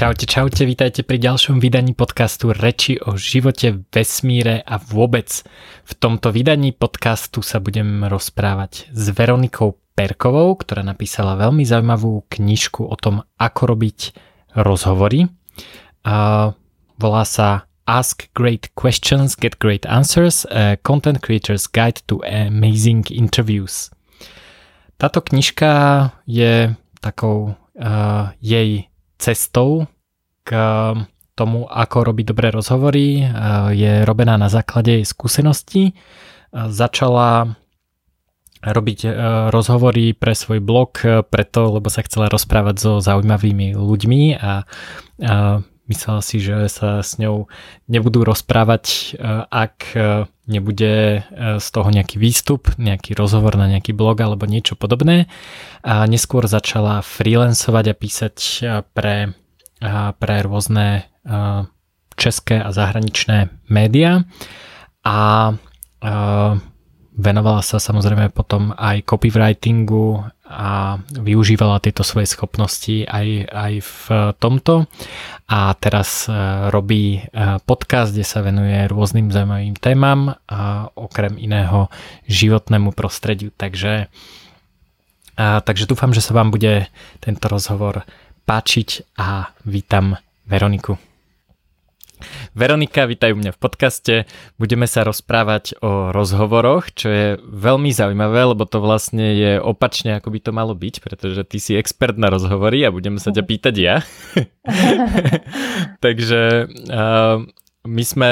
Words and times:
Čaute, 0.00 0.24
čaute, 0.24 0.64
vítajte 0.64 1.04
pri 1.04 1.20
ďalšom 1.20 1.60
vydaní 1.60 1.92
podcastu 1.92 2.56
Reči 2.56 2.96
o 3.04 3.20
živote, 3.20 3.84
vesmíre 3.92 4.64
a 4.64 4.80
vôbec. 4.80 5.28
V 5.84 5.92
tomto 5.92 6.32
vydaní 6.32 6.72
podcastu 6.72 7.44
sa 7.44 7.60
budem 7.60 8.08
rozprávať 8.08 8.88
s 8.96 9.12
Veronikou 9.12 9.76
Perkovou, 9.92 10.56
ktorá 10.56 10.80
napísala 10.80 11.36
veľmi 11.36 11.68
zaujímavú 11.68 12.24
knižku 12.32 12.88
o 12.88 12.96
tom, 12.96 13.28
ako 13.36 13.76
robiť 13.76 14.16
rozhovory. 14.56 15.28
A 16.08 16.48
volá 16.96 17.24
sa 17.28 17.68
Ask 17.84 18.32
Great 18.32 18.72
Questions, 18.72 19.36
Get 19.36 19.60
Great 19.60 19.84
Answers, 19.84 20.48
a 20.48 20.80
Content 20.80 21.20
Creators 21.20 21.68
Guide 21.68 22.00
to 22.08 22.24
Amazing 22.24 23.12
Interviews. 23.12 23.92
Táto 24.96 25.20
knižka 25.20 26.08
je 26.24 26.72
takou 27.04 27.52
uh, 27.52 28.32
jej 28.40 28.88
cestou 29.20 29.84
k 30.42 30.50
tomu, 31.36 31.68
ako 31.68 32.12
robiť 32.12 32.24
dobré 32.26 32.48
rozhovory. 32.50 33.24
Je 33.76 34.04
robená 34.08 34.40
na 34.40 34.48
základe 34.48 35.00
jej 35.00 35.06
skúseností. 35.06 35.92
Začala 36.50 37.54
robiť 38.60 38.98
e, 39.08 39.10
rozhovory 39.48 40.12
pre 40.12 40.36
svoj 40.36 40.60
blog 40.60 41.00
preto, 41.32 41.60
lebo 41.80 41.88
sa 41.88 42.04
chcela 42.04 42.28
rozprávať 42.28 42.76
so 42.76 42.92
zaujímavými 43.00 43.72
ľuďmi 43.72 44.36
a 44.36 44.68
myslela 45.90 46.22
si, 46.22 46.38
že 46.38 46.70
sa 46.70 47.02
s 47.02 47.18
ňou 47.18 47.50
nebudú 47.90 48.22
rozprávať, 48.22 48.84
e, 48.86 49.26
ak 49.50 49.76
nebude 50.50 51.22
z 51.62 51.66
toho 51.70 51.88
nejaký 51.94 52.18
výstup, 52.18 52.74
nejaký 52.74 53.14
rozhovor 53.14 53.54
na 53.54 53.70
nejaký 53.70 53.94
blog 53.94 54.18
alebo 54.18 54.50
niečo 54.50 54.74
podobné. 54.74 55.30
A 55.86 56.02
neskôr 56.10 56.50
začala 56.50 57.06
freelancovať 57.06 57.84
a 57.86 57.94
písať 57.94 58.36
pre 58.90 59.30
pre 60.18 60.36
rôzne 60.42 61.06
české 62.20 62.60
a 62.60 62.68
zahraničné 62.74 63.48
médiá 63.72 64.28
a 65.06 65.54
venovala 67.16 67.60
sa 67.60 67.82
samozrejme 67.82 68.30
potom 68.30 68.70
aj 68.78 69.02
copywritingu 69.02 70.22
a 70.50 70.98
využívala 71.14 71.82
tieto 71.82 72.02
svoje 72.02 72.26
schopnosti 72.26 73.06
aj, 73.06 73.28
aj 73.50 73.72
v 73.82 74.04
tomto 74.38 74.90
a 75.46 75.74
teraz 75.78 76.26
robí 76.74 77.22
podcast, 77.66 78.10
kde 78.14 78.26
sa 78.26 78.42
venuje 78.42 78.74
rôznym 78.90 79.30
zaujímavým 79.30 79.78
témam 79.78 80.34
a 80.50 80.90
okrem 80.94 81.38
iného 81.38 81.86
životnému 82.26 82.94
prostrediu. 82.94 83.54
Takže, 83.54 84.10
a, 85.38 85.62
takže 85.62 85.86
dúfam, 85.86 86.10
že 86.10 86.22
sa 86.22 86.34
vám 86.34 86.50
bude 86.50 86.90
tento 87.22 87.46
rozhovor 87.46 88.02
páčiť 88.42 89.18
a 89.22 89.54
vítam 89.62 90.18
Veroniku. 90.50 91.09
Veronika, 92.52 93.06
vítaj 93.08 93.32
u 93.32 93.38
mňa 93.38 93.52
v 93.56 93.60
podcaste. 93.60 94.14
Budeme 94.56 94.84
sa 94.84 95.06
rozprávať 95.06 95.78
o 95.80 96.10
rozhovoroch, 96.10 96.92
čo 96.92 97.08
je 97.08 97.28
veľmi 97.40 97.90
zaujímavé, 97.94 98.52
lebo 98.52 98.66
to 98.66 98.82
vlastne 98.82 99.36
je 99.36 99.52
opačne, 99.60 100.18
ako 100.18 100.34
by 100.34 100.38
to 100.40 100.50
malo 100.52 100.74
byť, 100.76 100.94
pretože 101.00 101.42
ty 101.48 101.58
si 101.62 101.72
expert 101.76 102.16
na 102.20 102.28
rozhovory 102.28 102.84
a 102.84 102.94
budeme 102.94 103.18
sa 103.18 103.32
ťa 103.32 103.42
pýtať 103.50 103.74
ja. 103.78 103.96
Takže 106.04 106.70
uh, 106.90 107.42
my 107.86 108.02
sme, 108.04 108.30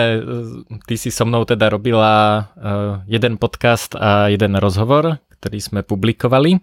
ty 0.85 0.95
si 1.01 1.09
so 1.09 1.25
mnou 1.25 1.49
teda 1.49 1.73
robila 1.73 2.47
uh, 2.53 3.01
jeden 3.09 3.41
podcast 3.41 3.97
a 3.97 4.29
jeden 4.29 4.61
rozhovor, 4.61 5.17
ktorý 5.41 5.59
sme 5.63 5.81
publikovali. 5.81 6.61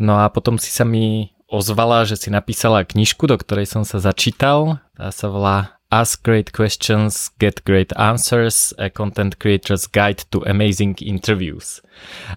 No 0.00 0.22
a 0.22 0.32
potom 0.32 0.56
si 0.56 0.72
sa 0.72 0.88
mi 0.88 1.34
ozvala, 1.54 2.08
že 2.08 2.16
si 2.16 2.32
napísala 2.32 2.82
knižku, 2.82 3.28
do 3.28 3.36
ktorej 3.36 3.68
som 3.68 3.84
sa 3.84 4.00
začítal. 4.00 4.80
Tá 4.96 5.12
sa 5.12 5.28
volá 5.28 5.78
Ask 5.90 6.24
Great 6.24 6.52
Questions, 6.52 7.30
Get 7.38 7.64
Great 7.64 7.92
Answers, 7.96 8.74
a 8.78 8.90
Content 8.90 9.38
Creators 9.38 9.86
Guide 9.86 10.24
to 10.30 10.42
Amazing 10.46 11.00
Interviews. 11.02 11.82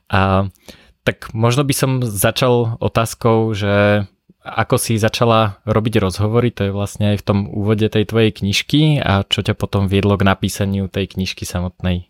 A, 0.09 0.49
tak 1.03 1.33
možno 1.33 1.63
by 1.63 1.73
som 1.73 1.91
začal 2.03 2.77
otázkou, 2.79 3.53
že 3.55 4.05
ako 4.43 4.75
si 4.79 4.95
začala 4.95 5.59
robiť 5.67 5.99
rozhovory, 5.99 6.55
to 6.55 6.67
je 6.67 6.71
vlastne 6.71 7.15
aj 7.15 7.17
v 7.19 7.25
tom 7.27 7.39
úvode 7.51 7.83
tej 7.91 8.07
tvojej 8.07 8.31
knižky 8.31 9.03
a 9.03 9.27
čo 9.27 9.43
ťa 9.43 9.59
potom 9.59 9.91
viedlo 9.91 10.15
k 10.15 10.23
napísaniu 10.23 10.87
tej 10.87 11.11
knižky 11.19 11.43
samotnej? 11.43 12.07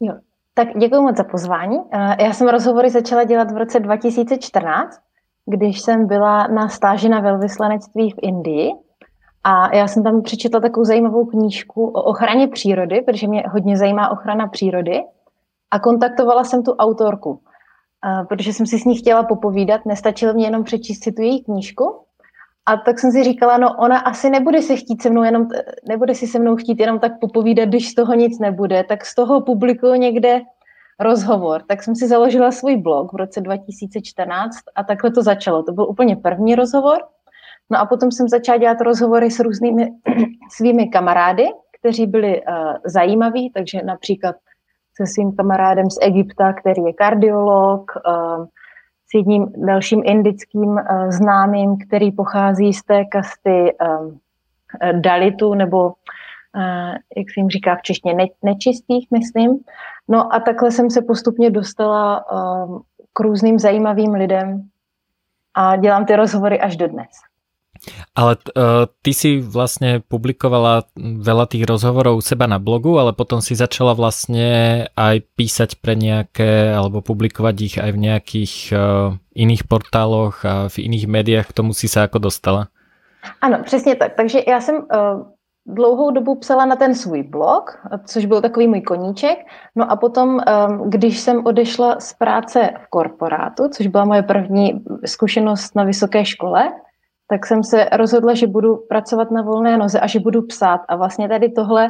Jo, 0.00 0.20
tak 0.54 0.76
děkuji 0.76 1.02
moc 1.02 1.16
za 1.16 1.24
pozvání. 1.24 1.76
Já 2.20 2.32
jsem 2.32 2.48
rozhovory 2.48 2.90
začala 2.90 3.24
dělat 3.24 3.50
v 3.50 3.56
roce 3.56 3.80
2014 3.80 5.08
když 5.48 5.80
jsem 5.80 6.06
byla 6.06 6.46
na 6.46 6.68
stáži 6.68 7.08
na 7.08 7.20
velvyslanectví 7.20 8.10
v 8.10 8.18
Indii 8.22 8.70
a 9.48 9.76
já 9.76 9.88
jsem 9.88 10.02
tam 10.02 10.22
přečetla 10.22 10.60
takovou 10.60 10.84
zajímavou 10.84 11.26
knížku 11.26 11.86
o 11.86 12.02
ochraně 12.02 12.48
přírody, 12.48 13.00
protože 13.00 13.28
mě 13.28 13.44
hodně 13.48 13.76
zajímá 13.76 14.10
ochrana 14.10 14.46
přírody. 14.46 15.04
A 15.70 15.78
kontaktovala 15.78 16.44
jsem 16.44 16.62
tu 16.62 16.72
autorku, 16.72 17.40
protože 18.28 18.52
jsem 18.52 18.66
si 18.66 18.78
s 18.78 18.84
ní 18.84 18.96
chtěla 18.96 19.22
popovídat, 19.22 19.86
nestačilo 19.86 20.34
mě 20.34 20.46
jenom 20.46 20.64
přečíst 20.64 21.04
si 21.04 21.12
tu 21.12 21.22
její 21.22 21.44
knížku. 21.44 22.00
A 22.66 22.76
tak 22.76 22.98
jsem 22.98 23.12
si 23.12 23.24
říkala, 23.24 23.58
no 23.58 23.76
ona 23.78 23.98
asi 23.98 24.30
nebude 24.30 24.62
se 24.62 24.76
chtít 24.76 25.02
se 25.02 25.10
mnou 25.10 25.22
jenom, 25.22 25.48
nebude 25.88 26.14
si 26.14 26.26
se 26.26 26.38
mnou 26.38 26.56
chtít 26.56 26.80
jenom 26.80 26.98
tak 26.98 27.12
popovídat, 27.20 27.68
když 27.68 27.90
z 27.90 27.94
toho 27.94 28.14
nic 28.14 28.38
nebude, 28.38 28.84
tak 28.84 29.06
z 29.06 29.14
toho 29.14 29.40
publikuju 29.40 29.94
někde 29.94 30.40
rozhovor, 31.00 31.62
tak 31.68 31.82
jsem 31.82 31.96
si 31.96 32.08
založila 32.08 32.52
svůj 32.52 32.76
blog 32.76 33.12
v 33.12 33.16
roce 33.16 33.40
2014 33.40 34.56
a 34.74 34.84
takhle 34.84 35.10
to 35.10 35.22
začalo. 35.22 35.62
To 35.62 35.72
byl 35.72 35.88
úplně 35.88 36.16
první 36.16 36.54
rozhovor. 36.54 36.98
No 37.70 37.78
a 37.78 37.86
potom 37.86 38.10
jsem 38.10 38.28
začala 38.28 38.58
dělat 38.58 38.80
rozhovory 38.80 39.30
s 39.30 39.40
různými 39.40 39.88
svými 40.50 40.88
kamarády, 40.88 41.46
kteří 41.80 42.06
byli 42.06 42.42
uh, 42.42 42.54
zajímaví, 42.84 43.50
takže 43.50 43.82
například 43.84 44.36
se 44.94 45.06
svým 45.06 45.36
kamarádem 45.36 45.90
z 45.90 45.98
Egypta, 46.02 46.52
který 46.52 46.82
je 46.82 46.92
kardiolog, 46.92 47.92
uh, 47.96 48.46
s 49.10 49.14
jedním 49.14 49.52
dalším 49.66 50.02
indickým 50.04 50.68
uh, 50.70 51.10
známým, 51.10 51.76
který 51.86 52.12
pochází 52.12 52.72
z 52.72 52.82
té 52.82 53.04
kasty 53.04 53.76
uh, 53.82 54.12
Dalitu, 55.00 55.54
nebo 55.54 55.92
jak 57.16 57.26
se 57.34 57.40
jim 57.40 57.48
říká 57.48 57.76
v 57.76 57.82
češtině, 57.82 58.14
ne, 58.14 58.24
nečistých, 58.42 59.08
myslím. 59.10 59.58
No 60.08 60.34
a 60.34 60.40
takhle 60.40 60.70
jsem 60.70 60.90
se 60.90 61.02
postupně 61.02 61.50
dostala 61.50 62.24
k 63.12 63.20
různým 63.20 63.58
zajímavým 63.58 64.14
lidem 64.14 64.68
a 65.54 65.76
dělám 65.76 66.06
ty 66.06 66.16
rozhovory 66.16 66.60
až 66.60 66.76
do 66.76 66.88
dnes. 66.88 67.08
Ale 68.14 68.36
uh, 68.36 68.86
ty 69.02 69.12
si 69.14 69.38
vlastne 69.38 70.00
publikovala 70.00 70.88
veľa 70.98 71.46
tých 71.48 71.64
rozhovorov 71.64 72.18
u 72.18 72.22
seba 72.22 72.46
na 72.46 72.58
blogu, 72.58 72.98
ale 72.98 73.14
potom 73.14 73.40
si 73.40 73.54
začala 73.54 73.94
vlastne 73.94 74.86
aj 74.96 75.22
písať 75.36 75.78
pre 75.78 75.94
nejaké, 75.94 76.74
alebo 76.74 77.00
publikovať 77.00 77.56
ich 77.60 77.76
aj 77.78 77.90
v 77.94 78.02
nejakých 78.02 78.54
uh, 78.74 79.14
iných 79.34 79.64
portáloch 79.68 80.44
a 80.44 80.68
v 80.68 80.76
iných 80.90 81.06
médiách. 81.06 81.46
K 81.48 81.56
tomu 81.62 81.72
si 81.72 81.88
sa 81.88 82.04
ako 82.10 82.18
dostala? 82.18 82.68
Ano, 83.40 83.58
přesně 83.64 83.94
tak. 83.94 84.14
Takže 84.16 84.40
já 84.48 84.60
jsem 84.60 84.76
uh, 84.76 85.22
dlouhou 85.66 86.10
dobu 86.10 86.34
psala 86.34 86.64
na 86.64 86.76
ten 86.76 86.94
svůj 86.94 87.22
blog, 87.22 87.78
což 88.04 88.24
byl 88.24 88.40
takový 88.40 88.68
můj 88.68 88.80
koníček. 88.80 89.38
No 89.76 89.90
a 89.90 89.96
potom, 89.96 90.40
když 90.86 91.18
jsem 91.18 91.46
odešla 91.46 92.00
z 92.00 92.12
práce 92.12 92.70
v 92.84 92.90
korporátu, 92.90 93.68
což 93.68 93.86
byla 93.86 94.04
moje 94.04 94.22
první 94.22 94.80
zkušenost 95.04 95.76
na 95.76 95.84
vysoké 95.84 96.24
škole, 96.24 96.72
tak 97.30 97.46
jsem 97.46 97.64
se 97.64 97.88
rozhodla, 97.92 98.34
že 98.34 98.46
budu 98.46 98.76
pracovat 98.76 99.30
na 99.30 99.42
volné 99.42 99.78
noze 99.78 100.00
a 100.00 100.06
že 100.06 100.20
budu 100.20 100.42
psát. 100.42 100.80
A 100.88 100.96
vlastně 100.96 101.28
tady 101.28 101.48
tohle, 101.48 101.88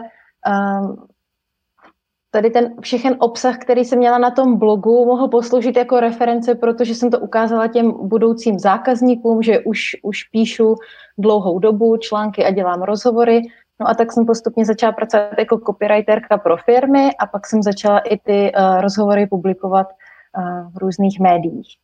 tady 2.30 2.50
ten 2.50 2.74
všechen 2.80 3.16
obsah, 3.18 3.58
který 3.58 3.84
jsem 3.84 3.98
měla 3.98 4.18
na 4.18 4.30
tom 4.30 4.58
blogu, 4.58 5.04
mohl 5.04 5.28
posloužit 5.28 5.76
jako 5.76 6.00
reference, 6.00 6.54
protože 6.54 6.94
jsem 6.94 7.10
to 7.10 7.18
ukázala 7.18 7.68
těm 7.68 8.08
budoucím 8.08 8.58
zákazníkům, 8.58 9.42
že 9.42 9.60
už, 9.60 9.80
už 10.02 10.24
píšu 10.24 10.74
dlouhou 11.18 11.58
dobu 11.58 11.96
články 11.96 12.44
a 12.44 12.50
dělám 12.50 12.82
rozhovory, 12.82 13.42
No 13.80 13.88
a 13.88 13.94
tak 13.94 14.12
jsem 14.12 14.26
postupně 14.26 14.64
začala 14.64 14.92
pracovat 14.92 15.38
jako 15.38 15.58
copywriterka 15.58 16.38
pro 16.38 16.56
firmy 16.56 17.10
a 17.18 17.26
pak 17.26 17.46
jsem 17.46 17.62
začala 17.62 17.98
i 17.98 18.18
ty 18.18 18.52
uh, 18.52 18.80
rozhovory 18.80 19.26
publikovat 19.26 19.86
uh, 19.86 20.72
v 20.72 20.78
různých 20.78 21.20
médiích. 21.20 21.76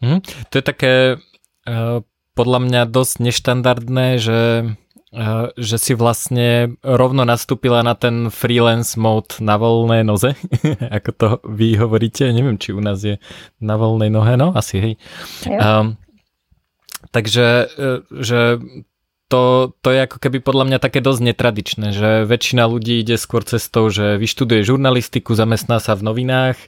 Hmm, 0.00 0.20
to 0.50 0.58
je 0.58 0.62
také 0.62 1.14
uh, 1.14 2.02
podľa 2.36 2.60
mňa 2.68 2.80
dosť 2.92 3.14
neštandardné, 3.24 4.06
že, 4.20 4.40
uh, 5.16 5.48
že 5.56 5.76
si 5.80 5.96
vlastne 5.96 6.76
rovno 6.84 7.24
nastúpila 7.24 7.80
na 7.80 7.96
ten 7.96 8.28
freelance 8.28 9.00
mode 9.00 9.40
na 9.40 9.56
voľné 9.56 10.04
noze, 10.04 10.36
ako 11.00 11.10
to 11.16 11.28
vy 11.48 11.80
hovoríte, 11.80 12.28
neviem, 12.28 12.60
či 12.60 12.76
u 12.76 12.84
nás 12.84 13.00
je 13.00 13.16
na 13.58 13.80
voľnej 13.80 14.12
nohe, 14.12 14.36
no 14.36 14.52
asi 14.52 14.76
hej. 14.78 14.94
Um, 15.48 15.96
takže 17.10 17.72
že 18.20 18.60
to, 19.26 19.74
to 19.82 19.88
je 19.90 20.06
ako 20.06 20.22
keby 20.22 20.38
podľa 20.38 20.64
mňa 20.70 20.78
také 20.78 21.02
dosť 21.02 21.20
netradičné, 21.34 21.90
že 21.90 22.10
väčšina 22.30 22.62
ľudí 22.70 23.02
ide 23.02 23.18
skôr 23.18 23.42
cestou, 23.42 23.90
že 23.90 24.22
vyštuduje 24.22 24.62
žurnalistiku, 24.62 25.34
zamestná 25.34 25.82
sa 25.82 25.98
v 25.98 26.06
novinách 26.06 26.58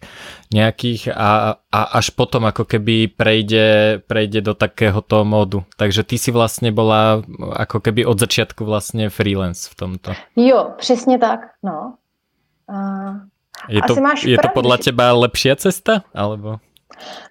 nejakých 0.51 1.15
a, 1.15 1.63
a 1.71 1.81
až 2.03 2.11
potom 2.19 2.51
ako 2.51 2.67
keby 2.67 3.15
prejde, 3.15 4.01
prejde 4.11 4.43
do 4.43 4.59
takéhoto 4.59 5.23
módu. 5.23 5.63
Takže 5.79 6.03
ty 6.03 6.19
si 6.19 6.35
vlastne 6.35 6.75
bola 6.75 7.23
ako 7.39 7.79
keby 7.79 8.03
od 8.03 8.19
začiatku 8.19 8.67
vlastne 8.67 9.07
freelance 9.07 9.71
v 9.71 9.75
tomto. 9.79 10.11
Jo, 10.35 10.75
přesně 10.79 11.19
tak, 11.19 11.41
no. 11.63 11.95
Uh, 12.69 13.23
je 13.69 13.83
to, 13.83 13.95
je 14.23 14.39
to 14.39 14.49
podľa 14.55 14.79
teba 14.79 15.11
lepšia 15.15 15.59
cesta? 15.59 16.07
Alebo? 16.15 16.63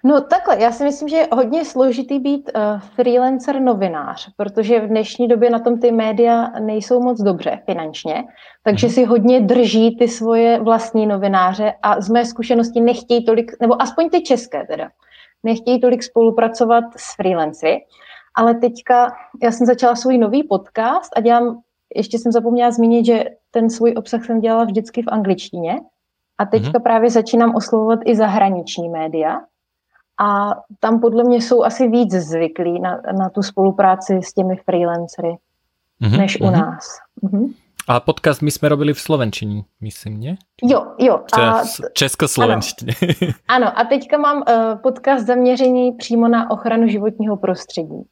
No 0.04 0.20
takhle, 0.20 0.62
já 0.62 0.72
si 0.72 0.84
myslím, 0.84 1.08
že 1.08 1.16
je 1.16 1.28
hodně 1.32 1.64
složitý 1.64 2.18
být 2.18 2.50
uh, 2.54 2.80
freelancer 2.80 3.60
novinář, 3.60 4.30
protože 4.36 4.80
v 4.80 4.88
dnešní 4.88 5.28
době 5.28 5.50
na 5.50 5.58
tom 5.58 5.80
ty 5.80 5.92
média 5.92 6.48
nejsou 6.60 7.00
moc 7.02 7.20
dobře 7.20 7.62
finančně, 7.66 8.24
takže 8.62 8.86
mm. 8.86 8.92
si 8.92 9.04
hodně 9.04 9.40
drží 9.40 9.96
ty 9.96 10.08
svoje 10.08 10.60
vlastní 10.60 11.06
novináře 11.06 11.74
a 11.82 12.00
z 12.00 12.08
mé 12.08 12.24
zkušenosti 12.24 12.80
nechtějí 12.80 13.24
tolik, 13.24 13.52
nebo 13.60 13.82
aspoň 13.82 14.10
ty 14.10 14.22
české 14.22 14.66
teda, 14.66 14.88
nechtějí 15.42 15.80
tolik 15.80 16.02
spolupracovat 16.02 16.84
s 16.96 17.16
freelancery, 17.16 17.84
ale 18.34 18.54
teďka 18.54 19.12
já 19.42 19.50
jsem 19.50 19.66
začala 19.66 19.96
svůj 19.96 20.18
nový 20.18 20.42
podcast 20.42 21.12
a 21.16 21.20
dělám, 21.20 21.60
ještě 21.94 22.18
jsem 22.18 22.32
zapomněla 22.32 22.70
zmínit, 22.70 23.06
že 23.06 23.24
ten 23.50 23.70
svůj 23.70 23.94
obsah 23.96 24.24
jsem 24.24 24.40
dělala 24.40 24.64
vždycky 24.64 25.02
v 25.02 25.08
angličtině, 25.08 25.80
a 26.38 26.44
teďka 26.46 26.78
mm-hmm. 26.78 26.82
právě 26.82 27.10
začínám 27.10 27.54
oslovovat 27.54 27.98
i 28.04 28.16
zahraniční 28.16 28.88
média. 28.88 29.40
A 30.20 30.54
tam 30.80 31.00
podle 31.00 31.24
mě 31.24 31.36
jsou 31.36 31.64
asi 31.64 31.88
víc 31.88 32.12
zvyklí 32.12 32.80
na, 32.80 33.00
na 33.18 33.28
tu 33.28 33.42
spolupráci 33.42 34.20
s 34.22 34.32
těmi 34.32 34.56
freelancery, 34.56 35.36
mm-hmm. 36.02 36.18
než 36.18 36.40
u 36.40 36.44
mm-hmm. 36.44 36.52
nás. 36.52 36.98
Mm-hmm. 37.22 37.54
A 37.88 38.00
podcast 38.00 38.42
my 38.42 38.50
jsme 38.50 38.68
robili 38.68 38.94
v 38.94 39.00
Slovenčině, 39.00 39.62
myslím, 39.80 40.20
ne? 40.20 40.36
Jo, 40.62 40.86
jo. 40.98 41.20
A 41.40 41.62
Českoslovenštině. 41.92 42.92
Ano. 43.48 43.66
ano, 43.66 43.78
a 43.78 43.84
teďka 43.84 44.18
mám 44.18 44.36
uh, 44.36 44.78
podcast 44.82 45.26
zaměřený 45.26 45.92
přímo 45.92 46.28
na 46.28 46.50
ochranu 46.50 46.88
životního 46.88 47.36
prostředí. 47.36 48.02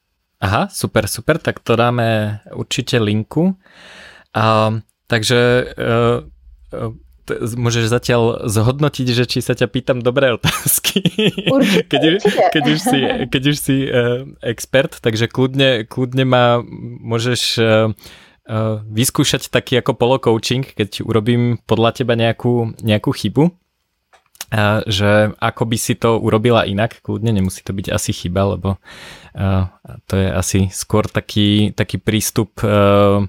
Aha, 0.41 0.69
super, 0.71 1.07
super, 1.07 1.39
tak 1.39 1.61
to 1.61 1.77
dáme 1.77 2.39
určitě 2.55 2.99
linku. 2.99 3.43
Uh, 3.43 4.79
takže 5.07 5.65
uh, 6.83 6.95
môžeš 7.35 7.91
zatiaľ 7.91 8.47
zhodnotiť, 8.47 9.07
že 9.11 9.25
či 9.27 9.39
sa 9.43 9.59
ťa 9.59 9.67
pýtam 9.71 9.99
dobré 10.01 10.35
otázky. 10.35 11.03
Určite, 11.51 11.87
keď, 11.93 12.03
už, 12.03 12.23
keď, 12.55 12.65
už 12.67 12.79
si, 12.79 12.99
keď 13.31 13.43
už 13.51 13.57
si 13.57 13.77
uh, 13.87 14.25
expert, 14.43 14.99
takže 15.03 15.27
kľudne, 15.27 15.85
kľudne 15.87 16.25
ma 16.25 16.63
môžeš 17.03 17.43
uh, 17.59 17.91
uh, 17.91 18.83
vyskúšať 18.87 19.51
taký 19.51 19.83
ako 19.83 19.99
polo-coaching, 19.99 20.65
keď 20.65 21.03
urobím 21.03 21.59
podľa 21.67 22.03
teba 22.03 22.15
nejakú, 22.15 22.79
nejakú 22.81 23.11
chybu. 23.11 23.51
Uh, 24.47 24.79
že 24.87 25.35
ako 25.43 25.63
by 25.67 25.77
si 25.77 25.99
to 25.99 26.23
urobila 26.23 26.63
inak, 26.63 27.03
kľudne 27.03 27.35
nemusí 27.35 27.67
to 27.67 27.75
byť 27.75 27.91
asi 27.91 28.15
chyba, 28.15 28.55
lebo 28.55 28.79
uh, 29.35 29.67
to 30.07 30.15
je 30.15 30.29
asi 30.31 30.61
skôr 30.71 31.03
taký, 31.11 31.75
taký 31.75 31.99
prístup 31.99 32.55
uh, 32.63 33.27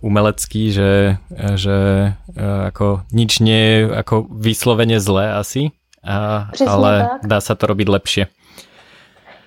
umelecký, 0.00 0.72
že, 0.72 1.18
že 1.54 1.76
eh, 2.14 2.68
ako 2.70 3.02
nič 3.12 3.40
nie 3.42 3.60
je 3.60 3.78
ako 3.90 4.26
vyslovene 4.30 5.02
zlé 5.02 5.34
asi, 5.34 5.74
a, 6.02 6.50
ale 6.66 6.90
tak. 7.06 7.20
dá 7.26 7.38
sa 7.38 7.54
to 7.54 7.64
robiť 7.70 7.88
lepšie. 7.88 8.24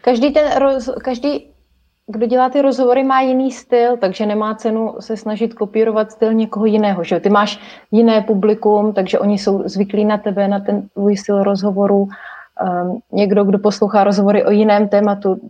Každý, 0.02 0.32
ten 0.32 0.48
roz, 0.62 0.90
každý, 1.02 1.50
kdo 2.08 2.26
dělá 2.26 2.50
ty 2.50 2.62
rozhovory, 2.62 3.04
má 3.04 3.22
jiný 3.22 3.52
styl, 3.52 3.98
takže 3.98 4.26
nemá 4.26 4.56
cenu 4.56 4.96
se 5.00 5.18
snažit 5.18 5.54
kopírovat 5.54 6.12
styl 6.12 6.34
někoho 6.34 6.66
jiného. 6.66 7.04
Že? 7.04 7.20
Ty 7.20 7.30
máš 7.30 7.60
jiné 7.92 8.22
publikum, 8.22 8.94
takže 8.94 9.20
oni 9.20 9.38
jsou 9.38 9.64
zvyklí 9.66 10.06
na 10.06 10.18
tebe, 10.18 10.48
na 10.48 10.60
ten 10.60 10.88
tvůj 10.94 11.18
styl 11.18 11.44
rozhovoru. 11.44 12.08
Um, 12.62 13.02
někdo, 13.12 13.44
kdo 13.44 13.60
poslouchá 13.60 14.04
rozhovory 14.04 14.46
o 14.46 14.52
jiném 14.52 14.88
tématu, 14.88 15.50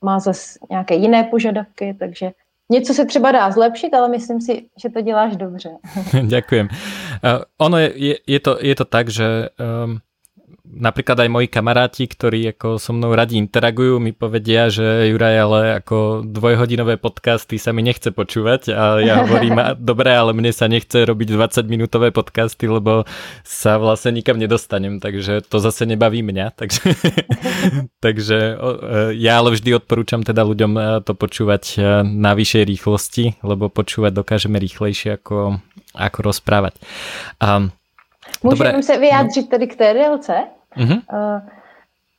má 0.00 0.18
zase 0.18 0.58
nějaké 0.70 0.94
jiné 0.94 1.24
požadavky, 1.24 1.96
takže 1.98 2.30
Něco 2.70 2.94
se 2.94 3.06
třeba 3.06 3.32
dá 3.32 3.50
zlepšit, 3.50 3.94
ale 3.94 4.08
myslím 4.08 4.40
si, 4.40 4.66
že 4.82 4.88
to 4.88 5.00
děláš 5.00 5.36
dobře. 5.36 5.70
Ďakujem. 6.22 6.68
Uh, 6.68 7.42
ono 7.58 7.78
je, 7.78 7.92
je, 7.94 8.14
je, 8.26 8.40
to, 8.40 8.58
je 8.60 8.74
to 8.74 8.84
tak, 8.84 9.08
že 9.08 9.48
um, 9.84 9.98
napríklad 10.80 11.20
aj 11.20 11.30
moji 11.30 11.48
kamaráti, 11.52 12.08
ktorí 12.08 12.56
ako 12.56 12.80
so 12.80 12.96
mnou 12.96 13.12
radi 13.12 13.36
interagujú, 13.36 14.00
mi 14.00 14.16
povedia, 14.16 14.72
že 14.72 15.12
Juraj, 15.12 15.36
ale 15.36 15.60
ako 15.84 16.24
dvojhodinové 16.24 16.96
podcasty 16.96 17.60
sa 17.60 17.76
mi 17.76 17.84
nechce 17.84 18.10
počúvať 18.10 18.72
a 18.72 18.98
ja 19.04 19.22
hovorím, 19.22 19.60
dobre, 19.76 20.16
ale 20.16 20.32
mne 20.32 20.50
sa 20.50 20.66
nechce 20.66 21.04
robiť 21.04 21.28
20 21.36 21.68
minútové 21.68 22.10
podcasty, 22.10 22.64
lebo 22.66 23.04
sa 23.44 23.76
vlastne 23.76 24.16
nikam 24.16 24.40
nedostanem, 24.40 24.98
takže 24.98 25.44
to 25.44 25.60
zase 25.60 25.84
nebaví 25.84 26.24
mňa, 26.24 26.46
takže, 26.60 26.96
takže 28.00 28.38
e, 28.40 28.54
ja 29.20 29.38
ale 29.38 29.52
vždy 29.52 29.76
odporúčam 29.76 30.24
teda 30.24 30.42
ľuďom 30.42 30.72
e, 30.74 30.82
to 31.04 31.12
počúvať 31.12 31.62
e, 31.76 32.02
na 32.08 32.32
vyššej 32.32 32.64
rýchlosti, 32.64 33.24
lebo 33.44 33.68
počúvať 33.68 34.16
dokážeme 34.16 34.56
rýchlejšie 34.56 35.20
ako, 35.20 35.60
ako 35.92 36.18
rozprávať. 36.24 36.80
Um, 37.44 37.70
Můžeme 38.42 38.82
se 38.82 38.98
vyjádřit 38.98 39.42
no. 39.42 39.48
tedy 39.48 39.66
k 39.66 39.76
té 39.76 39.94
délce? 39.94 40.32
Mm-hmm. 40.76 41.00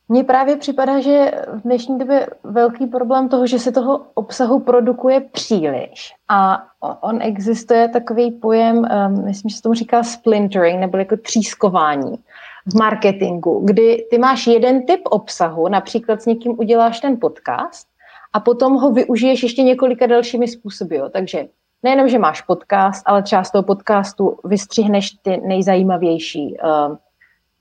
Mně 0.08 0.24
právě 0.24 0.56
připadá, 0.56 1.00
že 1.00 1.30
v 1.52 1.60
dnešní 1.60 1.98
době 1.98 2.26
velký 2.44 2.86
problém 2.86 3.28
toho, 3.28 3.46
že 3.46 3.58
se 3.58 3.72
toho 3.72 4.00
obsahu 4.14 4.60
produkuje 4.60 5.20
příliš. 5.20 6.14
A 6.28 6.62
on 7.00 7.22
existuje 7.22 7.88
takový 7.88 8.30
pojem, 8.30 8.86
myslím, 9.24 9.48
že 9.48 9.56
se 9.56 9.62
tomu 9.62 9.74
říká 9.74 10.02
splintering, 10.02 10.80
nebo 10.80 10.98
jako 10.98 11.16
třískování 11.16 12.18
v 12.66 12.78
marketingu, 12.78 13.60
kdy 13.64 14.06
ty 14.10 14.18
máš 14.18 14.46
jeden 14.46 14.86
typ 14.86 15.00
obsahu, 15.04 15.68
například 15.68 16.22
s 16.22 16.26
někým 16.26 16.58
uděláš 16.58 17.00
ten 17.00 17.16
podcast 17.20 17.88
a 18.32 18.40
potom 18.40 18.74
ho 18.74 18.90
využiješ 18.90 19.42
ještě 19.42 19.62
několika 19.62 20.06
dalšími 20.06 20.48
způsoby. 20.48 20.96
Jo. 20.96 21.08
Takže 21.08 21.46
nejenom, 21.82 22.08
že 22.08 22.18
máš 22.18 22.40
podcast, 22.40 23.02
ale 23.06 23.24
z 23.42 23.50
toho 23.50 23.62
podcastu 23.62 24.38
vystřihneš 24.44 25.10
ty 25.10 25.40
nejzajímavější 25.44 26.56
uh, 26.64 26.96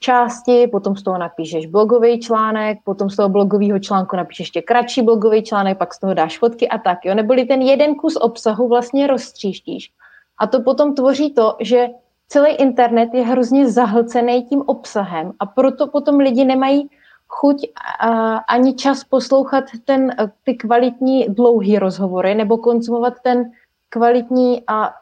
části, 0.01 0.67
potom 0.67 0.95
z 0.95 1.03
toho 1.03 1.17
napíšeš 1.17 1.65
blogový 1.65 2.19
článek, 2.19 2.77
potom 2.83 3.09
z 3.09 3.15
toho 3.15 3.29
blogového 3.29 3.79
článku 3.79 4.15
napíšeš 4.15 4.39
ještě 4.39 4.61
kratší 4.61 5.01
blogový 5.01 5.43
článek, 5.43 5.77
pak 5.77 5.93
z 5.93 5.99
toho 5.99 6.13
dáš 6.13 6.39
fotky 6.39 6.69
a 6.69 6.77
tak. 6.77 7.05
Jo? 7.05 7.13
Neboli 7.13 7.45
ten 7.45 7.61
jeden 7.61 7.95
kus 7.95 8.17
obsahu 8.17 8.67
vlastně 8.67 9.07
roztříštíš. 9.07 9.91
A 10.37 10.47
to 10.47 10.61
potom 10.61 10.95
tvoří 10.95 11.33
to, 11.33 11.55
že 11.59 11.87
celý 12.27 12.51
internet 12.51 13.13
je 13.13 13.23
hrozně 13.23 13.69
zahlcený 13.69 14.43
tím 14.43 14.61
obsahem 14.65 15.31
a 15.39 15.45
proto 15.45 15.87
potom 15.87 16.17
lidi 16.17 16.45
nemají 16.45 16.89
chuť 17.27 17.57
a, 17.99 18.37
ani 18.37 18.73
čas 18.73 19.03
poslouchat 19.03 19.63
ten, 19.85 20.15
ty 20.43 20.55
kvalitní 20.55 21.25
dlouhý 21.29 21.79
rozhovory 21.79 22.35
nebo 22.35 22.57
konzumovat 22.57 23.13
ten 23.23 23.51
kvalitní 23.89 24.63
a 24.67 24.87
uh, 24.87 24.93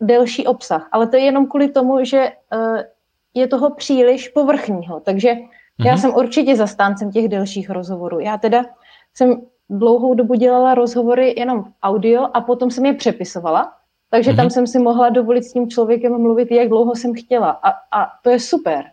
delší 0.00 0.46
obsah. 0.46 0.88
Ale 0.92 1.06
to 1.06 1.16
je 1.16 1.22
jenom 1.22 1.46
kvůli 1.46 1.68
tomu, 1.68 2.04
že 2.04 2.32
uh, 2.54 2.78
je 3.34 3.48
toho 3.48 3.70
příliš 3.70 4.28
povrchního. 4.28 5.00
Takže 5.00 5.32
mm-hmm. 5.32 5.86
já 5.86 5.92
mhm. 5.92 6.00
jsem 6.00 6.14
určitě 6.14 6.56
zastáncem 6.56 7.10
těch 7.10 7.28
delších 7.28 7.70
rozhovorů. 7.70 8.20
Já 8.20 8.38
teda 8.38 8.64
jsem 9.14 9.42
dlouhou 9.70 10.14
dobu 10.14 10.34
dělala 10.34 10.74
rozhovory 10.74 11.34
jenom 11.38 11.64
audio 11.82 12.28
a 12.32 12.40
potom 12.40 12.70
jsem 12.70 12.86
je 12.86 12.94
přepisovala. 12.94 13.72
Takže 14.10 14.30
mm-hmm. 14.30 14.36
tam 14.36 14.44
mhm. 14.44 14.50
jsem 14.50 14.66
si 14.66 14.78
mohla 14.78 15.08
dovolit 15.08 15.44
s 15.44 15.52
tím 15.52 15.70
člověkem 15.70 16.20
mluvit, 16.22 16.50
jak 16.50 16.68
dlouho 16.68 16.94
jsem 16.94 17.14
chtěla. 17.14 17.50
A, 17.50 17.70
a 17.70 18.08
to 18.22 18.30
je 18.30 18.40
super, 18.40 18.84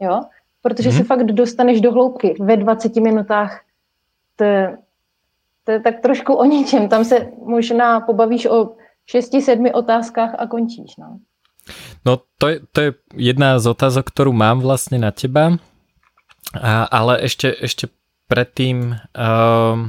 jo? 0.00 0.20
Protože 0.62 0.90
mm-hmm. 0.90 0.96
se 0.96 1.04
fakt 1.04 1.24
dostaneš 1.24 1.80
do 1.80 1.92
hloubky 1.92 2.34
ve 2.40 2.56
20 2.56 2.96
minutách. 2.96 3.60
To 4.36 4.44
to 5.68 5.72
je 5.72 5.80
tak 5.80 6.00
trošku 6.00 6.34
o 6.34 6.44
ničem. 6.44 6.88
Tam 6.88 7.04
se 7.04 7.28
možná 7.44 8.00
pobavíš 8.00 8.46
o 8.46 8.76
šesti, 9.06 9.42
sedmi 9.42 9.72
otázkách 9.72 10.34
a 10.38 10.46
končíš. 10.46 10.96
No, 10.96 11.18
no 12.04 12.22
to, 12.38 12.46
je, 12.48 12.56
to 12.72 12.78
je 12.80 12.90
jedna 13.16 13.58
z 13.58 13.66
otázok, 13.68 14.08
ktorú 14.08 14.32
mám 14.32 14.60
vlastne 14.62 15.00
na 15.00 15.10
teba, 15.10 15.58
a, 16.56 16.88
ale 16.88 17.24
ešte, 17.24 17.52
ešte 17.52 17.92
predtým 18.28 18.96
uh, 19.16 19.88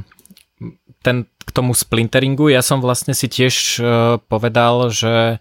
ten, 1.00 1.16
k 1.24 1.50
tomu 1.52 1.72
splinteringu, 1.76 2.48
ja 2.52 2.60
som 2.60 2.80
vlastne 2.80 3.12
si 3.12 3.28
tiež 3.28 3.54
uh, 3.80 3.86
povedal, 4.28 4.92
že 4.92 5.40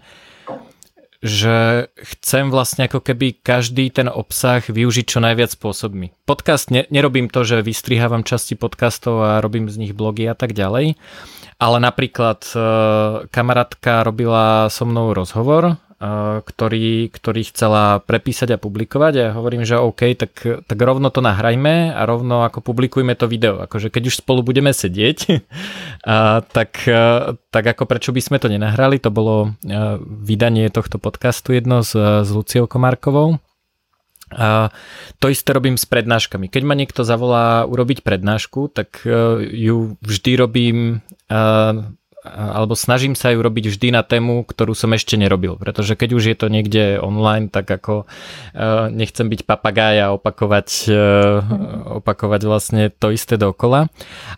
že 1.20 1.88
chcem 2.00 2.48
vlastne 2.48 2.88
ako 2.88 3.04
keby 3.04 3.44
každý 3.44 3.92
ten 3.92 4.08
obsah 4.08 4.64
využiť 4.64 5.04
čo 5.04 5.20
najviac 5.20 5.52
spôsobmi. 5.52 6.16
Podcast, 6.24 6.72
ne, 6.72 6.88
nerobím 6.88 7.28
to, 7.28 7.44
že 7.44 7.60
vystrihávam 7.60 8.24
časti 8.24 8.56
podcastov 8.56 9.20
a 9.20 9.44
robím 9.44 9.68
z 9.68 9.84
nich 9.84 9.92
blogy 9.92 10.32
a 10.32 10.36
tak 10.36 10.56
ďalej, 10.56 10.96
ale 11.60 11.78
napríklad 11.84 12.40
e, 12.48 12.60
kamarátka 13.36 14.08
robila 14.08 14.72
so 14.72 14.88
mnou 14.88 15.12
rozhovor 15.12 15.76
ktorý, 16.40 17.12
ktorý 17.12 17.42
chcela 17.52 18.00
prepísať 18.00 18.56
a 18.56 18.62
publikovať 18.62 19.14
a 19.20 19.24
ja 19.30 19.32
hovorím, 19.36 19.68
že 19.68 19.76
OK, 19.76 20.16
tak, 20.16 20.32
tak 20.64 20.80
rovno 20.80 21.12
to 21.12 21.20
nahrajme 21.20 21.92
a 21.92 22.02
rovno 22.08 22.48
ako 22.48 22.64
publikujme 22.64 23.12
to 23.20 23.28
video. 23.28 23.60
Akože 23.60 23.92
keď 23.92 24.08
už 24.08 24.24
spolu 24.24 24.40
budeme 24.40 24.72
sedieť, 24.72 25.18
a, 26.08 26.40
tak, 26.40 26.88
tak 27.52 27.64
ako 27.76 27.84
prečo 27.84 28.16
by 28.16 28.22
sme 28.24 28.40
to 28.40 28.48
nenahrali, 28.48 28.96
to 29.04 29.12
bolo 29.12 29.60
vydanie 30.08 30.72
tohto 30.72 31.04
podcastu 31.04 31.60
jedno 31.60 31.84
s, 31.84 31.92
s 31.94 32.30
Luciou 32.32 32.64
Komárkovou 32.64 33.44
a 34.30 34.70
to 35.18 35.34
isté 35.34 35.58
robím 35.58 35.74
s 35.74 35.90
prednáškami. 35.90 36.54
Keď 36.54 36.62
ma 36.62 36.78
niekto 36.78 37.02
zavolá 37.02 37.66
urobiť 37.66 38.06
prednášku, 38.06 38.70
tak 38.70 39.02
ju 39.42 39.98
vždy 40.06 40.32
robím 40.38 41.02
alebo 42.30 42.78
snažím 42.78 43.18
sa 43.18 43.34
ju 43.34 43.42
robiť 43.42 43.74
vždy 43.74 43.88
na 43.94 44.06
tému, 44.06 44.46
ktorú 44.46 44.78
som 44.78 44.94
ešte 44.94 45.18
nerobil, 45.18 45.58
pretože 45.58 45.98
keď 45.98 46.10
už 46.16 46.24
je 46.30 46.36
to 46.38 46.48
niekde 46.48 46.84
online, 47.02 47.50
tak 47.50 47.66
ako 47.66 48.06
uh, 48.06 48.88
nechcem 48.94 49.28
byť 49.28 49.44
papagáj 49.44 49.96
a 50.06 50.08
opakovať, 50.14 50.68
uh, 50.88 50.98
opakovať 52.02 52.42
vlastne 52.46 52.84
to 52.94 53.10
isté 53.10 53.36
dokola. 53.36 53.90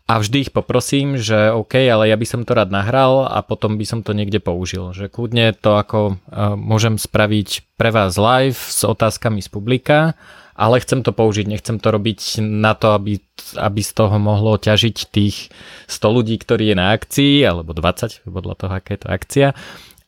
A 0.07 0.13
vždy 0.19 0.48
ich 0.48 0.51
poprosím, 0.55 1.19
že 1.19 1.51
OK, 1.51 1.77
ale 1.88 2.10
ja 2.10 2.17
by 2.17 2.25
som 2.27 2.41
to 2.48 2.55
rád 2.55 2.71
nahral 2.71 3.27
a 3.27 3.43
potom 3.43 3.75
by 3.75 3.86
som 3.86 4.00
to 4.01 4.15
niekde 4.15 4.39
použil. 4.39 4.95
Že 4.95 5.12
kľudne 5.12 5.53
to 5.53 5.75
ako 5.75 6.00
uh, 6.15 6.55
môžem 6.55 6.95
spraviť 6.95 7.77
pre 7.77 7.91
vás 7.91 8.15
live 8.15 8.57
s 8.57 8.88
otázkami 8.88 9.43
z 9.43 9.50
publika 9.50 9.98
ale 10.55 10.84
chcem 10.84 11.01
to 11.01 11.15
použiť, 11.15 11.48
nechcem 11.48 11.77
to 11.79 11.88
robiť 11.91 12.43
na 12.43 12.75
to, 12.75 12.93
aby, 12.96 13.20
aby 13.58 13.81
z 13.81 13.91
toho 13.96 14.15
mohlo 14.20 14.60
ťažiť 14.60 14.98
tých 15.10 15.50
100 15.88 16.15
ľudí, 16.17 16.36
ktorí 16.38 16.72
je 16.72 16.75
na 16.77 16.91
akcii, 16.93 17.43
alebo 17.48 17.72
20, 17.72 18.27
podľa 18.27 18.55
toho, 18.60 18.72
aká 18.75 18.89
je 18.96 19.01
to 19.01 19.10
akcia, 19.10 19.48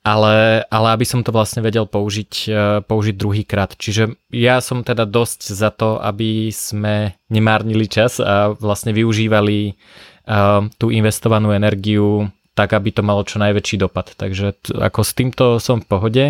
ale, 0.04 0.68
ale 0.68 0.88
aby 1.00 1.06
som 1.08 1.24
to 1.24 1.32
vlastne 1.32 1.64
vedel 1.64 1.88
použiť, 1.88 2.34
e, 2.52 2.60
použiť 2.84 3.16
druhýkrát. 3.16 3.72
Čiže 3.80 4.20
ja 4.36 4.60
som 4.60 4.84
teda 4.84 5.08
dosť 5.08 5.56
za 5.56 5.72
to, 5.72 5.96
aby 6.04 6.52
sme 6.52 7.16
nemárnili 7.32 7.88
čas 7.88 8.20
a 8.20 8.52
vlastne 8.52 8.92
využívali 8.94 9.74
uh, 9.74 10.68
tú 10.78 10.92
investovanú 10.94 11.56
energiu 11.56 12.30
tak, 12.54 12.78
aby 12.78 12.94
to 12.94 13.02
malo 13.02 13.26
čo 13.26 13.42
najväčší 13.42 13.82
dopad. 13.82 14.14
Takže 14.14 14.54
t- 14.60 14.76
ako 14.76 15.02
s 15.02 15.12
týmto 15.18 15.46
som 15.58 15.82
v 15.82 15.90
pohode. 15.90 16.26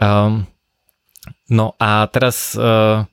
Um, 0.00 0.48
no 1.52 1.78
a 1.78 2.08
teraz 2.10 2.58
Ehm, 2.58 3.06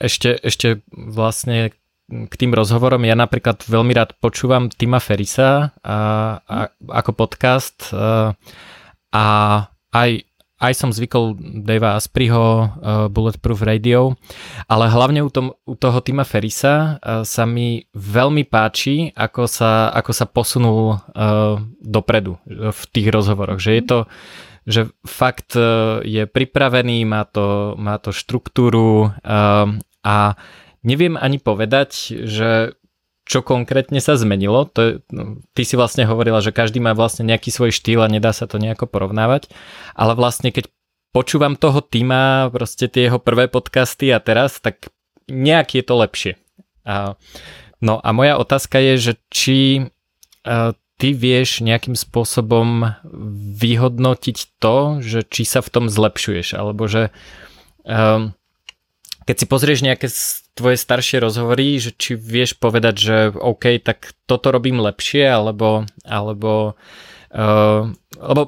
ešte, 0.00 0.40
ešte 0.40 0.80
vlastne 0.92 1.72
k 2.04 2.34
tým 2.36 2.52
rozhovorom. 2.52 3.00
Ja 3.08 3.16
napríklad 3.16 3.64
veľmi 3.64 3.96
rád 3.96 4.16
počúvam 4.20 4.68
Tima 4.68 5.00
Ferisa 5.00 5.72
a, 5.80 5.96
a, 6.44 6.68
ako 6.92 7.16
podcast 7.16 7.96
a, 7.96 8.36
a 9.08 9.24
aj, 9.88 10.10
aj 10.60 10.72
som 10.76 10.92
zvykol 10.92 11.40
Davea 11.64 11.96
Aspriho 11.96 12.44
uh, 12.44 12.68
Bulletproof 13.08 13.64
Radio, 13.64 14.20
ale 14.68 14.92
hlavne 14.92 15.24
u, 15.24 15.32
tom, 15.32 15.56
u 15.64 15.74
toho 15.80 16.04
Tima 16.04 16.28
Ferisa 16.28 17.00
sa 17.24 17.44
mi 17.48 17.88
veľmi 17.96 18.44
páči, 18.52 19.08
ako 19.16 19.48
sa, 19.48 19.88
ako 19.96 20.12
sa 20.12 20.28
posunul 20.28 21.00
uh, 21.00 21.56
dopredu 21.80 22.36
v 22.48 22.80
tých 22.92 23.08
rozhovoroch, 23.08 23.64
že 23.64 23.80
je 23.80 23.84
to 23.88 23.98
že 24.64 24.92
fakt 25.04 25.56
e, 25.56 26.00
je 26.04 26.24
pripravený, 26.24 27.04
má 27.04 27.28
to, 27.28 27.76
má 27.76 28.00
to 28.00 28.16
štruktúru 28.16 29.12
um, 29.12 29.78
a 30.00 30.16
neviem 30.84 31.16
ani 31.20 31.36
povedať, 31.40 32.16
že 32.24 32.76
čo 33.24 33.40
konkrétne 33.40 34.04
sa 34.04 34.20
zmenilo. 34.20 34.68
To 34.76 34.80
je, 34.80 34.90
no, 35.08 35.40
ty 35.56 35.64
si 35.64 35.80
vlastne 35.80 36.04
hovorila, 36.04 36.44
že 36.44 36.52
každý 36.52 36.80
má 36.80 36.92
vlastne 36.92 37.24
nejaký 37.24 37.48
svoj 37.48 37.72
štýl 37.72 38.04
a 38.04 38.12
nedá 38.12 38.36
sa 38.36 38.44
to 38.44 38.60
nejako 38.60 38.84
porovnávať, 38.84 39.48
ale 39.96 40.12
vlastne 40.12 40.52
keď 40.52 40.68
počúvam 41.16 41.56
toho 41.56 41.80
týma, 41.80 42.52
proste 42.52 42.90
tie 42.90 43.08
jeho 43.08 43.16
prvé 43.16 43.48
podcasty 43.48 44.12
a 44.12 44.20
teraz, 44.20 44.60
tak 44.60 44.92
nejak 45.24 45.72
je 45.72 45.82
to 45.86 45.94
lepšie. 45.96 46.32
A, 46.84 47.16
no 47.80 47.96
a 47.96 48.08
moja 48.12 48.36
otázka 48.36 48.76
je, 48.76 48.94
že 49.00 49.12
či 49.32 49.58
uh, 50.44 50.76
ty 50.98 51.10
vieš 51.12 51.60
nejakým 51.60 51.98
spôsobom 51.98 52.94
vyhodnotiť 53.58 54.38
to, 54.62 55.02
že 55.02 55.26
či 55.26 55.42
sa 55.42 55.60
v 55.60 55.72
tom 55.72 55.84
zlepšuješ, 55.90 56.54
alebo 56.54 56.86
že 56.86 57.10
um, 57.82 58.32
keď 59.24 59.36
si 59.40 59.46
pozrieš 59.48 59.80
nejaké 59.82 60.06
tvoje 60.54 60.78
staršie 60.78 61.18
rozhovory, 61.18 61.82
že 61.82 61.90
či 61.96 62.14
vieš 62.14 62.60
povedať, 62.60 62.94
že 62.94 63.16
OK, 63.34 63.82
tak 63.82 64.14
toto 64.30 64.54
robím 64.54 64.78
lepšie, 64.78 65.26
alebo, 65.26 65.82
alebo 66.06 66.78
uh, 67.34 67.90
lebo 68.14 68.40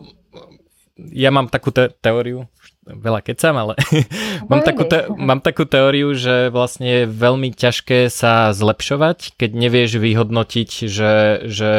ja 0.97 1.29
mám 1.35 1.51
takú 1.51 1.75
te- 1.75 1.93
teóriu, 1.99 2.49
veľa 2.87 3.21
kecam, 3.27 3.59
ale 3.59 3.75
mám, 4.51 4.63
takú 4.63 4.87
te- 4.87 5.11
mám 5.29 5.43
takú 5.43 5.67
teóriu, 5.67 6.15
že 6.15 6.49
vlastne 6.55 7.03
je 7.03 7.11
veľmi 7.11 7.51
ťažké 7.53 8.07
sa 8.07 8.55
zlepšovať, 8.55 9.35
keď 9.35 9.51
nevieš 9.51 9.99
vyhodnotiť, 9.99 10.71
že, 10.87 11.15
že 11.51 11.73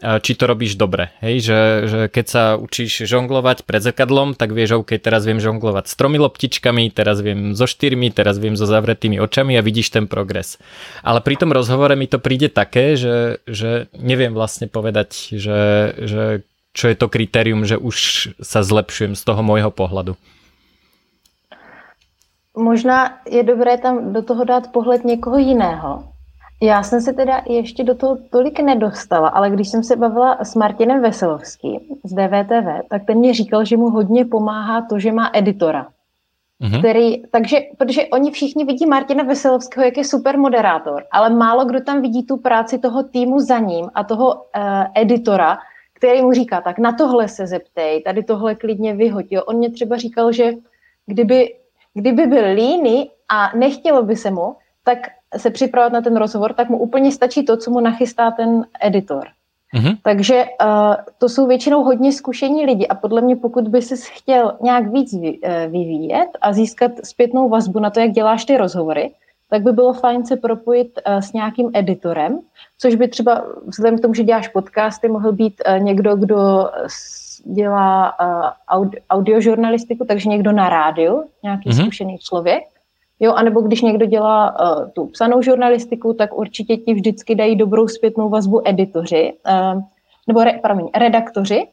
či 0.00 0.32
to 0.32 0.48
robíš 0.48 0.80
dobre. 0.80 1.12
Hej, 1.20 1.36
že, 1.44 1.60
že 1.84 2.00
keď 2.08 2.26
sa 2.26 2.44
učíš 2.56 3.04
žonglovať 3.04 3.68
pred 3.68 3.84
zrkadlom, 3.84 4.32
tak 4.32 4.56
vieš, 4.56 4.80
OK, 4.80 4.96
teraz 4.96 5.28
viem 5.28 5.36
žonglovať 5.36 5.92
s 5.92 5.94
tromi 5.94 6.16
loptičkami, 6.16 6.88
teraz 6.88 7.20
viem 7.20 7.52
so 7.52 7.68
štyrmi, 7.68 8.08
teraz 8.08 8.40
viem 8.40 8.56
so 8.56 8.64
zavretými 8.64 9.20
očami 9.20 9.60
a 9.60 9.62
vidíš 9.62 9.92
ten 9.92 10.08
progres. 10.08 10.56
Ale 11.04 11.20
pri 11.20 11.36
tom 11.36 11.52
rozhovore 11.52 11.92
mi 12.00 12.08
to 12.08 12.16
príde 12.16 12.48
také, 12.48 12.96
že, 12.96 13.44
že 13.44 13.92
neviem 13.92 14.32
vlastne 14.32 14.72
povedať, 14.72 15.36
že, 15.36 15.60
že 16.00 16.24
čo 16.72 16.88
je 16.88 16.96
to 16.96 17.12
kritérium, 17.12 17.68
že 17.68 17.76
už 17.76 17.96
sa 18.40 18.64
zlepšujem 18.64 19.12
z 19.18 19.22
toho 19.22 19.42
môjho 19.44 19.68
pohľadu. 19.68 20.16
Možná 22.56 23.22
je 23.30 23.42
dobré 23.46 23.78
tam 23.78 24.12
do 24.12 24.22
toho 24.22 24.44
dát 24.44 24.72
pohled 24.72 25.04
někoho 25.04 25.38
jiného, 25.38 26.10
já 26.62 26.82
jsem 26.82 27.00
se 27.00 27.12
teda 27.12 27.42
ještě 27.48 27.84
do 27.84 27.94
toho 27.94 28.18
tolik 28.30 28.60
nedostala, 28.60 29.28
ale 29.28 29.50
když 29.50 29.68
jsem 29.68 29.82
se 29.84 29.96
bavila 29.96 30.38
s 30.44 30.54
Martinem 30.54 31.02
Veselovským 31.02 31.80
z 32.04 32.12
DVTV, 32.12 32.88
tak 32.90 33.04
ten 33.06 33.18
mě 33.18 33.34
říkal, 33.34 33.64
že 33.64 33.76
mu 33.76 33.90
hodně 33.90 34.24
pomáhá 34.24 34.86
to, 34.90 34.98
že 34.98 35.12
má 35.12 35.30
editora. 35.34 35.86
Mm-hmm. 36.60 36.78
Který, 36.78 37.22
takže, 37.26 37.60
protože 37.78 38.06
oni 38.06 38.30
všichni 38.30 38.64
vidí 38.64 38.86
Martina 38.86 39.24
Veselovského, 39.24 39.84
jak 39.84 39.96
je 39.96 40.04
super 40.04 40.38
moderátor, 40.38 41.04
ale 41.12 41.30
málo 41.30 41.64
kdo 41.64 41.80
tam 41.80 42.02
vidí 42.02 42.26
tu 42.26 42.36
práci 42.36 42.78
toho 42.78 43.02
týmu 43.02 43.40
za 43.40 43.58
ním 43.58 43.90
a 43.94 44.04
toho 44.04 44.34
uh, 44.34 44.40
editora, 44.94 45.58
který 45.94 46.22
mu 46.22 46.32
říká, 46.32 46.60
tak 46.60 46.78
na 46.78 46.92
tohle 46.92 47.28
se 47.28 47.46
zeptej, 47.46 48.02
tady 48.02 48.22
tohle 48.22 48.54
klidně 48.54 48.94
vyhoď. 48.94 49.26
Jo. 49.30 49.42
On 49.44 49.56
mě 49.56 49.70
třeba 49.70 49.96
říkal, 49.96 50.32
že 50.32 50.52
kdyby, 51.06 51.54
kdyby 51.94 52.26
byl 52.26 52.44
líný 52.54 53.10
a 53.28 53.56
nechtělo 53.56 54.02
by 54.02 54.16
se 54.16 54.30
mu, 54.30 54.56
tak 54.84 54.98
se 55.36 55.50
připravovat 55.50 55.92
na 55.92 56.00
ten 56.00 56.16
rozhovor, 56.16 56.52
tak 56.52 56.68
mu 56.68 56.78
úplně 56.78 57.12
stačí 57.12 57.44
to, 57.44 57.56
co 57.56 57.70
mu 57.70 57.80
nachystá 57.80 58.30
ten 58.30 58.64
editor. 58.80 59.26
Mm-hmm. 59.74 59.96
Takže 60.02 60.44
uh, 60.44 60.94
to 61.18 61.28
jsou 61.28 61.46
většinou 61.46 61.84
hodně 61.84 62.12
zkušení 62.12 62.66
lidi 62.66 62.86
a 62.86 62.94
podle 62.94 63.20
mě, 63.20 63.36
pokud 63.36 63.68
by 63.68 63.82
si 63.82 63.96
chtěl 63.96 64.56
nějak 64.62 64.92
víc 64.92 65.12
uh, 65.12 65.20
vyvíjet 65.68 66.28
a 66.40 66.52
získat 66.52 66.92
zpětnou 67.04 67.48
vazbu 67.48 67.78
na 67.78 67.90
to, 67.90 68.00
jak 68.00 68.10
děláš 68.10 68.44
ty 68.44 68.56
rozhovory, 68.56 69.10
tak 69.50 69.62
by 69.62 69.72
bylo 69.72 69.92
fajn 69.92 70.26
se 70.26 70.36
propojit 70.36 71.00
uh, 71.06 71.20
s 71.20 71.32
nějakým 71.32 71.70
editorem, 71.74 72.40
což 72.78 72.94
by 72.94 73.08
třeba 73.08 73.44
vzhledem 73.66 73.98
k 73.98 74.02
tomu, 74.02 74.14
že 74.14 74.24
děláš 74.24 74.48
podcasty, 74.48 75.08
mohl 75.08 75.32
být 75.32 75.62
uh, 75.68 75.82
někdo, 75.82 76.16
kdo 76.16 76.70
dělá 77.44 78.20
uh, 78.20 78.26
audi- 78.68 79.00
audiožurnalistiku, 79.10 80.04
takže 80.04 80.28
někdo 80.28 80.52
na 80.52 80.68
rádiu, 80.68 81.24
nějaký 81.42 81.70
mm-hmm. 81.70 81.82
zkušený 81.82 82.18
člověk. 82.18 82.64
Jo, 83.20 83.32
anebo 83.32 83.60
když 83.60 83.82
někdo 83.82 84.06
dělá 84.06 84.60
uh, 84.60 84.90
tu 84.90 85.06
psanou 85.06 85.42
žurnalistiku, 85.42 86.14
tak 86.14 86.38
určitě 86.38 86.76
ti 86.76 86.94
vždycky 86.94 87.34
dají 87.34 87.56
dobrou 87.56 87.88
zpětnou 87.88 88.28
vazbu 88.28 88.68
editoři, 88.68 89.32
uh, 89.46 89.82
nebo 90.28 90.44
re, 90.44 90.52
promiň, 90.52 90.88
redaktoři 90.94 91.66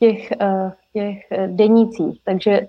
těch, 0.00 0.32
uh, 0.40 0.70
těch 0.92 1.18
denících. 1.46 2.20
Takže 2.24 2.68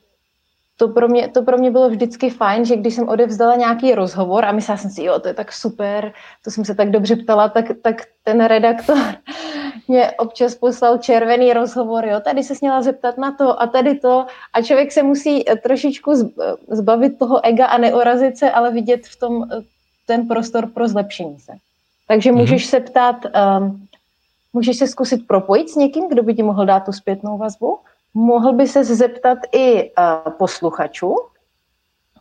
to 0.77 0.87
pro, 0.87 1.07
mě, 1.07 1.27
to 1.27 1.41
pro 1.41 1.57
mě 1.57 1.71
bylo 1.71 1.89
vždycky 1.89 2.29
fajn, 2.29 2.65
že 2.65 2.75
když 2.75 2.93
jsem 2.93 3.09
odevzdala 3.09 3.55
nějaký 3.55 3.95
rozhovor 3.95 4.45
a 4.45 4.51
myslela 4.51 4.77
jsem 4.77 4.91
si, 4.91 5.03
jo, 5.03 5.19
to 5.19 5.27
je 5.27 5.33
tak 5.33 5.51
super, 5.51 6.13
to 6.43 6.51
jsem 6.51 6.65
se 6.65 6.75
tak 6.75 6.89
dobře 6.91 7.15
ptala, 7.15 7.49
tak, 7.49 7.65
tak 7.81 8.01
ten 8.23 8.45
redaktor 8.45 8.97
mě 9.87 10.11
občas 10.11 10.55
poslal 10.55 10.97
červený 10.97 11.53
rozhovor, 11.53 12.05
jo, 12.05 12.19
tady 12.19 12.43
se 12.43 12.55
směla 12.55 12.81
zeptat 12.81 13.17
na 13.17 13.31
to 13.31 13.61
a 13.61 13.67
tady 13.67 13.95
to 13.95 14.25
a 14.53 14.61
člověk 14.61 14.91
se 14.91 15.03
musí 15.03 15.49
eh, 15.49 15.55
trošičku 15.55 16.13
eh, 16.13 16.75
zbavit 16.75 17.19
toho 17.19 17.45
ega 17.45 17.65
a 17.65 17.77
neorazit 17.77 18.37
se, 18.37 18.51
ale 18.51 18.71
vidět 18.71 19.07
v 19.07 19.19
tom 19.19 19.43
eh, 19.43 19.55
ten 20.07 20.27
prostor 20.27 20.67
pro 20.67 20.87
zlepšení 20.87 21.39
se. 21.39 21.53
Takže 22.07 22.31
mm-hmm. 22.31 22.37
můžeš 22.37 22.65
se 22.65 22.79
ptát, 22.79 23.15
um, 23.59 23.87
můžeš 24.53 24.77
se 24.77 24.87
zkusit 24.87 25.27
propojit 25.27 25.69
s 25.69 25.75
někým, 25.75 26.09
kdo 26.09 26.23
by 26.23 26.35
ti 26.35 26.43
mohl 26.43 26.65
dát 26.65 26.79
tu 26.79 26.91
zpětnou 26.91 27.37
vazbu, 27.37 27.79
mohl 28.17 28.53
by 28.53 28.67
se 28.67 28.83
zeptat 28.83 29.37
i 29.51 29.83
uh, 29.83 30.31
posluchačů, 30.37 31.15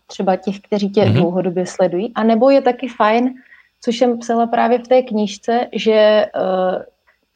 třeba 0.07 0.37
těch, 0.37 0.61
kteří 0.61 0.91
tě 0.91 1.01
mm-hmm. 1.01 1.13
dlouhodobě 1.13 1.67
sledují, 1.67 2.13
a 2.15 2.23
nebo 2.23 2.51
je 2.51 2.63
taky 2.63 2.89
fajn, 2.89 3.35
což 3.81 3.99
jsem 3.99 4.19
psala 4.19 4.47
právě 4.47 4.79
v 4.79 4.89
té 4.89 5.03
knížce, 5.03 5.67
že 5.73 6.27
uh, 6.37 6.83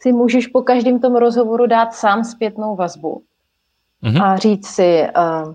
si 0.02 0.12
můžeš 0.12 0.46
po 0.46 0.62
každém 0.62 1.00
tom 1.00 1.16
rozhovoru 1.16 1.66
dát 1.66 1.94
sám 1.94 2.24
zpětnou 2.24 2.76
vazbu. 2.76 3.22
uh-huh. 4.02 4.24
a 4.24 4.36
říct 4.36 4.66
si, 4.66 5.08
uh, 5.16 5.54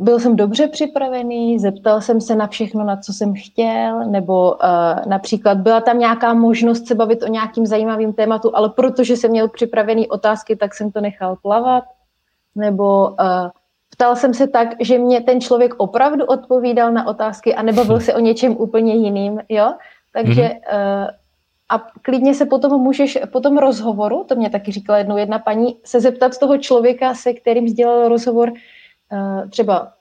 byl 0.00 0.18
jsem 0.18 0.36
dobře 0.36 0.68
připravený, 0.68 1.58
zeptal 1.58 2.00
jsem 2.00 2.20
se 2.20 2.34
na 2.34 2.46
všechno, 2.46 2.84
na 2.84 2.96
co 2.96 3.12
jsem 3.12 3.34
chtěl, 3.34 4.10
nebo 4.10 4.52
uh, 4.52 5.06
například 5.06 5.58
byla 5.58 5.80
tam 5.80 5.98
nějaká 5.98 6.34
možnost 6.34 6.86
se 6.86 6.94
bavit 6.94 7.22
o 7.22 7.26
nějakým 7.26 7.66
zajímavým 7.66 8.12
tématu, 8.12 8.56
ale 8.56 8.68
protože 8.68 9.16
jsem 9.16 9.30
měl 9.30 9.48
připravený 9.48 10.08
otázky, 10.08 10.56
tak 10.56 10.74
jsem 10.74 10.92
to 10.92 11.00
nechal 11.00 11.36
plavat, 11.36 11.84
nebo 12.56 13.08
uh, 13.08 13.16
ptal 13.90 14.16
jsem 14.16 14.34
se 14.34 14.46
tak, 14.46 14.68
že 14.80 14.98
mě 14.98 15.20
ten 15.20 15.40
člověk 15.40 15.74
opravdu 15.76 16.24
odpovídal 16.24 16.92
na 16.92 17.06
otázky 17.06 17.54
a 17.54 17.62
nebavil 17.62 18.00
se 18.00 18.14
o 18.14 18.20
něčem 18.20 18.56
úplně 18.56 18.94
jiným, 18.94 19.40
jo? 19.48 19.74
Takže 20.12 20.42
uh, 20.42 21.06
a 21.68 21.78
klidně 22.02 22.34
se 22.34 22.46
potom 22.46 22.80
můžeš 22.80 23.18
po 23.32 23.40
tom 23.40 23.58
rozhovoru, 23.58 24.24
to 24.24 24.34
mě 24.34 24.50
taky 24.50 24.72
říkala 24.72 24.98
jednou 24.98 25.16
jedna 25.16 25.38
paní, 25.38 25.76
se 25.84 26.00
zeptat 26.00 26.38
toho 26.38 26.58
člověka, 26.58 27.14
se 27.14 27.32
kterým 27.32 27.68
sdělal 27.68 28.08
rozhovor, 28.08 28.52
uh, 28.52 29.50
třeba 29.50 29.92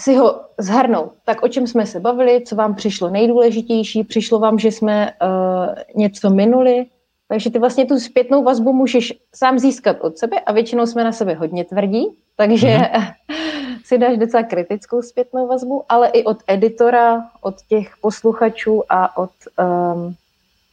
si 0.00 0.14
ho 0.14 0.40
zhrnout. 0.58 1.12
Tak 1.24 1.42
o 1.42 1.48
čem 1.48 1.66
jsme 1.66 1.86
se 1.86 2.00
bavili, 2.00 2.42
co 2.46 2.56
vám 2.56 2.74
přišlo 2.74 3.10
nejdůležitější, 3.10 4.04
přišlo 4.04 4.38
vám, 4.38 4.58
že 4.58 4.68
jsme 4.68 5.12
uh, 5.22 5.74
něco 5.94 6.30
minuli, 6.30 6.86
takže 7.28 7.50
ty 7.50 7.58
vlastně 7.58 7.86
tu 7.86 7.98
zpětnou 7.98 8.44
vazbu 8.44 8.72
můžeš 8.72 9.12
sám 9.34 9.58
získat 9.58 9.96
od 10.00 10.18
sebe 10.18 10.40
a 10.40 10.52
většinou 10.52 10.86
jsme 10.86 11.04
na 11.04 11.12
sebe 11.12 11.34
hodně 11.34 11.64
tvrdí, 11.64 12.06
takže 12.36 12.66
mm-hmm. 12.66 13.14
si 13.84 13.98
dáš 13.98 14.18
docela 14.18 14.42
kritickou 14.42 15.02
zpětnou 15.02 15.46
vazbu, 15.46 15.84
ale 15.88 16.08
i 16.08 16.24
od 16.24 16.38
editora, 16.46 17.22
od 17.40 17.54
těch 17.68 17.96
posluchačů 18.00 18.82
a 18.88 19.16
od, 19.16 19.30
um, 19.58 20.14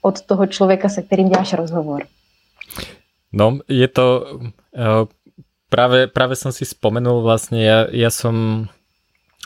od 0.02 0.22
toho 0.22 0.48
člověka, 0.48 0.90
se 0.90 1.02
kterým 1.02 1.30
děláš 1.30 1.54
rozhovor. 1.54 2.04
No, 3.34 3.60
je 3.70 3.88
to... 3.88 4.26
Uh, 4.78 5.08
práve, 5.74 6.06
práve 6.06 6.38
som 6.38 6.54
si 6.54 6.70
spomenul 6.70 7.26
vlastne, 7.26 7.58
ja, 7.58 7.90
ja 7.90 8.14
som 8.14 8.70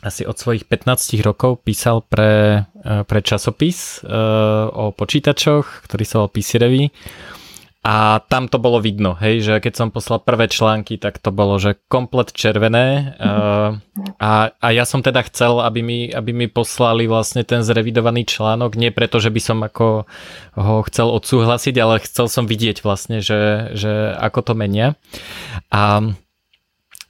asi 0.04 0.28
od 0.28 0.36
svojich 0.36 0.68
15 0.68 1.24
rokov 1.24 1.64
písal 1.64 2.04
pre, 2.04 2.68
pre 3.04 3.20
časopis 3.20 4.00
uh, 4.04 4.72
o 4.72 4.96
počítačoch, 4.96 5.84
ktorý 5.88 6.04
sa 6.08 6.16
volal 6.24 6.32
PC 6.32 6.50
Revy 6.62 6.84
a 7.88 8.20
tam 8.28 8.52
to 8.52 8.60
bolo 8.60 8.84
vidno, 8.84 9.16
hej, 9.16 9.40
že 9.40 9.54
keď 9.64 9.74
som 9.80 9.96
poslal 9.96 10.20
prvé 10.20 10.52
články, 10.52 11.00
tak 11.00 11.24
to 11.24 11.32
bolo, 11.32 11.56
že 11.56 11.80
komplet 11.88 12.36
červené 12.36 13.16
uh, 13.16 13.80
a, 14.20 14.52
a 14.52 14.68
ja 14.76 14.84
som 14.84 15.00
teda 15.00 15.24
chcel, 15.32 15.64
aby 15.64 15.80
mi, 15.80 16.00
aby 16.12 16.36
mi 16.36 16.48
poslali 16.52 17.08
vlastne 17.08 17.48
ten 17.48 17.64
zrevidovaný 17.64 18.28
článok, 18.28 18.76
nie 18.76 18.92
preto, 18.92 19.24
že 19.24 19.32
by 19.32 19.40
som 19.40 19.64
ako 19.64 20.04
ho 20.60 20.76
chcel 20.92 21.08
odsúhlasiť, 21.16 21.76
ale 21.80 22.04
chcel 22.04 22.28
som 22.28 22.44
vidieť 22.44 22.84
vlastne, 22.84 23.24
že, 23.24 23.72
že 23.72 24.12
ako 24.20 24.52
to 24.52 24.54
menia. 24.60 25.00
A 25.72 26.12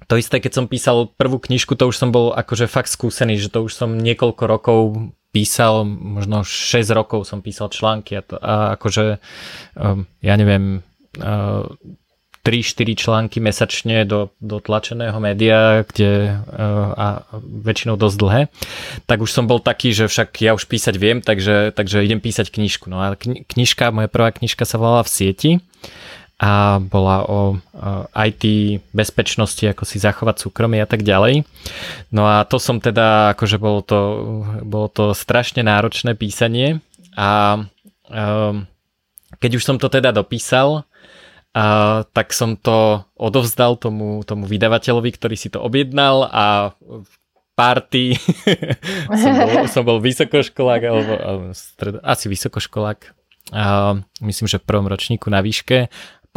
to 0.08 0.16
isté, 0.16 0.40
keď 0.40 0.52
som 0.56 0.66
písal 0.72 1.12
prvú 1.20 1.38
knižku, 1.38 1.76
to 1.76 1.92
už 1.92 2.00
som 2.00 2.16
bol 2.16 2.32
akože 2.32 2.72
fakt 2.72 2.88
skúsený, 2.88 3.36
že 3.36 3.52
to 3.52 3.68
už 3.68 3.76
som 3.76 4.00
niekoľko 4.00 4.44
rokov 4.48 4.80
písal, 5.36 5.84
možno 5.86 6.48
6 6.48 6.88
rokov 6.96 7.28
som 7.28 7.44
písal 7.44 7.68
články 7.68 8.16
a, 8.16 8.24
to, 8.24 8.40
a 8.40 8.80
akože 8.80 9.20
um, 9.76 10.08
ja 10.24 10.34
neviem 10.40 10.82
uh, 11.20 11.68
3-4 12.48 12.96
články 12.96 13.44
mesačne 13.44 14.08
do, 14.08 14.32
do 14.40 14.64
tlačeného 14.64 15.20
média, 15.20 15.84
kde 15.84 16.40
uh, 16.40 16.96
a 16.96 17.08
väčšinou 17.44 18.00
dosť 18.00 18.16
dlhé, 18.16 18.42
tak 19.04 19.20
už 19.20 19.28
som 19.28 19.52
bol 19.52 19.60
taký, 19.60 19.92
že 19.92 20.08
však 20.08 20.40
ja 20.40 20.56
už 20.56 20.72
písať 20.72 20.96
viem, 20.96 21.20
takže, 21.20 21.76
takže 21.76 22.08
idem 22.08 22.24
písať 22.24 22.48
knižku. 22.48 22.88
No 22.88 23.04
a 23.04 23.20
knižka, 23.20 23.92
moja 23.92 24.08
prvá 24.08 24.32
knižka 24.32 24.64
sa 24.64 24.80
volala 24.80 25.04
V 25.04 25.12
sieti 25.12 25.52
a 26.38 26.78
bola 26.78 27.26
o 27.26 27.58
IT 28.14 28.44
bezpečnosti, 28.94 29.66
ako 29.66 29.84
si 29.90 29.98
zachovať 29.98 30.38
súkromie 30.38 30.86
a 30.86 30.90
tak 30.90 31.02
ďalej. 31.02 31.42
No 32.14 32.30
a 32.30 32.46
to 32.46 32.62
som 32.62 32.78
teda, 32.78 33.34
akože 33.34 33.58
bolo 33.58 33.82
to, 33.82 34.00
bolo 34.62 34.86
to 34.86 35.18
strašne 35.18 35.66
náročné 35.66 36.14
písanie 36.14 36.78
a 37.18 37.58
um, 38.14 38.70
keď 39.42 39.52
už 39.58 39.64
som 39.66 39.78
to 39.82 39.90
teda 39.90 40.14
dopísal, 40.14 40.86
a, 41.58 42.06
tak 42.14 42.30
som 42.38 42.54
to 42.54 43.02
odovzdal 43.18 43.82
tomu, 43.82 44.22
tomu 44.22 44.46
vydavateľovi, 44.46 45.10
ktorý 45.18 45.34
si 45.34 45.50
to 45.50 45.58
objednal 45.58 46.30
a 46.30 46.78
v 46.86 47.14
party 47.58 48.14
som, 49.26 49.34
bol, 49.34 49.50
som 49.66 49.82
bol 49.82 49.98
vysokoškolák 49.98 50.82
alebo, 50.86 51.14
alebo 51.18 51.46
stred, 51.58 51.98
asi 52.06 52.30
vysokoškolák 52.30 53.18
a 53.56 53.96
myslím, 54.20 54.48
že 54.48 54.60
v 54.60 54.68
prvom 54.68 54.92
ročníku 54.92 55.32
na 55.32 55.40
výške 55.40 55.88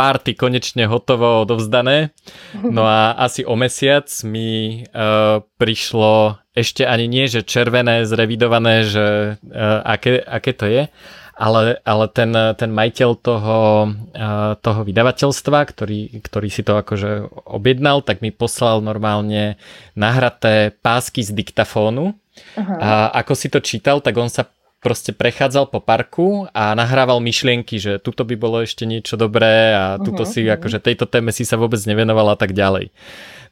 party 0.01 0.33
konečne 0.33 0.89
hotovo 0.89 1.45
odovzdané. 1.45 2.17
No 2.57 2.89
a 2.89 3.13
asi 3.21 3.45
o 3.45 3.53
mesiac 3.53 4.09
mi 4.25 4.81
uh, 4.89 5.45
prišlo 5.61 6.41
ešte 6.57 6.89
ani 6.89 7.05
nie, 7.05 7.29
že 7.29 7.45
červené, 7.45 8.09
zrevidované, 8.09 8.89
že 8.89 9.37
uh, 9.37 9.85
aké, 9.85 10.25
aké 10.25 10.57
to 10.57 10.65
je, 10.65 10.89
ale, 11.37 11.77
ale 11.85 12.05
ten, 12.13 12.33
ten 12.57 12.73
majiteľ 12.73 13.11
toho, 13.21 13.61
uh, 13.93 14.57
toho 14.61 14.81
vydavateľstva, 14.89 15.59
ktorý, 15.69 16.21
ktorý 16.25 16.49
si 16.49 16.65
to 16.65 16.81
akože 16.81 17.29
objednal, 17.49 18.01
tak 18.01 18.25
mi 18.25 18.33
poslal 18.33 18.81
normálne 18.81 19.61
nahraté 19.93 20.73
pásky 20.81 21.21
z 21.21 21.37
diktafónu. 21.37 22.17
Aha. 22.57 22.77
A 22.81 22.91
ako 23.21 23.33
si 23.37 23.53
to 23.53 23.61
čítal, 23.61 24.01
tak 24.01 24.17
on 24.17 24.33
sa 24.33 24.49
proste 24.81 25.13
prechádzal 25.13 25.69
po 25.69 25.79
parku 25.85 26.49
a 26.57 26.73
nahrával 26.73 27.21
myšlienky, 27.21 27.77
že 27.77 28.01
tuto 28.01 28.25
by 28.25 28.35
bolo 28.41 28.65
ešte 28.65 28.89
niečo 28.89 29.21
dobré 29.21 29.77
a 29.77 30.01
tuto 30.01 30.25
uh-huh, 30.25 30.33
si, 30.33 30.41
uh-huh. 30.49 30.57
akože 30.57 30.81
tejto 30.81 31.05
téme 31.05 31.31
si 31.37 31.45
sa 31.45 31.61
vôbec 31.61 31.79
nevenoval 31.85 32.33
a 32.33 32.37
tak 32.41 32.57
ďalej. 32.57 32.89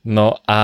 No 0.09 0.41
a 0.49 0.61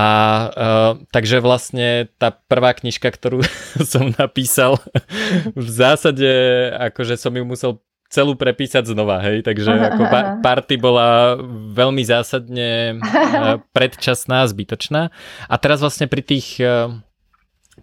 uh, 0.49 0.91
takže 1.13 1.37
vlastne 1.37 2.09
tá 2.17 2.33
prvá 2.33 2.73
knižka, 2.73 3.13
ktorú 3.13 3.45
som 3.93 4.09
napísal, 4.17 4.81
v 5.53 5.69
zásade 5.69 6.27
akože 6.73 7.15
som 7.15 7.31
ju 7.37 7.45
musel 7.45 7.77
celú 8.09 8.37
prepísať 8.37 8.89
znova, 8.89 9.21
hej, 9.21 9.45
takže 9.45 9.69
ako 9.93 10.03
pa- 10.09 10.41
party 10.41 10.81
bola 10.81 11.37
veľmi 11.77 12.01
zásadne 12.01 12.97
uh, 12.97 13.61
predčasná, 13.69 14.49
zbytočná. 14.49 15.13
A 15.45 15.55
teraz 15.61 15.85
vlastne 15.85 16.09
pri 16.09 16.25
tých 16.25 16.57
uh, 16.57 16.89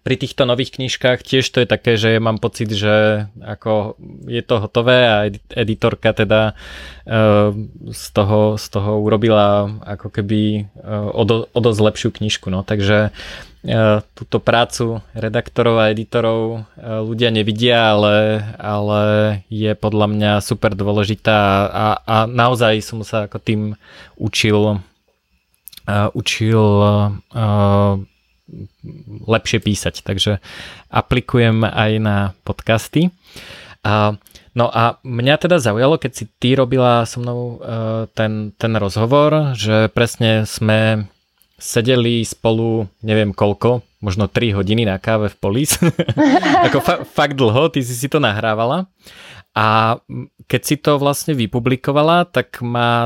pri 0.03 0.19
týchto 0.19 0.43
nových 0.43 0.75
knižkách 0.75 1.23
tiež 1.23 1.47
to 1.47 1.63
je 1.63 1.67
také, 1.67 1.95
že 1.95 2.19
mám 2.19 2.35
pocit, 2.35 2.67
že 2.75 3.25
ako 3.39 3.95
je 4.27 4.43
to 4.43 4.59
hotové 4.59 4.99
a 5.07 5.31
editorka 5.55 6.11
teda 6.11 6.59
uh, 7.07 7.55
z, 7.87 8.05
toho, 8.11 8.59
z 8.59 8.65
toho 8.67 8.99
urobila 8.99 9.71
ako 9.87 10.11
keby 10.11 10.67
uh, 10.83 11.07
o, 11.07 11.23
do, 11.23 11.35
o 11.47 11.59
dosť 11.63 11.79
lepšiu 11.79 12.09
knižku. 12.19 12.51
No. 12.51 12.67
Takže 12.67 13.15
uh, 13.15 14.03
túto 14.11 14.43
prácu 14.43 14.99
redaktorov 15.15 15.79
a 15.79 15.95
editorov 15.95 16.67
ľudia 16.83 17.31
nevidia, 17.31 17.95
ale, 17.95 18.43
ale 18.59 19.03
je 19.47 19.71
podľa 19.71 20.07
mňa 20.11 20.31
super 20.43 20.75
dôležitá 20.75 21.71
a, 21.71 21.87
a 22.03 22.15
naozaj 22.27 22.83
som 22.83 22.99
sa 23.07 23.31
ako 23.31 23.39
tým 23.39 23.61
učil 24.19 24.83
učil 26.15 26.63
lepšie 29.27 29.59
písať. 29.63 30.03
Takže 30.03 30.39
aplikujem 30.89 31.63
aj 31.63 31.91
na 32.01 32.17
podcasty. 32.47 33.09
A, 33.83 34.15
no 34.55 34.65
a 34.71 34.97
mňa 35.03 35.35
teda 35.37 35.59
zaujalo, 35.59 35.99
keď 35.99 36.11
si 36.11 36.25
ty 36.39 36.55
robila 36.55 37.03
so 37.03 37.19
mnou 37.19 37.39
uh, 37.59 38.07
ten, 38.15 38.55
ten 38.55 38.73
rozhovor, 38.79 39.57
že 39.57 39.91
presne 39.91 40.47
sme 40.47 41.09
sedeli 41.59 42.27
spolu, 42.27 42.87
neviem 43.03 43.31
koľko, 43.31 43.83
možno 44.03 44.27
3 44.27 44.51
hodiny 44.51 44.83
na 44.83 44.99
káve 44.99 45.31
v 45.31 45.39
Polis. 45.39 45.79
Ako 46.67 46.83
fa- 46.83 47.03
fakt 47.07 47.39
dlho, 47.39 47.71
ty 47.71 47.79
si 47.79 47.95
si 47.95 48.11
to 48.11 48.19
nahrávala. 48.19 48.91
A 49.53 49.99
keď 50.49 50.61
si 50.65 50.75
to 50.81 50.97
vlastne 50.97 51.37
vypublikovala, 51.37 52.25
tak 52.25 52.59
ma 52.65 53.05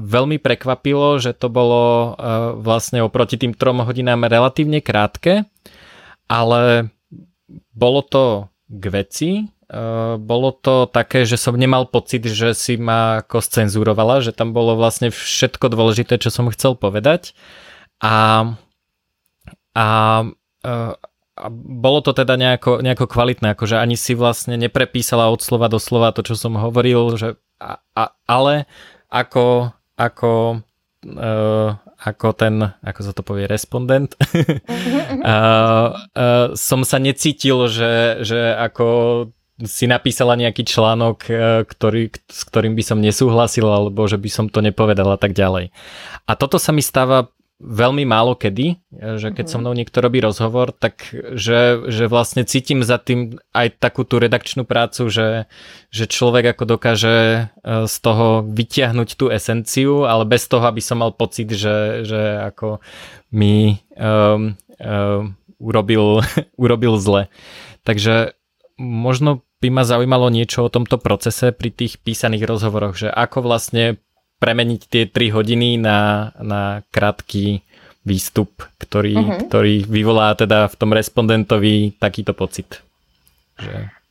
veľmi 0.00 0.40
prekvapilo, 0.40 1.20
že 1.20 1.36
to 1.36 1.52
bolo 1.52 2.12
uh, 2.12 2.56
vlastne 2.56 3.04
oproti 3.04 3.36
tým 3.36 3.52
trom 3.52 3.84
hodinám 3.84 4.24
relatívne 4.24 4.80
krátke, 4.80 5.44
ale 6.26 6.92
bolo 7.76 8.00
to 8.00 8.24
k 8.72 8.84
veci, 8.88 9.30
uh, 9.44 10.16
bolo 10.16 10.56
to 10.56 10.88
také, 10.88 11.28
že 11.28 11.36
som 11.36 11.58
nemal 11.58 11.84
pocit, 11.88 12.24
že 12.24 12.56
si 12.56 12.80
ma 12.80 13.20
ako 13.20 13.44
scenzurovala, 13.44 14.24
že 14.24 14.32
tam 14.32 14.56
bolo 14.56 14.80
vlastne 14.80 15.12
všetko 15.12 15.68
dôležité, 15.68 16.16
čo 16.16 16.32
som 16.32 16.48
chcel 16.48 16.72
povedať. 16.72 17.36
A, 18.00 18.48
a 19.76 19.86
uh, 20.64 20.94
a 21.32 21.48
bolo 21.52 22.04
to 22.04 22.12
teda 22.12 22.36
nejako, 22.36 22.84
nejako 22.84 23.08
kvalitné, 23.08 23.56
akože 23.56 23.80
ani 23.80 23.96
si 23.96 24.12
vlastne 24.12 24.60
neprepísala 24.60 25.32
od 25.32 25.40
slova 25.40 25.72
do 25.72 25.80
slova 25.80 26.12
to, 26.12 26.20
čo 26.20 26.36
som 26.36 26.60
hovoril, 26.60 27.16
že 27.16 27.40
a, 27.56 27.80
a, 27.96 28.12
ale 28.28 28.68
ako 29.08 29.72
ako, 30.02 30.62
uh, 31.06 31.68
ako 32.02 32.26
ten, 32.34 32.58
ako 32.82 33.00
sa 33.02 33.12
to 33.14 33.22
povie, 33.22 33.46
respondent, 33.46 34.18
uh, 34.18 35.94
uh, 35.94 36.46
som 36.58 36.82
sa 36.82 36.98
necítil, 36.98 37.70
že, 37.70 38.24
že 38.26 38.58
ako 38.58 38.86
si 39.62 39.86
napísala 39.86 40.34
nejaký 40.34 40.66
článok, 40.66 41.28
ktorý, 41.70 42.10
s 42.26 42.42
ktorým 42.50 42.74
by 42.74 42.82
som 42.82 42.98
nesúhlasil, 42.98 43.62
alebo 43.62 44.10
že 44.10 44.18
by 44.18 44.26
som 44.26 44.46
to 44.50 44.58
nepovedal 44.58 45.14
a 45.14 45.20
tak 45.20 45.38
ďalej. 45.38 45.70
A 46.26 46.32
toto 46.34 46.58
sa 46.58 46.74
mi 46.74 46.82
stáva 46.82 47.30
veľmi 47.62 48.02
málo 48.02 48.34
kedy, 48.34 48.82
že 49.22 49.30
keď 49.30 49.46
so 49.46 49.56
mhm. 49.56 49.62
mnou 49.62 49.74
niekto 49.78 50.02
robí 50.02 50.18
rozhovor, 50.18 50.74
tak 50.74 51.06
že, 51.14 51.78
že 51.86 52.10
vlastne 52.10 52.42
cítim 52.42 52.82
za 52.82 52.98
tým 52.98 53.38
aj 53.54 53.78
takú 53.78 54.02
tú 54.02 54.18
redakčnú 54.18 54.66
prácu, 54.66 55.06
že, 55.06 55.46
že 55.94 56.10
človek 56.10 56.58
ako 56.58 56.76
dokáže 56.76 57.16
e, 57.16 57.42
z 57.86 57.96
toho 58.02 58.42
vytiahnuť 58.42 59.08
tú 59.14 59.30
esenciu, 59.30 60.04
ale 60.04 60.26
bez 60.26 60.50
toho, 60.50 60.66
aby 60.66 60.82
som 60.82 60.98
mal 60.98 61.14
pocit, 61.14 61.54
že, 61.54 62.02
že 62.02 62.42
ako 62.42 62.82
mi 63.30 63.78
um, 63.94 64.58
um, 64.82 65.38
urobil, 65.62 66.20
urobil 66.62 66.98
zle. 66.98 67.30
Takže 67.86 68.34
možno 68.82 69.46
by 69.62 69.70
ma 69.70 69.86
zaujímalo 69.86 70.26
niečo 70.34 70.66
o 70.66 70.72
tomto 70.72 70.98
procese 70.98 71.54
pri 71.54 71.70
tých 71.70 72.02
písaných 72.02 72.50
rozhovoroch, 72.50 72.98
že 72.98 73.08
ako 73.08 73.46
vlastne 73.46 74.02
premeniť 74.42 74.80
tie 74.90 75.04
3 75.06 75.30
hodiny 75.30 75.78
na, 75.78 76.34
na 76.42 76.82
krátky 76.90 77.62
výstup, 78.02 78.66
ktorý, 78.82 79.14
uh-huh. 79.14 79.40
ktorý 79.46 79.86
vyvolá 79.86 80.34
teda 80.34 80.66
v 80.66 80.74
tom 80.74 80.90
respondentovi 80.90 81.94
takýto 82.02 82.34
pocit. 82.34 82.82
Že... 83.62 84.02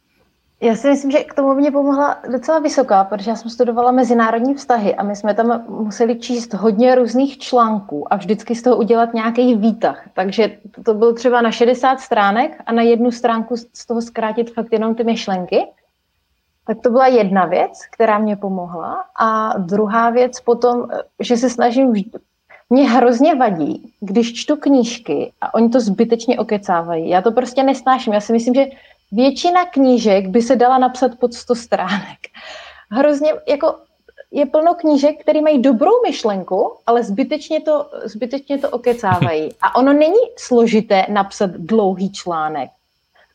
Já 0.62 0.76
si 0.76 0.88
myslím, 0.89 1.12
že 1.12 1.24
k 1.24 1.34
tomu 1.34 1.54
mě 1.54 1.72
pomohla 1.72 2.17
docela 2.32 2.60
vysoká, 2.60 3.04
protože 3.04 3.30
já 3.30 3.36
jsem 3.36 3.52
studovala 3.52 3.91
mezinárodní 3.91 4.54
vztahy 4.54 4.96
a 4.96 5.04
my 5.04 5.15
jsme 5.15 5.34
tam 5.34 5.65
museli 5.70 6.15
číst 6.20 6.54
hodně 6.54 6.96
různých 6.96 7.38
článků 7.38 8.13
a 8.13 8.17
vždycky 8.17 8.56
z 8.56 8.62
toho 8.62 8.78
udělat 8.78 9.13
nějaký 9.13 9.56
výtah. 9.56 10.10
Takže 10.13 10.58
to 10.86 10.94
bylo 10.94 11.13
třeba 11.13 11.41
na 11.41 11.52
60 11.52 12.00
stránek 12.00 12.52
a 12.65 12.72
na 12.72 12.82
jednu 12.82 13.12
stránku 13.12 13.58
z 13.58 13.86
toho 13.86 14.02
zkrátit 14.02 14.54
fakt 14.54 14.74
jenom 14.74 14.96
ty 14.96 15.04
myšlenky. 15.04 15.65
Tak 16.67 16.78
to 16.84 16.89
byla 16.89 17.08
jedna 17.08 17.45
věc, 17.45 17.71
která 17.91 18.17
mě 18.17 18.36
pomohla. 18.36 19.06
A 19.19 19.58
druhá 19.58 20.10
věc 20.10 20.39
potom, 20.39 20.88
že 21.19 21.38
se 21.38 21.50
snažím, 21.50 21.93
mě 22.69 22.89
hrozně 22.89 23.36
vadí, 23.36 23.93
když 24.00 24.34
čtu 24.34 24.56
knížky 24.56 25.34
a 25.41 25.54
oni 25.54 25.69
to 25.69 25.80
zbytečně 25.80 26.39
okecávají. 26.39 27.10
Já 27.10 27.21
to 27.21 27.32
prostě 27.32 27.63
nesnáším. 27.63 28.13
Já 28.13 28.21
si 28.21 28.34
myslím, 28.34 28.54
že 28.54 28.65
většina 29.12 29.65
knížek 29.65 30.28
by 30.28 30.41
se 30.41 30.56
dala 30.56 30.78
napsat 30.78 31.12
pod 31.19 31.34
100 31.34 31.56
stránek. 31.56 32.19
Hrozně, 32.91 33.34
jako 33.47 33.76
je 34.32 34.45
plno 34.45 34.74
knížek, 34.74 35.21
které 35.21 35.41
mají 35.41 35.62
dobrou 35.62 35.91
myšlenku, 36.08 36.74
ale 36.86 37.04
zbytečně 37.04 37.62
to, 37.62 37.89
zbytečně 38.04 38.58
to 38.58 38.69
okecávají. 38.69 39.50
A 39.62 39.76
ono 39.76 39.93
není 39.93 40.19
složité 40.38 41.06
napsat 41.10 41.52
dlouhý 41.52 42.12
článek, 42.12 42.69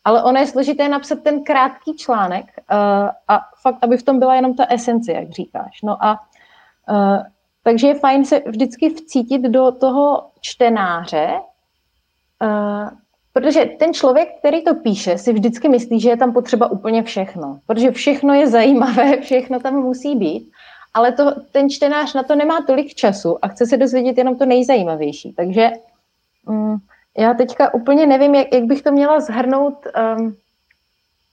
ale 0.07 0.23
ono 0.23 0.39
je 0.39 0.47
složité 0.47 0.89
napsat 0.89 1.19
ten 1.23 1.43
krátký 1.43 1.95
článek 1.95 2.45
uh, 2.45 3.09
a 3.27 3.39
fakt, 3.61 3.77
aby 3.81 3.97
v 3.97 4.03
tom 4.03 4.19
byla 4.19 4.35
jenom 4.35 4.53
ta 4.55 4.65
esence, 4.65 5.11
jak 5.11 5.29
říkáš. 5.29 5.81
No 5.83 6.05
a 6.05 6.19
uh, 6.89 7.23
takže 7.63 7.87
je 7.87 7.95
fajn 7.95 8.25
se 8.25 8.41
vždycky 8.47 8.89
vcítit 8.89 9.41
do 9.41 9.71
toho 9.71 10.31
čtenáře, 10.41 11.29
uh, 12.41 12.89
Protože 13.33 13.65
ten 13.65 13.93
člověk, 13.93 14.29
který 14.39 14.63
to 14.63 14.75
píše, 14.75 15.17
si 15.17 15.33
vždycky 15.33 15.69
myslí, 15.69 15.99
že 15.99 16.09
je 16.09 16.17
tam 16.17 16.33
potřeba 16.33 16.71
úplně 16.71 17.03
všechno. 17.03 17.59
Protože 17.67 17.91
všechno 17.91 18.33
je 18.33 18.47
zajímavé, 18.47 19.21
všechno 19.21 19.59
tam 19.59 19.73
musí 19.73 20.15
být, 20.15 20.51
ale 20.93 21.11
to, 21.11 21.31
ten 21.51 21.69
čtenář 21.69 22.13
na 22.13 22.23
to 22.23 22.35
nemá 22.35 22.61
tolik 22.61 22.93
času 22.93 23.45
a 23.45 23.47
chce 23.47 23.65
se 23.65 23.77
dozvědět 23.77 24.17
jenom 24.17 24.37
to 24.37 24.45
nejzajímavější. 24.45 25.33
Takže 25.33 25.69
um, 26.47 26.77
já 27.17 27.33
teďka 27.33 27.73
úplně 27.73 28.07
nevím, 28.07 28.35
jak, 28.35 28.47
jak 28.53 28.63
bych 28.63 28.81
to 28.81 28.91
měla 28.91 29.19
zhrnout, 29.19 29.87
um, 30.17 30.37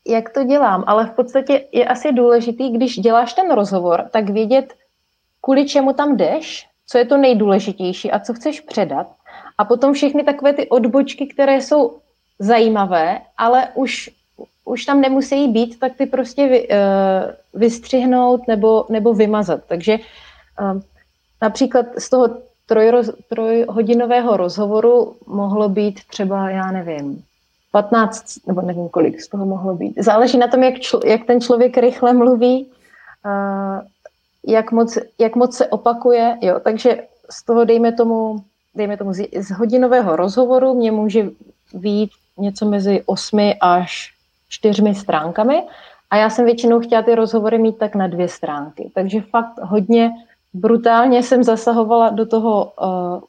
jak 0.06 0.30
to 0.30 0.44
dělám, 0.44 0.84
ale 0.86 1.06
v 1.06 1.10
podstatě 1.10 1.64
je 1.72 1.84
asi 1.84 2.12
důležitý, 2.12 2.70
když 2.70 2.98
děláš 2.98 3.32
ten 3.32 3.50
rozhovor, 3.50 4.08
tak 4.10 4.30
vědět, 4.30 4.74
kvůli 5.40 5.66
čemu 5.68 5.92
tam 5.92 6.16
jdeš, 6.16 6.68
co 6.86 6.98
je 6.98 7.04
to 7.04 7.16
nejdůležitější 7.16 8.10
a 8.10 8.20
co 8.20 8.34
chceš 8.34 8.60
předat 8.60 9.06
a 9.58 9.64
potom 9.64 9.92
všechny 9.92 10.24
takové 10.24 10.52
ty 10.52 10.68
odbočky, 10.68 11.26
které 11.26 11.60
jsou 11.60 11.98
zajímavé, 12.38 13.20
ale 13.38 13.68
už, 13.74 14.10
už 14.64 14.84
tam 14.84 15.00
nemusí 15.00 15.48
být, 15.48 15.78
tak 15.78 15.96
ty 15.96 16.06
prostě 16.06 16.48
vy, 16.48 16.68
uh, 16.68 17.60
vystřihnout 17.60 18.48
nebo, 18.48 18.84
nebo 18.88 19.14
vymazat. 19.14 19.60
Takže 19.66 19.98
uh, 20.60 20.80
například 21.42 21.86
z 21.98 22.10
toho 22.10 22.28
trojroz, 22.66 23.10
trojhodinového 23.28 24.36
rozhovoru 24.36 25.16
mohlo 25.26 25.68
být 25.68 26.00
třeba, 26.10 26.50
já 26.50 26.72
nevím, 26.72 27.22
15, 27.72 28.46
nebo 28.46 28.62
nevím 28.62 28.88
kolik 28.88 29.20
z 29.20 29.28
toho 29.28 29.46
mohlo 29.46 29.74
být. 29.74 29.94
Záleží 29.98 30.38
na 30.38 30.48
tom, 30.48 30.62
jak, 30.62 30.80
čl, 30.80 31.00
jak 31.04 31.24
ten 31.24 31.40
člověk 31.40 31.76
rychle 31.76 32.12
mluví, 32.12 32.66
uh, 33.24 33.86
jak, 34.46 34.72
moc, 34.72 34.98
jak 35.18 35.36
moc 35.36 35.56
se 35.56 35.66
opakuje. 35.66 36.38
Jo. 36.40 36.60
Takže 36.60 37.02
z 37.30 37.44
toho 37.44 37.64
dejme 37.64 37.92
tomu 37.92 38.44
dejme 38.74 38.96
tomu, 38.96 39.12
z, 39.12 39.28
z 39.40 39.50
hodinového 39.50 40.16
rozhovoru 40.16 40.74
mě 40.74 40.92
může 40.92 41.30
výjít 41.74 42.10
něco 42.38 42.66
mezi 42.66 43.02
8 43.06 43.52
až 43.60 44.12
4 44.48 44.94
stránkami 44.94 45.62
a 46.10 46.16
já 46.16 46.30
jsem 46.30 46.44
většinou 46.44 46.80
chtěla 46.80 47.02
ty 47.02 47.14
rozhovory 47.14 47.58
mít 47.58 47.78
tak 47.78 47.94
na 47.94 48.06
dvě 48.06 48.28
stránky. 48.28 48.90
Takže 48.94 49.20
fakt 49.20 49.58
hodně 49.62 50.12
brutálně 50.54 51.22
jsem 51.22 51.42
zasahovala 51.42 52.10
do 52.10 52.26
toho, 52.26 52.72
uh, 52.82 53.20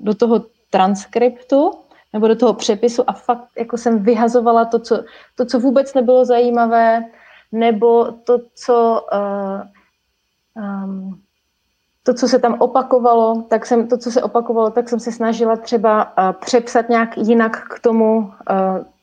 do 0.00 0.14
toho 0.14 0.44
transkriptu 0.70 1.72
nebo 2.12 2.28
do 2.28 2.36
toho 2.36 2.54
přepisu 2.54 3.10
a 3.10 3.12
fakt 3.12 3.48
jako 3.58 3.76
jsem 3.76 4.02
vyhazovala 4.02 4.64
to, 4.64 4.78
co, 4.78 5.04
to, 5.36 5.44
co 5.46 5.60
vůbec 5.60 5.94
nebylo 5.94 6.24
zajímavé, 6.24 7.04
nebo 7.52 8.12
to, 8.12 8.38
co 8.54 9.06
uh, 9.12 9.62
um, 10.84 11.20
to, 12.02 12.14
co 12.14 12.28
se 12.28 12.38
tam 12.38 12.56
opakovalo, 12.60 13.42
tak 13.42 13.66
jsem, 13.66 13.88
to, 13.88 13.98
co 13.98 14.10
se 14.10 14.22
opakovalo, 14.22 14.70
tak 14.70 14.88
jsem 14.88 15.00
se 15.00 15.12
snažila 15.12 15.56
třeba 15.56 16.04
uh, 16.04 16.32
přepsat 16.32 16.88
nějak 16.88 17.18
jinak 17.18 17.68
k 17.68 17.80
tomu, 17.80 18.32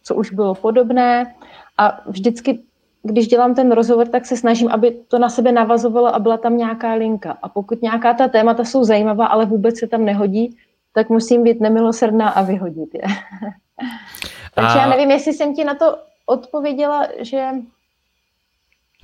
co 0.04 0.16
už 0.16 0.32
bylo 0.32 0.56
podobné. 0.56 1.36
A 1.78 2.02
vždycky, 2.06 2.64
když 3.04 3.28
dělám 3.28 3.56
ten 3.56 3.72
rozhovor, 3.72 4.08
tak 4.08 4.26
se 4.26 4.38
snažím, 4.38 4.70
aby 4.72 4.92
to 5.08 5.20
na 5.20 5.30
sebe 5.30 5.52
navazovalo 5.52 6.16
a 6.16 6.20
byla 6.20 6.38
tam 6.38 6.58
nějaká 6.58 6.94
linka. 6.94 7.38
A 7.42 7.50
pokud 7.50 7.82
nějaká 7.82 8.14
ta 8.14 8.28
témata 8.28 8.64
jsou 8.64 8.84
zajímavá, 8.84 9.26
ale 9.26 9.46
vůbec 9.46 9.80
se 9.80 9.88
tam 9.88 10.06
nehodí, 10.06 10.58
tak 10.94 11.10
musím 11.10 11.44
být 11.44 11.62
nemilosrdná 11.62 12.30
a 12.30 12.42
vyhodit 12.42 12.90
je. 12.94 13.02
Takže 14.56 14.80
a... 14.80 14.82
já 14.82 14.90
nevím, 14.90 15.12
jestli 15.12 15.34
jsem 15.34 15.56
ti 15.56 15.64
na 15.64 15.76
to 15.76 15.98
odpověděla, 16.26 17.08
že... 17.20 17.50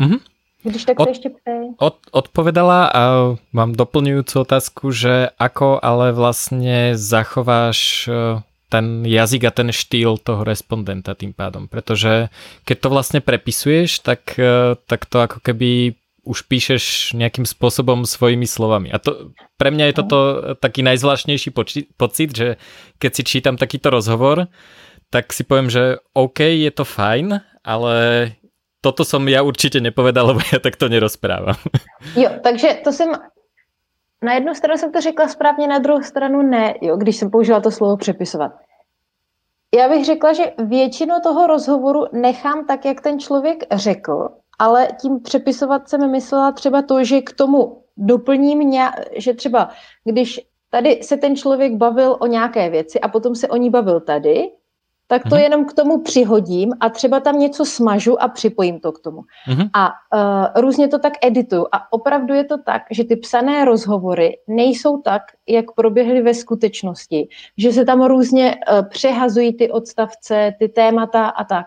Mm-hmm. 0.02 0.20
Když 0.66 0.86
tak 0.86 1.00
od, 1.00 1.10
ešte. 1.10 1.30
Od, 1.78 1.96
odpovedala 2.10 2.90
a 2.90 3.02
mám 3.54 3.78
doplňujúcu 3.78 4.50
otázku, 4.50 4.90
že 4.90 5.30
ako 5.38 5.78
ale 5.78 6.10
vlastne 6.10 6.98
zachováš 6.98 8.10
e, 8.10 8.42
ten 8.76 9.08
jazyk 9.08 9.48
a 9.48 9.56
ten 9.56 9.72
štýl 9.72 10.20
toho 10.20 10.44
respondenta 10.44 11.16
tým 11.16 11.32
pádom. 11.32 11.72
Pretože 11.72 12.28
keď 12.68 12.78
to 12.84 12.88
vlastne 12.92 13.20
prepisuješ, 13.24 14.04
tak, 14.04 14.36
e, 14.36 14.76
tak 14.76 15.08
to 15.08 15.24
ako 15.24 15.40
keby 15.40 15.96
už 16.26 16.50
píšeš 16.50 17.14
nejakým 17.14 17.46
spôsobom 17.46 18.04
svojimi 18.04 18.50
slovami. 18.50 18.90
A 18.90 18.98
to, 18.98 19.32
pre 19.62 19.70
mňa 19.70 19.94
je 19.94 19.96
toto 19.96 20.18
taký 20.58 20.82
najzvláštnejší 20.82 21.50
poči- 21.54 21.88
pocit, 21.96 22.34
že 22.34 22.48
keď 22.98 23.12
si 23.14 23.24
čítam 23.24 23.56
takýto 23.56 23.94
rozhovor, 23.94 24.50
tak 25.14 25.30
si 25.32 25.46
poviem, 25.46 25.70
že 25.70 26.02
OK, 26.18 26.42
je 26.42 26.72
to 26.74 26.82
fajn, 26.82 27.40
ale 27.62 27.96
toto 28.82 29.06
som 29.06 29.22
ja 29.30 29.46
určite 29.46 29.78
nepovedal, 29.78 30.34
lebo 30.34 30.42
ja 30.50 30.58
takto 30.58 30.90
nerozprávam. 30.90 31.58
Jo, 32.18 32.42
takže 32.42 32.82
to 32.84 32.90
jsem 32.92 33.14
na 34.26 34.34
jednu 34.34 34.56
stranu 34.56 34.78
jsem 34.78 34.92
to 34.92 35.02
řekla 35.02 35.28
správně, 35.28 35.68
na 35.68 35.80
druhou 35.80 36.02
stranu 36.02 36.42
ne, 36.42 36.76
jo, 36.82 36.98
když 36.98 37.18
jsem 37.18 37.32
použila 37.32 37.62
to 37.62 37.72
slovo 37.72 37.98
přepisovat. 37.98 38.52
Já 39.76 39.90
bych 39.90 40.06
řekla, 40.06 40.34
že 40.34 40.54
většinu 40.58 41.16
toho 41.24 41.48
rozhovoru 41.48 42.06
nechám 42.12 42.66
tak, 42.66 42.86
jak 42.86 43.02
ten 43.02 43.20
člověk 43.20 43.64
řekl, 43.72 44.30
ale 44.60 44.88
tím 45.02 45.22
přepisovat 45.22 45.90
jsem 45.90 46.12
myslela 46.12 46.52
třeba 46.52 46.82
to, 46.82 47.04
že 47.04 47.22
k 47.22 47.34
tomu 47.34 47.84
doplním, 47.98 48.60
ně, 48.60 48.86
že 49.18 49.34
třeba 49.34 49.70
když 50.04 50.42
tady 50.70 51.04
se 51.04 51.18
ten 51.18 51.36
člověk 51.36 51.74
bavil 51.74 52.18
o 52.20 52.28
nějaké 52.28 52.70
věci 52.70 53.00
a 53.00 53.08
potom 53.08 53.36
se 53.36 53.48
o 53.48 53.56
ní 53.56 53.70
bavil 53.70 54.00
tady, 54.00 54.52
tak 55.08 55.24
to 55.24 55.30
uh-huh. 55.30 55.40
jenom 55.40 55.66
k 55.66 55.74
tomu 55.74 56.02
přihodím 56.02 56.74
a 56.80 56.90
třeba 56.90 57.20
tam 57.20 57.40
něco 57.40 57.66
smažu 57.66 58.22
a 58.22 58.28
připojím 58.28 58.80
to 58.80 58.92
k 58.92 59.00
tomu. 59.00 59.22
Uh-huh. 59.50 59.70
A 59.74 59.88
uh, 59.88 60.62
různě 60.62 60.88
to 60.88 61.00
tak 61.00 61.14
edituju. 61.22 61.68
A 61.72 61.94
opravdu 61.94 62.34
je 62.34 62.44
to 62.44 62.58
tak, 62.58 62.82
že 62.92 63.04
ty 63.04 63.16
psané 63.16 63.66
rozhovory 63.66 64.38
nejsou 64.48 65.02
tak, 65.02 65.22
jak 65.48 65.66
proběhly 65.72 66.22
ve 66.22 66.34
skutečnosti. 66.34 67.28
Že 67.58 67.72
se 67.72 67.86
tam 67.86 68.04
různě 68.04 68.56
uh, 68.56 68.90
přehazují 68.90 69.54
ty 69.54 69.72
odstavce, 69.72 70.54
ty 70.60 70.70
témata 70.70 71.28
a 71.28 71.44
tak. 71.44 71.66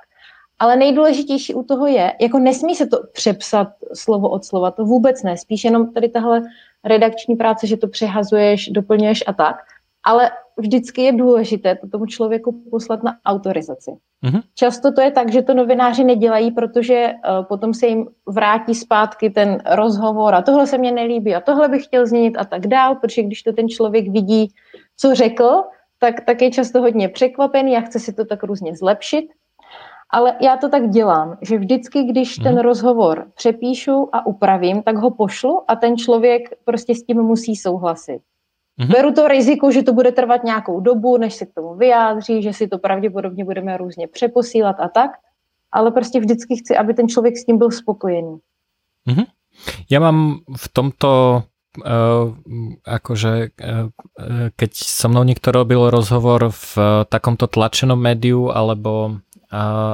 Ale 0.58 0.76
nejdůležitější 0.76 1.54
u 1.54 1.62
toho 1.62 1.86
je, 1.86 2.12
jako 2.20 2.38
nesmí 2.38 2.74
se 2.74 2.86
to 2.86 2.98
přepsat 3.12 3.68
slovo 3.94 4.28
od 4.28 4.44
slova, 4.44 4.70
to 4.70 4.84
vůbec 4.84 5.22
ne. 5.22 5.36
Spíš 5.36 5.64
jenom 5.64 5.92
tady 5.92 6.08
tahle 6.08 6.42
redakční 6.84 7.36
práce, 7.36 7.66
že 7.66 7.76
to 7.76 7.88
přehazuješ, 7.88 8.68
doplňuješ 8.68 9.24
a 9.26 9.32
tak. 9.32 9.56
Ale 10.04 10.30
vždycky 10.56 11.02
je 11.02 11.12
důležité 11.12 11.74
to 11.76 11.88
tomu 11.88 12.06
člověku 12.06 12.62
poslat 12.70 13.02
na 13.02 13.16
autorizaci. 13.26 13.90
Mm-hmm. 14.24 14.42
Často 14.54 14.92
to 14.92 15.00
je 15.00 15.10
tak, 15.10 15.32
že 15.32 15.42
to 15.42 15.54
novináři 15.54 16.04
nedělají, 16.04 16.50
protože 16.50 17.12
uh, 17.12 17.44
potom 17.44 17.74
se 17.74 17.86
jim 17.86 18.08
vrátí 18.26 18.74
zpátky 18.74 19.30
ten 19.30 19.62
rozhovor 19.66 20.34
a 20.34 20.42
tohle 20.42 20.66
se 20.66 20.78
mně 20.78 20.92
nelíbí 20.92 21.34
a 21.34 21.40
tohle 21.40 21.68
bych 21.68 21.84
chtěl 21.84 22.06
změnit 22.06 22.36
a 22.36 22.44
tak 22.44 22.66
dál, 22.66 22.94
protože 22.94 23.22
když 23.22 23.42
to 23.42 23.52
ten 23.52 23.68
člověk 23.68 24.08
vidí, 24.08 24.52
co 24.96 25.14
řekl, 25.14 25.62
tak, 25.98 26.24
tak 26.24 26.42
je 26.42 26.50
často 26.50 26.80
hodně 26.80 27.08
překvapený 27.08 27.76
a 27.76 27.80
chce 27.80 27.98
si 28.00 28.12
to 28.12 28.24
tak 28.24 28.42
různě 28.42 28.76
zlepšit. 28.76 29.28
Ale 30.10 30.36
já 30.40 30.56
to 30.56 30.68
tak 30.68 30.90
dělám, 30.90 31.38
že 31.42 31.58
vždycky, 31.58 32.02
když 32.02 32.36
ten 32.36 32.54
mm. 32.54 32.60
rozhovor 32.60 33.26
přepíšu 33.34 34.08
a 34.12 34.26
upravím, 34.26 34.82
tak 34.82 34.96
ho 34.96 35.10
pošlu 35.10 35.62
a 35.68 35.76
ten 35.76 35.96
člověk 35.96 36.42
prostě 36.64 36.94
s 36.94 37.02
tím 37.02 37.22
musí 37.22 37.56
souhlasit. 37.56 38.20
Mm-hmm. 38.78 38.92
Beru 38.94 39.10
to 39.12 39.28
riziko, 39.28 39.70
že 39.74 39.82
to 39.82 39.92
bude 39.92 40.12
trvat 40.12 40.44
nějakou 40.44 40.80
dobu, 40.80 41.18
než 41.18 41.34
se 41.34 41.46
k 41.46 41.54
tomu 41.54 41.74
vyjádří, 41.74 42.42
že 42.42 42.52
si 42.52 42.68
to 42.68 42.78
pravděpodobně 42.78 43.44
budeme 43.44 43.76
různě 43.76 44.08
přeposílat 44.08 44.80
a 44.80 44.88
tak, 44.88 45.10
ale 45.72 45.90
prostě 45.90 46.20
vždycky 46.20 46.56
chci, 46.56 46.76
aby 46.76 46.94
ten 46.94 47.08
člověk 47.08 47.36
s 47.36 47.44
tím 47.44 47.58
byl 47.58 47.70
spokojený. 47.70 48.38
Mm-hmm. 49.08 49.26
Ja 49.90 49.98
mám 49.98 50.46
v 50.46 50.66
tomto 50.70 51.42
Uh, 51.78 52.34
akože 52.82 53.54
uh, 53.54 53.86
keď 54.56 54.70
so 54.74 55.06
mnou 55.06 55.22
niekto 55.22 55.54
robil 55.54 55.94
rozhovor 55.94 56.50
v 56.50 56.74
uh, 56.74 57.06
takomto 57.06 57.46
tlačenom 57.46 57.94
médiu 57.94 58.50
alebo, 58.50 59.22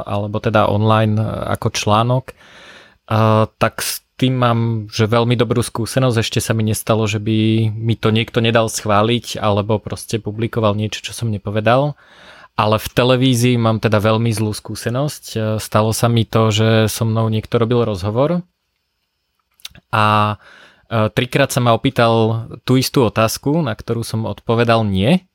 alebo 0.08 0.36
teda 0.40 0.64
online 0.64 1.20
ako 1.44 1.68
článok, 1.76 2.32
tak 3.58 3.74
tým 4.14 4.34
mám 4.38 4.58
že 4.86 5.10
veľmi 5.10 5.34
dobrú 5.34 5.58
skúsenosť. 5.58 6.16
Ešte 6.22 6.38
sa 6.38 6.54
mi 6.54 6.62
nestalo, 6.62 7.10
že 7.10 7.18
by 7.18 7.70
mi 7.74 7.98
to 7.98 8.14
niekto 8.14 8.38
nedal 8.38 8.70
schváliť 8.70 9.42
alebo 9.42 9.82
proste 9.82 10.22
publikoval 10.22 10.78
niečo, 10.78 11.02
čo 11.02 11.10
som 11.10 11.34
nepovedal. 11.34 11.98
Ale 12.54 12.78
v 12.78 12.86
televízii 12.86 13.58
mám 13.58 13.82
teda 13.82 13.98
veľmi 13.98 14.30
zlú 14.30 14.54
skúsenosť. 14.54 15.24
E, 15.34 15.38
stalo 15.58 15.90
sa 15.90 16.06
mi 16.06 16.22
to, 16.22 16.54
že 16.54 16.86
so 16.86 17.02
mnou 17.02 17.26
niekto 17.26 17.58
robil 17.58 17.82
rozhovor 17.82 18.46
a 19.90 20.38
e, 20.86 21.10
trikrát 21.10 21.50
sa 21.50 21.58
ma 21.58 21.74
opýtal 21.74 22.46
tú 22.62 22.78
istú 22.78 23.10
otázku, 23.10 23.58
na 23.58 23.74
ktorú 23.74 24.06
som 24.06 24.30
odpovedal 24.30 24.86
nie. 24.86 25.26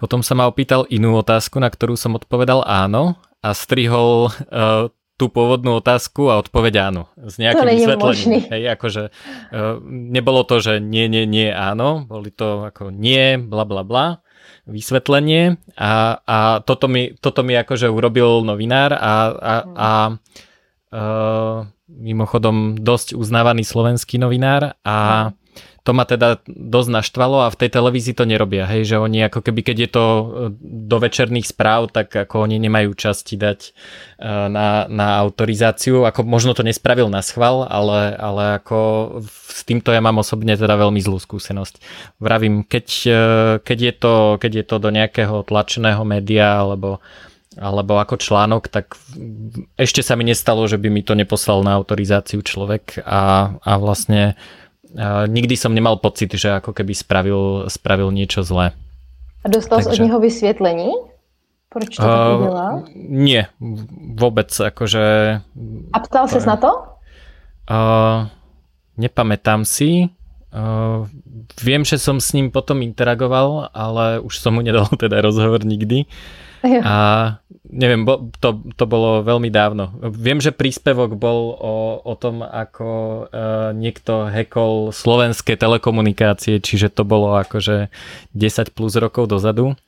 Potom 0.00 0.24
sa 0.24 0.32
ma 0.32 0.48
opýtal 0.48 0.88
inú 0.88 1.20
otázku, 1.20 1.60
na 1.60 1.68
ktorú 1.68 2.00
som 2.00 2.16
odpovedal 2.16 2.64
áno 2.64 3.20
a 3.44 3.52
strihol 3.52 4.32
e, 4.32 4.88
tú 5.20 5.28
pôvodnú 5.28 5.76
otázku 5.76 6.32
a 6.32 6.40
odpoveď 6.40 6.88
áno. 6.88 7.12
S 7.20 7.36
nejakým 7.36 7.68
to 7.68 7.76
vysvetlením. 7.76 8.48
Hej, 8.48 8.62
akože, 8.80 9.02
uh, 9.52 9.76
nebolo 9.84 10.48
to, 10.48 10.64
že 10.64 10.80
nie, 10.80 11.12
nie, 11.12 11.28
nie, 11.28 11.52
áno. 11.52 12.08
Boli 12.08 12.32
to 12.32 12.64
ako 12.72 12.88
nie, 12.88 13.36
bla, 13.36 13.68
bla, 13.68 13.84
bla 13.84 14.24
vysvetlenie 14.70 15.58
a, 15.74 16.22
a 16.22 16.38
toto, 16.62 16.86
mi, 16.86 17.16
toto 17.18 17.42
mi 17.42 17.58
akože 17.58 17.90
urobil 17.90 18.46
novinár 18.46 18.94
a, 18.94 19.14
a, 19.34 19.54
a 19.66 19.90
uh, 20.94 21.66
mimochodom 21.90 22.78
dosť 22.78 23.18
uznávaný 23.18 23.66
slovenský 23.66 24.22
novinár 24.22 24.78
a 24.86 25.30
to 25.80 25.96
ma 25.96 26.04
teda 26.04 26.44
dosť 26.46 26.88
naštvalo 26.92 27.48
a 27.48 27.52
v 27.52 27.58
tej 27.60 27.70
televízii 27.72 28.12
to 28.12 28.28
nerobia, 28.28 28.68
hej, 28.68 28.84
že 28.84 28.96
oni 29.00 29.24
ako 29.24 29.40
keby, 29.40 29.60
keď 29.64 29.76
je 29.80 29.90
to 29.90 30.04
e, 30.06 30.24
do 30.60 30.96
večerných 31.00 31.48
správ, 31.48 31.88
tak 31.88 32.12
ako 32.12 32.44
oni 32.44 32.60
nemajú 32.60 32.92
časti 32.92 33.40
dať 33.40 33.60
e, 33.64 33.70
na, 34.28 34.84
na 34.92 35.08
autorizáciu, 35.24 36.04
ako 36.04 36.28
možno 36.28 36.52
to 36.52 36.60
nespravil 36.60 37.08
na 37.08 37.24
schval, 37.24 37.64
ale, 37.64 38.12
ale 38.12 38.60
ako 38.60 38.78
s 39.24 39.64
týmto 39.64 39.88
ja 39.96 40.04
mám 40.04 40.20
osobne 40.20 40.52
teda 40.52 40.76
veľmi 40.76 41.00
zlú 41.00 41.16
skúsenosť. 41.16 41.80
Vravím, 42.20 42.60
keď, 42.68 42.86
e, 43.08 43.22
keď, 43.64 43.78
je, 43.80 43.92
to, 43.96 44.14
keď 44.36 44.52
je 44.60 44.64
to 44.68 44.76
do 44.76 44.90
nejakého 44.92 45.42
tlačeného 45.48 46.04
média 46.04 46.60
alebo 46.60 47.00
alebo 47.58 47.98
ako 47.98 48.14
článok, 48.14 48.70
tak 48.70 48.94
ešte 49.74 50.06
sa 50.06 50.14
mi 50.14 50.22
nestalo, 50.22 50.70
že 50.70 50.78
by 50.78 50.86
mi 50.86 51.02
to 51.02 51.18
neposlal 51.18 51.66
na 51.66 51.74
autorizáciu 51.74 52.46
človek 52.46 53.02
a, 53.02 53.52
a 53.58 53.72
vlastne 53.74 54.38
nikdy 55.30 55.54
som 55.54 55.74
nemal 55.74 55.98
pocit, 56.02 56.34
že 56.34 56.58
ako 56.58 56.74
keby 56.74 56.92
spravil, 56.94 57.70
spravil 57.70 58.10
niečo 58.10 58.42
zlé. 58.42 58.74
A 59.44 59.46
dostal 59.48 59.80
Takže... 59.80 60.02
od 60.02 60.06
neho 60.06 60.18
vysvětlení? 60.20 60.90
Proč 61.70 61.96
to 61.96 62.02
uh, 62.02 62.50
tak? 62.50 62.90
Nie, 62.98 63.46
vôbec, 64.18 64.50
akože... 64.50 65.04
A 65.94 65.98
ptal 66.02 66.26
ses 66.26 66.42
na 66.42 66.58
to? 66.58 66.98
Uh, 67.70 68.26
nepamätám 68.98 69.62
si. 69.62 70.10
Uh, 70.50 71.06
viem, 71.62 71.86
že 71.86 71.94
som 72.02 72.18
s 72.18 72.34
ním 72.34 72.50
potom 72.50 72.82
interagoval, 72.82 73.70
ale 73.70 74.18
už 74.18 74.42
som 74.42 74.58
mu 74.58 74.66
nedal 74.66 74.90
teda 75.02 75.22
rozhovor 75.22 75.62
nikdy. 75.62 76.10
A 76.82 77.38
neviem, 77.70 78.02
bo, 78.02 78.28
to, 78.42 78.60
to 78.74 78.84
bolo 78.84 79.22
veľmi 79.22 79.48
dávno. 79.48 79.94
Viem, 80.10 80.42
že 80.42 80.50
príspevok 80.50 81.14
bol 81.14 81.54
o, 81.54 81.74
o 82.02 82.14
tom, 82.18 82.42
ako 82.42 82.88
uh, 83.26 83.70
niekto 83.72 84.26
hekol 84.28 84.90
slovenské 84.90 85.54
telekomunikácie, 85.54 86.58
čiže 86.58 86.90
to 86.90 87.06
bolo 87.06 87.38
akože 87.38 87.88
10 88.34 88.76
plus 88.76 88.98
rokov 88.98 89.30
dozadu 89.30 89.78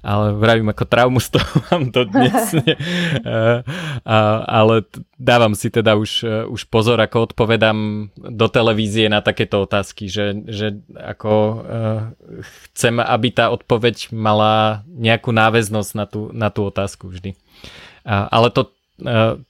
ale 0.00 0.32
vravím 0.32 0.72
ako 0.72 0.84
traumu 0.88 1.20
z 1.20 1.36
toho 1.36 1.52
mám 1.70 1.92
to 1.92 2.08
dnes. 2.08 2.34
a, 4.04 4.18
ale 4.48 4.84
dávam 5.20 5.52
si 5.52 5.68
teda 5.68 5.96
už, 5.96 6.24
už 6.48 6.62
pozor, 6.72 6.96
ako 7.00 7.32
odpovedám 7.32 8.08
do 8.16 8.46
televízie 8.48 9.12
na 9.12 9.20
takéto 9.20 9.60
otázky, 9.68 10.08
že, 10.08 10.40
že 10.48 10.80
ako 10.96 11.32
uh, 11.32 11.60
chcem, 12.72 12.96
aby 12.96 13.28
tá 13.28 13.52
odpoveď 13.52 14.12
mala 14.16 14.82
nejakú 14.88 15.30
náväznosť 15.36 15.90
na 15.92 16.04
tú, 16.08 16.20
na 16.32 16.48
tú 16.48 16.64
otázku 16.64 17.12
vždy. 17.12 17.29
Ale 18.06 18.48
to 18.50 18.72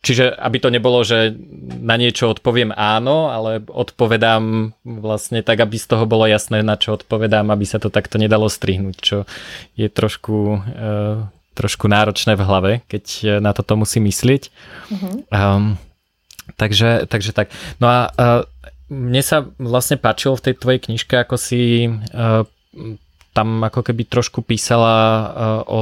čiže 0.03 0.31
aby 0.31 0.57
to 0.62 0.71
nebolo, 0.71 1.03
že 1.03 1.35
na 1.83 1.99
niečo 1.99 2.31
odpoviem 2.31 2.71
áno, 2.71 3.35
ale 3.35 3.62
odpovedám 3.66 4.75
vlastne 4.87 5.43
tak, 5.43 5.59
aby 5.59 5.75
z 5.75 5.87
toho 5.90 6.05
bolo 6.07 6.27
jasné, 6.31 6.62
na 6.62 6.79
čo 6.79 6.95
odpovedám, 6.95 7.51
aby 7.51 7.66
sa 7.66 7.83
to 7.83 7.90
takto 7.90 8.16
nedalo 8.16 8.47
strihnúť, 8.47 8.97
čo 9.03 9.16
je 9.75 9.90
trošku, 9.90 10.62
eh, 10.62 11.27
trošku 11.59 11.90
náročné 11.90 12.38
v 12.38 12.47
hlave, 12.47 12.73
keď 12.87 13.38
na 13.43 13.51
toto 13.51 13.75
musí 13.75 13.99
myslieť. 13.99 14.43
Mm-hmm. 14.90 15.14
Um, 15.35 15.77
takže, 16.57 17.11
takže 17.11 17.35
tak. 17.35 17.51
No 17.83 17.90
a 17.90 17.99
uh, 18.09 18.43
mne 18.88 19.21
sa 19.21 19.45
vlastne 19.59 20.01
páčilo 20.01 20.38
v 20.38 20.45
tej 20.51 20.55
tvojej 20.57 20.81
knižke, 20.88 21.14
ako 21.21 21.37
si 21.37 21.90
uh, 21.90 22.47
tam 23.35 23.49
ako 23.61 23.87
keby 23.87 24.09
trošku 24.09 24.40
písala 24.47 24.97
uh, 24.97 25.27
o 25.66 25.79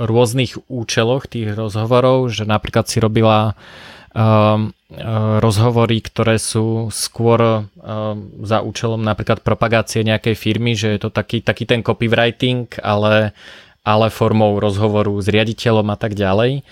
rôznych 0.00 0.56
účeloch 0.72 1.28
tých 1.28 1.52
rozhovorov, 1.52 2.32
že 2.32 2.48
napríklad 2.48 2.88
si 2.88 2.96
robila 2.96 3.52
um, 4.16 4.72
uh, 4.92 5.38
rozhovory, 5.40 6.00
ktoré 6.00 6.40
sú 6.40 6.88
skôr 6.88 7.40
um, 7.40 7.64
za 8.40 8.64
účelom 8.64 9.00
napríklad 9.04 9.44
propagácie 9.44 10.00
nejakej 10.00 10.36
firmy, 10.36 10.72
že 10.72 10.96
je 10.96 11.00
to 11.00 11.10
taký, 11.12 11.44
taký 11.44 11.68
ten 11.68 11.84
copywriting, 11.84 12.72
ale, 12.80 13.36
ale 13.84 14.06
formou 14.08 14.56
rozhovoru 14.56 15.12
s 15.20 15.28
riaditeľom 15.28 15.86
a 15.92 15.96
tak 16.00 16.16
ďalej. 16.16 16.64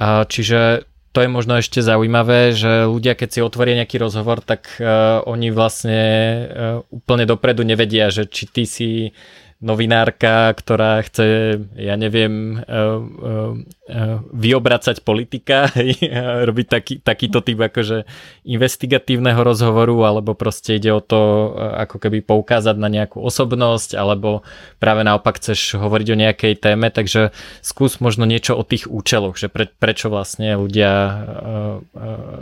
Uh, 0.00 0.24
čiže 0.24 0.88
to 1.12 1.20
je 1.20 1.28
možno 1.28 1.60
ešte 1.60 1.84
zaujímavé, 1.84 2.56
že 2.56 2.88
ľudia, 2.88 3.12
keď 3.12 3.28
si 3.28 3.40
otvoria 3.44 3.84
nejaký 3.84 4.00
rozhovor, 4.00 4.40
tak 4.40 4.80
uh, 4.80 5.20
oni 5.28 5.52
vlastne 5.52 6.00
uh, 6.00 6.44
úplne 6.88 7.28
dopredu 7.28 7.68
nevedia, 7.68 8.08
že 8.08 8.24
či 8.24 8.48
ty 8.48 8.64
si 8.64 9.12
novinárka, 9.62 10.50
ktorá 10.58 10.98
chce, 11.06 11.56
ja 11.78 11.94
neviem, 11.94 12.58
eh, 12.58 12.66
eh, 12.66 13.52
eh, 13.86 14.18
vyobracať 14.34 15.06
politika, 15.06 15.70
robiť 16.50 16.66
taký, 16.66 16.94
takýto 16.98 17.46
typ 17.46 17.62
akože 17.62 18.02
investigatívneho 18.42 19.38
rozhovoru, 19.38 20.02
alebo 20.02 20.34
proste 20.34 20.82
ide 20.82 20.90
o 20.90 20.98
to, 20.98 21.54
ako 21.78 22.02
keby 22.02 22.26
poukázať 22.26 22.74
na 22.74 22.90
nejakú 22.90 23.22
osobnosť, 23.22 23.94
alebo 23.94 24.42
práve 24.82 25.06
naopak 25.06 25.38
chceš 25.38 25.78
hovoriť 25.78 26.08
o 26.10 26.20
nejakej 26.26 26.54
téme, 26.58 26.90
takže 26.90 27.30
skús 27.62 28.02
možno 28.02 28.26
niečo 28.26 28.58
o 28.58 28.66
tých 28.66 28.90
účeloch, 28.90 29.38
že 29.38 29.46
pre, 29.46 29.70
prečo 29.70 30.10
vlastne 30.10 30.58
ľudia 30.58 30.92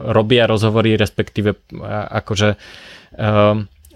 robia 0.09 0.48
rozhovory, 0.48 0.96
respektíve 0.96 1.52
akože 2.09 2.56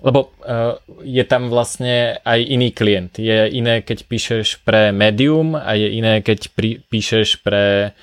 lebo 0.05 0.29
uh, 0.29 0.77
je 1.01 1.25
tam 1.25 1.49
vlastne 1.49 2.21
aj 2.21 2.41
iný 2.45 2.77
klient. 2.77 3.17
Je 3.17 3.49
iné, 3.49 3.81
keď 3.81 4.05
píšeš 4.05 4.61
pre 4.61 4.93
médium 4.93 5.57
a 5.57 5.73
je 5.73 5.89
iné, 5.97 6.21
keď 6.21 6.53
pri, 6.53 6.85
píšeš 6.93 7.41
pre 7.41 7.97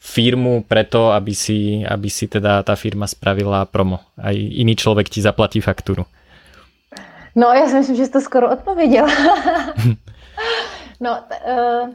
firmu 0.00 0.64
preto, 0.64 1.12
aby 1.12 1.36
si, 1.36 1.84
aby 1.84 2.08
si 2.08 2.24
teda 2.26 2.64
tá 2.64 2.72
firma 2.72 3.04
spravila 3.04 3.68
promo. 3.68 4.00
Aj 4.16 4.32
iný 4.32 4.72
človek 4.74 5.12
ti 5.12 5.20
zaplatí 5.20 5.60
faktúru. 5.60 6.08
No, 7.36 7.52
já 7.52 7.68
si 7.68 7.74
myslím, 7.74 7.96
že 7.96 8.04
jsi 8.04 8.10
to 8.10 8.20
skoro 8.20 8.50
odpověděl. 8.50 9.06
no, 11.00 11.24
uh, 11.46 11.88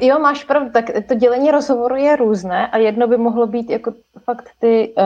jo, 0.00 0.18
máš 0.18 0.44
pravdu, 0.44 0.70
tak 0.70 0.84
to 1.08 1.14
dělení 1.14 1.50
rozhovoru 1.50 1.96
je 1.96 2.16
různé 2.16 2.66
a 2.66 2.78
jedno 2.78 3.06
by 3.06 3.16
mohlo 3.16 3.46
být 3.46 3.70
jako 3.70 3.94
fakt 4.24 4.50
ty 4.58 4.94
uh, 4.98 5.04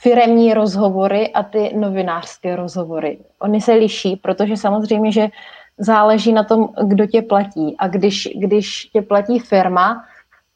firemní 0.00 0.54
rozhovory 0.54 1.32
a 1.32 1.42
ty 1.42 1.76
novinářské 1.76 2.56
rozhovory. 2.56 3.18
Oni 3.40 3.60
se 3.60 3.72
liší, 3.72 4.16
protože 4.16 4.56
samozřejmě, 4.56 5.12
že 5.12 5.28
záleží 5.78 6.32
na 6.32 6.44
tom, 6.44 6.68
kdo 6.84 7.06
tě 7.06 7.22
platí. 7.22 7.76
A 7.78 7.88
když, 7.88 8.28
když 8.34 8.84
tě 8.84 9.02
platí 9.02 9.38
firma, 9.38 10.04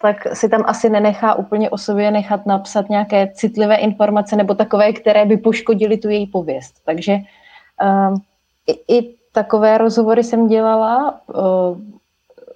tak 0.01 0.17
si 0.37 0.49
tam 0.49 0.65
asi 0.67 0.91
nenechá 0.91 1.35
úplně 1.35 1.71
o 1.71 1.79
sobě 1.79 2.11
nechat 2.11 2.47
napsat 2.47 2.89
nějaké 2.89 3.31
citlivé 3.35 3.77
informace 3.77 4.37
nebo 4.37 4.55
takové, 4.55 4.93
které 4.93 5.27
by 5.27 5.37
poškodily 5.37 5.97
tu 5.97 6.09
její 6.09 6.27
pověst. 6.27 6.75
Takže 6.85 7.13
um, 7.13 8.23
i, 8.67 8.99
i 8.99 9.15
takové 9.33 9.79
rozhovory 9.79 10.25
jsem 10.25 10.47
dělala 10.47 11.21
uh, 11.27 11.79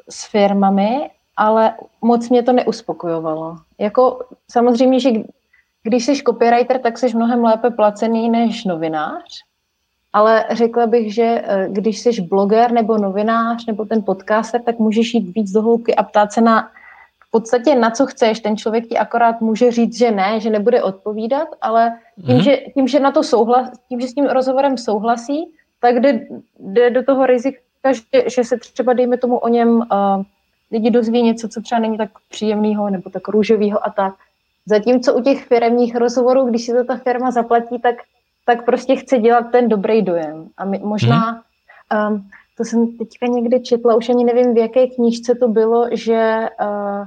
s 0.09 0.31
firmami, 0.31 1.11
ale 1.37 1.75
moc 2.03 2.29
mě 2.29 2.43
to 2.43 2.53
neuspokojovalo. 2.53 3.57
Jako 3.79 4.19
samozřejmě, 4.51 5.01
že 5.01 5.11
když 5.83 6.05
jsi 6.05 6.17
copywriter, 6.17 6.79
tak 6.79 6.99
jsi 6.99 7.17
mnohem 7.17 7.45
lépe 7.45 7.71
placený 7.71 8.31
než 8.31 8.65
novinář, 8.65 9.43
ale 10.13 10.45
řekla 10.51 10.87
bych, 10.87 11.15
že 11.15 11.43
eh, 11.45 11.67
když 11.71 12.01
jsi 12.01 12.21
bloger 12.21 12.73
nebo 12.73 12.99
novinář 12.99 13.67
nebo 13.67 13.85
ten 13.85 14.03
podcaster, 14.03 14.63
tak 14.63 14.79
můžeš 14.79 15.15
jít 15.15 15.35
víc 15.35 15.51
do 15.51 15.63
hloubky 15.63 15.95
a 15.95 16.03
ptát 16.03 16.33
se 16.33 16.41
na 16.41 16.71
v 17.29 17.31
podstatě 17.31 17.75
na 17.75 17.91
co 17.91 18.07
chceš. 18.07 18.41
Ten 18.41 18.57
člověk 18.57 18.87
ti 18.87 18.99
akorát 18.99 19.41
může 19.41 19.71
říct, 19.71 19.99
že 19.99 20.11
ne, 20.11 20.41
že 20.41 20.51
nebude 20.51 20.83
odpovídat, 20.83 21.49
ale 21.61 21.99
tím, 22.27 22.37
mm-hmm. 22.37 22.43
že, 22.43 22.57
tím, 22.57 22.89
že 22.89 23.01
na 23.01 23.11
to 23.11 23.23
souhlas, 23.23 23.71
tím, 23.89 24.01
že 24.01 24.09
s 24.09 24.15
tím 24.15 24.25
rozhovorem 24.25 24.79
souhlasí, 24.79 25.53
tak 25.81 26.01
jde, 26.01 26.27
jde 26.59 26.91
do 26.91 27.03
toho 27.03 27.27
rizika, 27.27 27.59
že, 27.93 28.31
že 28.31 28.45
se 28.45 28.57
třeba, 28.59 28.93
dejme 28.93 29.17
tomu, 29.17 29.39
o 29.39 29.49
něm 29.49 29.69
uh, 29.77 29.85
lidi 30.73 30.91
dozví 30.91 31.23
něco, 31.23 31.49
co 31.49 31.63
třeba 31.63 31.79
není 31.79 31.99
tak 31.99 32.11
příjemného 32.29 32.91
nebo 32.91 33.11
tak 33.11 33.29
růžového 33.29 33.87
a 33.87 33.91
tak. 33.91 34.15
Zatímco 34.67 35.15
u 35.15 35.21
těch 35.21 35.47
firmních 35.47 35.97
rozhovorů, 35.97 36.45
když 36.45 36.67
si 36.67 36.73
to 36.73 36.85
ta 36.85 36.97
firma 36.97 37.31
zaplatí, 37.31 37.79
tak, 37.79 37.95
tak 38.47 38.65
prostě 38.65 38.97
chce 38.97 39.19
dělat 39.19 39.43
ten 39.53 39.69
dobrý 39.69 40.03
dojem. 40.03 40.49
A 40.57 40.65
my, 40.65 40.79
možná, 40.79 41.43
hmm. 41.93 42.15
um, 42.15 42.29
to 42.57 42.65
jsem 42.65 42.97
teďka 42.97 43.27
někde 43.27 43.61
četla, 43.61 43.95
už 43.95 44.09
ani 44.09 44.25
nevím, 44.25 44.55
v 44.55 44.59
jaké 44.59 44.87
knížce 44.87 45.35
to 45.35 45.49
bylo, 45.49 45.89
že 45.93 46.49
uh, 46.61 47.07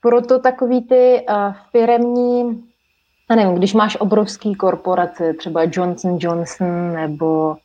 proto 0.00 0.38
takový 0.38 0.82
ty 0.82 1.26
uh, 1.28 1.54
firemní, 1.70 2.64
já 3.30 3.36
nevím, 3.36 3.54
když 3.54 3.74
máš 3.74 3.96
obrovský 4.00 4.54
korporace, 4.54 5.34
třeba 5.34 5.60
Johnson 5.70 6.18
Johnson 6.20 6.92
nebo 6.92 7.56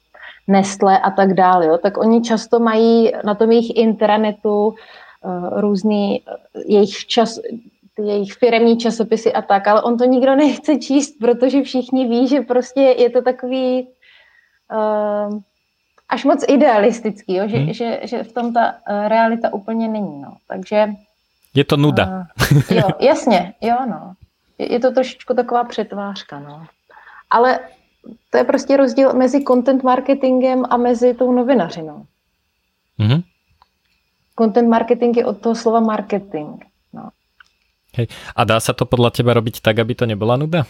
Nestle 0.48 1.00
a 1.00 1.12
tak 1.12 1.34
dále, 1.34 1.66
jo, 1.66 1.78
tak 1.78 1.98
oni 1.98 2.22
často 2.22 2.60
mají 2.60 3.12
na 3.24 3.36
tom 3.36 3.52
jejich 3.52 3.78
intranetu 3.78 4.68
uh, 4.68 5.60
různý 5.60 6.24
jejich 6.66 7.06
čas, 7.06 7.40
ty 7.98 8.04
jejich 8.04 8.34
firmní 8.34 8.78
časopisy 8.78 9.34
a 9.34 9.42
tak, 9.42 9.68
ale 9.68 9.82
on 9.82 9.98
to 9.98 10.06
nikdo 10.06 10.36
nechce 10.36 10.76
číst, 10.76 11.20
protože 11.20 11.62
všichni 11.62 12.08
ví, 12.08 12.28
že 12.28 12.42
prostě 12.42 12.82
je 12.82 13.10
to 13.10 13.22
takový 13.22 13.88
uh, 14.72 15.40
až 16.10 16.26
moc 16.26 16.46
idealistický, 16.48 17.36
jo? 17.36 17.48
Že, 17.48 17.58
hmm. 17.58 17.74
že, 17.74 18.00
že 18.04 18.24
v 18.24 18.32
tom 18.32 18.54
ta 18.54 18.72
uh, 18.72 19.08
realita 19.08 19.54
úplně 19.54 19.88
není. 19.88 20.22
No. 20.22 20.38
Takže... 20.48 20.88
Je 21.56 21.64
to 21.64 21.78
nuda. 21.78 22.28
Uh, 22.52 22.78
jo, 22.78 22.88
jasně, 23.00 23.54
jo, 23.62 23.78
no. 23.90 24.14
Je, 24.58 24.74
je 24.74 24.80
to 24.80 24.92
trošičku 24.92 25.34
taková 25.34 25.64
přetvářka, 25.64 26.40
no. 26.40 26.66
Ale 27.30 27.60
to 28.30 28.38
je 28.38 28.44
prostě 28.44 28.78
rozdíl 28.78 29.14
mezi 29.14 29.44
content 29.44 29.84
marketingem 29.84 30.64
a 30.70 30.78
mezi 30.78 31.14
tou 31.14 31.32
novinařinou. 31.32 32.06
Mm-hmm. 33.00 33.24
Content 34.40 34.70
marketing 34.70 35.18
je 35.18 35.26
od 35.26 35.42
toho 35.42 35.56
slova 35.56 35.80
marketing. 35.80 36.64
Hej. 37.98 38.08
A 38.36 38.44
dá 38.44 38.60
se 38.60 38.74
to 38.74 38.86
podle 38.86 39.12
teba 39.12 39.34
robiť 39.34 39.62
tak, 39.62 39.80
aby 39.80 39.96
to 39.96 40.06
nebyla 40.06 40.38
nuda? 40.38 40.64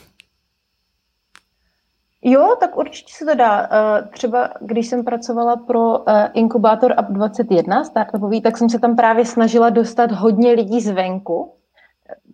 Jo, 2.22 2.56
tak 2.60 2.78
určitě 2.78 3.14
se 3.14 3.26
to 3.26 3.36
dá. 3.36 3.70
Eh, 3.72 4.08
třeba 4.14 4.50
když 4.62 4.88
jsem 4.88 5.04
pracovala 5.04 5.56
pro 5.56 6.10
eh, 6.10 6.32
inkubátor 6.34 6.96
Up 7.00 7.06
21 7.10 7.84
startupový, 7.84 8.42
tak 8.42 8.58
jsem 8.58 8.70
se 8.70 8.80
tam 8.80 8.96
právě 8.96 9.26
snažila 9.26 9.70
dostat 9.70 10.12
hodně 10.12 10.52
lidí 10.52 10.82
zvenku, 10.82 11.54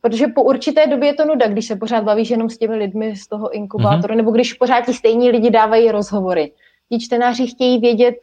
Protože 0.01 0.27
po 0.27 0.43
určité 0.43 0.87
době 0.87 1.09
je 1.09 1.13
to 1.13 1.25
nuda, 1.25 1.47
když 1.47 1.67
se 1.67 1.75
pořád 1.75 2.03
bavíš 2.03 2.29
jenom 2.29 2.49
s 2.49 2.57
těmi 2.57 2.75
lidmi 2.75 3.15
z 3.15 3.27
toho 3.27 3.55
inkubátoru, 3.55 4.13
mm-hmm. 4.13 4.17
nebo 4.17 4.31
když 4.31 4.53
pořád 4.53 4.85
ti 4.85 4.93
stejní 4.93 5.31
lidi 5.31 5.49
dávají 5.49 5.91
rozhovory. 5.91 6.51
Ti 6.89 6.99
čtenáři 6.99 7.47
chtějí 7.47 7.79
vědět, 7.79 8.15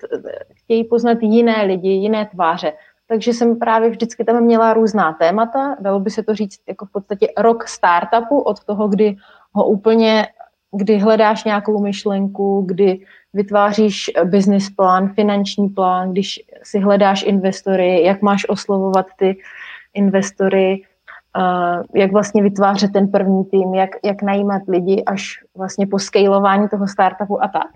chtějí 0.54 0.85
poznat 0.85 1.18
jiné 1.20 1.62
lidi, 1.62 1.88
jiné 1.88 2.26
tváře. 2.26 2.72
Takže 3.11 3.33
jsem 3.33 3.59
právě 3.59 3.90
vždycky 3.90 4.25
tam 4.25 4.40
měla 4.40 4.73
různá 4.73 5.12
témata. 5.12 5.77
Dalo 5.81 6.01
by 6.01 6.11
se 6.11 6.23
to 6.23 6.35
říct 6.35 6.61
jako 6.68 6.87
v 6.87 6.92
podstatě 6.92 7.27
rok 7.38 7.68
startupu 7.68 8.40
od 8.40 8.64
toho, 8.64 8.88
kdy 8.88 9.16
ho 9.53 9.66
úplně, 9.66 10.27
kdy 10.77 10.99
hledáš 10.99 11.44
nějakou 11.44 11.83
myšlenku, 11.83 12.64
kdy 12.68 13.01
vytváříš 13.33 14.11
business 14.25 14.70
plán, 14.70 15.09
finanční 15.09 15.68
plán, 15.68 16.12
když 16.12 16.40
si 16.62 16.79
hledáš 16.79 17.23
investory, 17.23 18.03
jak 18.05 18.23
máš 18.23 18.49
oslovovat 18.49 19.07
ty 19.16 19.37
investory, 19.94 20.83
jak 21.94 22.12
vlastně 22.12 22.42
vytvářet 22.42 22.92
ten 22.92 23.09
první 23.09 23.44
tým, 23.44 23.75
jak, 23.75 23.90
jak 24.05 24.23
najímat 24.23 24.62
lidi 24.68 25.03
až 25.05 25.44
vlastně 25.57 25.87
po 25.87 25.99
scaleování 25.99 26.68
toho 26.68 26.88
startupu 26.88 27.44
a 27.44 27.49
tak. 27.49 27.68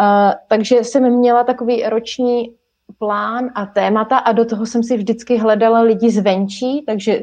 Uh, 0.00 0.32
takže 0.48 0.76
jsem 0.76 1.10
měla 1.12 1.44
takový 1.44 1.84
roční 1.88 2.58
plán 2.98 3.50
a 3.54 3.66
témata 3.66 4.18
a 4.18 4.32
do 4.32 4.44
toho 4.44 4.66
jsem 4.66 4.82
si 4.82 4.96
vždycky 4.96 5.36
hledala 5.36 5.80
lidi 5.80 6.10
zvenčí, 6.10 6.82
takže 6.86 7.22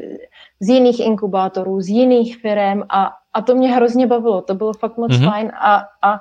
z 0.60 0.68
jiných 0.68 1.00
inkubátorů, 1.00 1.80
z 1.80 1.88
jiných 1.88 2.36
firm 2.36 2.82
a, 2.88 3.12
a 3.32 3.42
to 3.42 3.54
mě 3.54 3.74
hrozně 3.74 4.06
bavilo, 4.06 4.42
to 4.42 4.54
bylo 4.54 4.72
fakt 4.72 4.96
moc 4.96 5.12
mm-hmm. 5.12 5.30
fajn 5.30 5.52
a, 5.54 5.82
a 6.02 6.20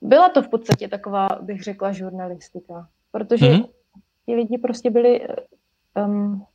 byla 0.00 0.28
to 0.28 0.42
v 0.42 0.48
podstatě 0.48 0.88
taková, 0.88 1.28
bych 1.40 1.62
řekla, 1.62 1.92
žurnalistika, 1.92 2.88
protože 3.12 3.46
mm-hmm. 3.46 3.68
ti 4.26 4.34
lidi 4.34 4.58
prostě 4.58 4.90
byli 4.90 5.28
um, 6.06 6.46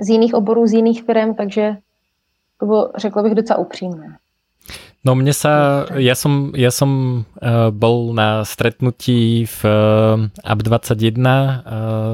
z 0.00 0.08
jiných 0.08 0.34
oborů, 0.34 0.66
z 0.66 0.72
jiných 0.72 1.02
firm, 1.02 1.34
takže 1.34 1.76
to 2.60 2.66
bylo, 2.66 2.92
řekla 2.96 3.22
bych, 3.22 3.34
docela 3.34 3.58
upřímné. 3.58 4.18
No 5.08 5.16
mne 5.16 5.32
sa, 5.32 5.88
ja 5.96 6.12
som, 6.12 6.52
ja 6.52 6.68
som 6.68 7.24
uh, 7.40 7.72
bol 7.72 8.12
na 8.12 8.44
stretnutí 8.44 9.48
v 9.48 9.60
uh, 9.64 10.20
AB21 10.44 11.16
uh, 11.16 11.40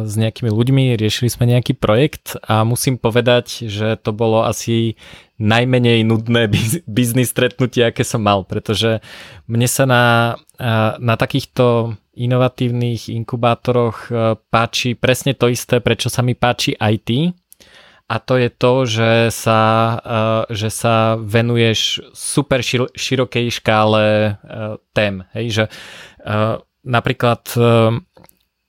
s 0.06 0.14
nejakými 0.14 0.46
ľuďmi, 0.46 0.94
riešili 0.94 1.26
sme 1.26 1.50
nejaký 1.50 1.74
projekt 1.74 2.38
a 2.46 2.62
musím 2.62 2.94
povedať, 2.94 3.66
že 3.66 3.98
to 3.98 4.14
bolo 4.14 4.46
asi 4.46 4.94
najmenej 5.42 6.06
nudné 6.06 6.46
biznis 6.86 7.34
stretnutie, 7.34 7.82
aké 7.82 8.06
som 8.06 8.22
mal, 8.22 8.46
pretože 8.46 9.02
mne 9.50 9.66
sa 9.66 9.90
na, 9.90 10.04
uh, 10.62 10.94
na 11.02 11.18
takýchto 11.18 11.98
inovatívnych 12.14 13.10
inkubátoroch 13.10 13.98
uh, 14.14 14.38
páči 14.54 14.94
presne 14.94 15.34
to 15.34 15.50
isté, 15.50 15.82
prečo 15.82 16.06
sa 16.06 16.22
mi 16.22 16.38
páči 16.38 16.78
IT, 16.78 17.10
a 18.04 18.16
to 18.20 18.36
je 18.36 18.50
to, 18.52 18.72
že 18.84 19.10
sa, 19.32 19.60
uh, 19.96 20.42
že 20.52 20.68
sa 20.68 21.16
venuješ 21.16 22.04
super 22.12 22.60
šir- 22.60 22.92
širokej 22.92 23.48
škále 23.48 24.36
uh, 24.36 24.76
tém. 24.92 25.24
Hej, 25.32 25.46
že 25.48 25.64
uh, 26.24 26.60
napríklad 26.84 27.48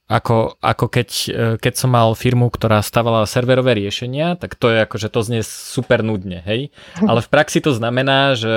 ako, 0.06 0.62
ako 0.62 0.86
keď, 0.86 1.10
keď 1.58 1.74
som 1.74 1.90
mal 1.90 2.14
firmu, 2.14 2.54
ktorá 2.54 2.78
stavala 2.86 3.26
serverové 3.26 3.74
riešenia, 3.74 4.38
tak 4.38 4.54
to 4.54 4.70
je 4.70 4.86
ako, 4.86 4.96
že 5.02 5.10
to 5.10 5.20
znie 5.26 5.42
super 5.42 6.06
nudne, 6.06 6.46
hej. 6.46 6.70
Ale 7.10 7.26
v 7.26 7.32
praxi 7.34 7.58
to 7.58 7.74
znamená, 7.74 8.38
že 8.38 8.54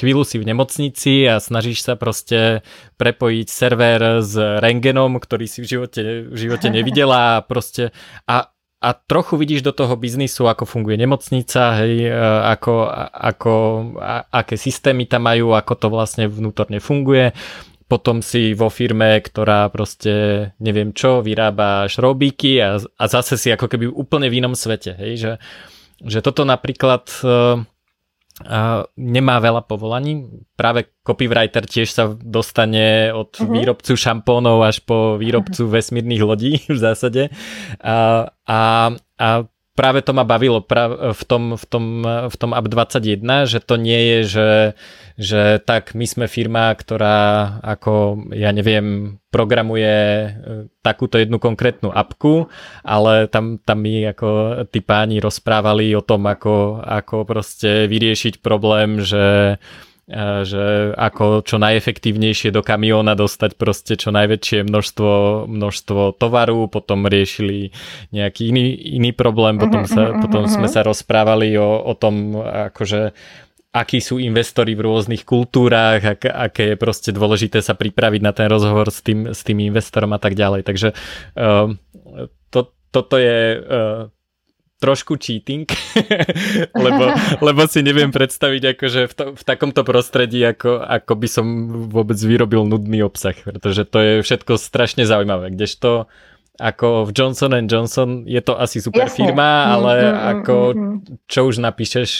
chvíľu 0.00 0.24
si 0.24 0.40
v 0.40 0.48
nemocnici 0.48 1.28
a 1.28 1.36
snažíš 1.36 1.84
sa 1.84 2.00
proste 2.00 2.64
prepojiť 2.96 3.46
server 3.46 4.24
s 4.24 4.34
rengenom, 4.40 5.20
ktorý 5.20 5.44
si 5.44 5.60
v 5.60 5.68
živote, 5.68 6.32
v 6.32 6.36
živote 6.40 6.72
nevidela 6.72 7.38
a 7.38 7.44
proste 7.44 7.92
a, 8.24 8.48
a 8.84 8.92
trochu 8.92 9.40
vidíš 9.40 9.64
do 9.64 9.72
toho 9.72 9.96
biznisu, 9.96 10.44
ako 10.44 10.68
funguje 10.68 11.00
nemocnica, 11.00 11.80
hej, 11.80 12.04
e, 12.04 12.12
ako, 12.52 12.84
ako, 13.08 13.52
a, 13.96 14.28
aké 14.28 14.60
systémy 14.60 15.08
tam 15.08 15.24
majú, 15.24 15.56
ako 15.56 15.72
to 15.80 15.86
vlastne 15.88 16.28
vnútorne 16.28 16.84
funguje. 16.84 17.32
Potom 17.88 18.20
si 18.20 18.52
vo 18.52 18.68
firme, 18.68 19.16
ktorá 19.24 19.72
proste 19.72 20.12
neviem 20.60 20.92
čo, 20.92 21.24
vyrába 21.24 21.88
šrobíky 21.88 22.60
a, 22.60 22.76
a 22.76 23.04
zase 23.08 23.40
si 23.40 23.48
ako 23.48 23.72
keby 23.72 23.88
úplne 23.88 24.28
v 24.28 24.44
inom 24.44 24.52
svete. 24.52 24.92
Hej, 25.00 25.12
že, 25.16 25.32
že 26.04 26.18
toto 26.20 26.44
napríklad 26.44 27.08
uh, 27.24 27.60
nemá 28.98 29.38
veľa 29.38 29.62
povolaní. 29.62 30.26
Práve 30.58 30.90
copywriter 31.06 31.62
tiež 31.70 31.88
sa 31.94 32.10
dostane 32.10 33.14
od 33.14 33.30
uh-huh. 33.30 33.46
výrobcu 33.46 33.94
šampónov 33.94 34.66
až 34.66 34.82
po 34.82 35.14
výrobcu 35.14 35.68
vesmírnych 35.74 36.22
lodí 36.22 36.58
v 36.66 36.78
zásade. 36.78 37.30
A, 37.78 38.26
a, 38.42 38.60
a 39.18 39.28
práve 39.74 40.06
to 40.06 40.14
ma 40.14 40.22
bavilo 40.22 40.62
v 40.62 41.22
tom, 41.26 41.58
v 41.58 41.64
tom, 41.66 41.84
v 42.06 42.36
tom 42.38 42.50
App 42.54 42.66
21, 42.70 43.50
že 43.50 43.58
to 43.58 43.74
nie 43.74 44.00
je, 44.00 44.18
že, 44.24 44.50
že 45.18 45.42
tak 45.66 45.98
my 45.98 46.06
sme 46.06 46.26
firma, 46.30 46.70
ktorá 46.70 47.58
ako, 47.60 48.26
ja 48.30 48.54
neviem, 48.54 49.18
programuje 49.34 49.82
e, 49.90 50.28
takúto 50.78 51.18
jednu 51.18 51.42
konkrétnu 51.42 51.90
apku, 51.90 52.46
ale 52.86 53.26
tam, 53.26 53.58
tam 53.58 53.82
mi 53.82 54.06
ako 54.06 54.62
tí 54.70 54.78
páni 54.78 55.18
rozprávali 55.18 55.90
o 55.98 56.06
tom, 56.06 56.30
ako, 56.30 56.78
ako 56.78 57.26
proste 57.26 57.90
vyriešiť 57.90 58.38
problém, 58.38 59.02
že 59.02 59.58
že 60.44 60.92
ako 60.92 61.40
čo 61.48 61.56
najefektívnejšie 61.56 62.52
do 62.52 62.60
kamióna 62.60 63.16
dostať 63.16 63.56
proste 63.56 63.96
čo 63.96 64.12
najväčšie 64.12 64.68
množstvo, 64.68 65.12
množstvo 65.48 66.20
tovaru, 66.20 66.68
potom 66.68 67.08
riešili 67.08 67.72
nejaký 68.12 68.52
iný, 68.52 68.76
iný 69.00 69.16
problém, 69.16 69.56
potom, 69.56 69.88
sa, 69.88 70.12
potom 70.20 70.44
sme 70.44 70.68
sa 70.68 70.84
rozprávali 70.84 71.56
o, 71.56 71.88
o 71.88 71.92
tom, 71.96 72.36
akože 72.44 73.16
akí 73.74 73.98
sú 73.98 74.22
investori 74.22 74.78
v 74.78 74.86
rôznych 74.86 75.26
kultúrách, 75.26 76.20
ak, 76.20 76.22
aké 76.30 76.64
je 76.72 76.76
proste 76.78 77.10
dôležité 77.10 77.58
sa 77.58 77.74
pripraviť 77.74 78.20
na 78.22 78.30
ten 78.30 78.46
rozhovor 78.46 78.92
s 78.92 79.02
tým, 79.02 79.34
s 79.34 79.42
tým 79.42 79.58
investorom 79.66 80.14
a 80.14 80.20
tak 80.22 80.38
ďalej. 80.38 80.62
Takže 80.62 80.88
uh, 81.34 81.74
to, 82.54 82.60
toto 82.94 83.16
je 83.18 83.58
uh, 83.58 84.06
trošku 84.82 85.16
cheating, 85.16 85.64
lebo, 86.84 87.14
lebo 87.40 87.60
si 87.70 87.80
neviem 87.80 88.10
predstaviť 88.10 88.76
akože 88.76 89.00
v, 89.08 89.12
to, 89.14 89.24
v 89.38 89.42
takomto 89.46 89.82
prostredí, 89.86 90.42
ako, 90.44 90.82
ako 90.82 91.12
by 91.14 91.28
som 91.30 91.46
vôbec 91.88 92.18
vyrobil 92.18 92.66
nudný 92.68 93.00
obsah, 93.06 93.34
pretože 93.34 93.86
to 93.88 93.98
je 94.02 94.12
všetko 94.20 94.58
strašne 94.60 95.06
zaujímavé, 95.06 95.54
kdežto 95.54 96.10
ako 96.54 97.10
v 97.10 97.10
Johnson 97.10 97.50
Johnson 97.66 98.10
je 98.30 98.38
to 98.38 98.54
asi 98.54 98.78
super 98.78 99.10
Jasne. 99.10 99.26
firma, 99.26 99.74
ale 99.74 99.92
mm, 99.98 100.06
mm, 100.06 100.22
ako 100.38 100.54
mm, 100.54 100.78
mm. 100.78 100.98
čo 101.26 101.40
už 101.50 101.58
napíšeš 101.58 102.10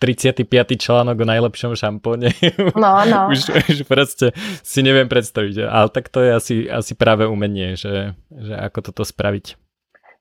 35. 0.00 0.48
článok 0.80 1.14
o 1.20 1.26
najlepšom 1.28 1.76
šampóne. 1.76 2.32
No, 2.74 3.04
no. 3.04 3.28
už, 3.32 3.52
už 3.70 3.78
proste 3.84 4.32
si 4.64 4.80
neviem 4.80 5.06
predstaviť. 5.06 5.68
Ale 5.68 5.92
tak 5.92 6.08
to 6.08 6.24
je 6.24 6.30
asi, 6.32 6.54
asi 6.66 6.96
práve 6.96 7.28
umenie, 7.28 7.76
že, 7.76 8.16
že 8.32 8.56
ako 8.56 8.90
toto 8.90 9.04
spraviť. 9.04 9.60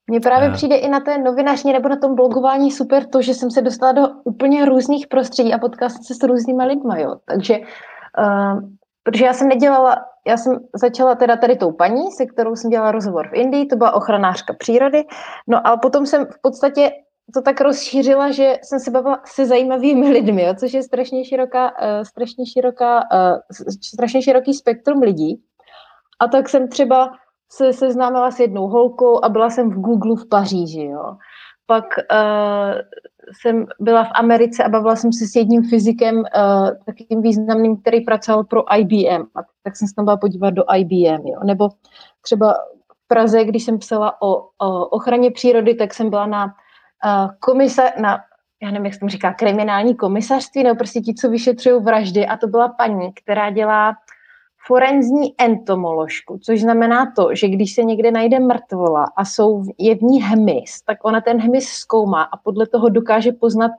Mně 0.10 0.20
právě 0.20 0.50
a... 0.50 0.52
přijde 0.52 0.76
i 0.76 0.90
na 0.90 1.00
té 1.00 1.18
novinařině 1.18 1.74
nebo 1.74 1.90
na 1.90 1.96
tom 1.96 2.16
blogování 2.16 2.72
super 2.72 3.06
to, 3.06 3.22
že 3.22 3.34
jsem 3.34 3.52
se 3.52 3.62
dostala 3.62 3.92
do 3.92 4.02
úplně 4.24 4.66
různých 4.66 5.08
prostředí 5.08 5.54
a 5.54 5.58
potkala 5.58 5.90
jsem 5.90 6.04
se 6.04 6.14
s 6.14 6.24
různýma 6.24 6.64
lidma, 6.64 6.98
jo. 6.98 7.16
Takže, 7.26 7.60
uh, 7.60 8.60
protože 9.04 9.26
já 9.26 9.34
jsem 9.34 9.48
nedělala, 9.48 10.06
já 10.28 10.38
jsem 10.38 10.60
začala 10.76 11.16
teda 11.16 11.36
tady 11.36 11.56
tou 11.56 11.72
paní, 11.72 12.12
se 12.12 12.26
kterou 12.26 12.56
jsem 12.56 12.70
dělala 12.70 12.92
rozhovor 12.92 13.30
v 13.30 13.34
Indii, 13.34 13.66
to 13.66 13.76
byla 13.76 13.92
ochranářka 13.92 14.54
přírody, 14.54 15.06
no 15.48 15.68
ale 15.68 15.78
potom 15.78 16.06
jsem 16.06 16.26
v 16.26 16.42
podstatě 16.42 16.92
to 17.34 17.42
tak 17.42 17.62
rozšířila, 17.62 18.32
že 18.32 18.58
jsem 18.64 18.80
se 18.80 18.92
bavila 18.92 19.22
se 19.26 19.46
zajímavými 19.46 20.10
lidmi, 20.10 20.44
jo, 20.44 20.54
což 20.60 20.74
je 20.74 20.84
strašně 20.84 21.26
široká, 21.26 21.72
uh, 21.72 22.04
strašně 22.04 22.46
široká, 22.46 23.00
uh, 23.14 23.40
strašně 23.94 24.22
široký 24.22 24.54
spektrum 24.54 25.02
lidí. 25.02 25.42
A 26.20 26.28
tak 26.28 26.50
jsem 26.50 26.68
třeba 26.68 27.12
se 27.52 27.74
seznámila 27.74 28.32
s 28.32 28.40
jednou 28.40 28.68
holkou 28.68 29.26
a 29.26 29.30
byla 29.30 29.50
jsem 29.50 29.70
v 29.70 29.82
Google 29.82 30.16
v 30.16 30.30
Paříži, 30.30 30.84
jo. 30.84 31.18
Pak 31.66 31.86
uh, 32.12 32.82
jsem 33.42 33.66
byla 33.80 34.04
v 34.04 34.12
Americe 34.16 34.64
a 34.64 34.70
bavila 34.70 34.96
jsem 34.96 35.14
se 35.14 35.26
s 35.28 35.36
jedním 35.36 35.70
fyzikem, 35.70 36.16
uh, 36.18 36.70
takým 36.86 37.22
významným, 37.22 37.82
který 37.82 38.02
pracoval 38.02 38.44
pro 38.44 38.76
IBM. 38.76 39.22
A 39.36 39.40
tak 39.64 39.76
jsem 39.76 39.88
se 39.88 39.96
tam 39.96 40.06
byla 40.06 40.18
podívat 40.18 40.50
do 40.50 40.64
IBM, 40.76 41.28
jo. 41.28 41.40
Nebo 41.44 41.70
třeba 42.22 42.54
v 42.94 43.08
Praze, 43.08 43.44
když 43.44 43.64
jsem 43.64 43.80
psala 43.80 44.22
o, 44.22 44.36
o 44.58 44.86
ochraně 44.86 45.32
přírody, 45.32 45.76
tak 45.76 45.94
jsem 45.94 46.10
byla 46.10 46.26
na 46.26 46.46
uh, 46.46 47.32
komise, 47.40 47.92
na 48.02 48.20
já 48.64 48.72
nevím, 48.72 48.86
jak 48.86 48.94
se 48.94 49.00
tomu 49.00 49.10
říká, 49.10 49.34
kriminální 49.34 49.96
komisařství, 49.96 50.64
nebo 50.64 50.76
prostě 50.76 51.02
ti, 51.02 51.14
co 51.14 51.30
vyšetřují 51.30 51.84
vraždy. 51.84 52.28
A 52.28 52.38
to 52.38 52.48
byla 52.48 52.68
paní, 52.68 53.14
která 53.14 53.50
dělá 53.50 53.94
forenzní 54.68 55.34
entomoložku, 55.38 56.40
což 56.44 56.62
znamená 56.62 57.12
to, 57.16 57.36
že 57.36 57.48
když 57.48 57.74
se 57.74 57.84
někde 57.84 58.12
najde 58.12 58.40
mrtvola 58.40 59.06
a 59.16 59.26
jsou, 59.26 59.64
je 59.78 59.96
v 59.96 60.02
ní 60.02 60.22
hmyz, 60.22 60.82
tak 60.86 60.98
ona 61.04 61.22
ten 61.22 61.42
hmyz 61.42 61.70
zkoumá 61.70 62.24
a 62.24 62.38
podle 62.38 62.68
toho 62.68 62.90
dokáže 62.90 63.32
poznat, 63.32 63.72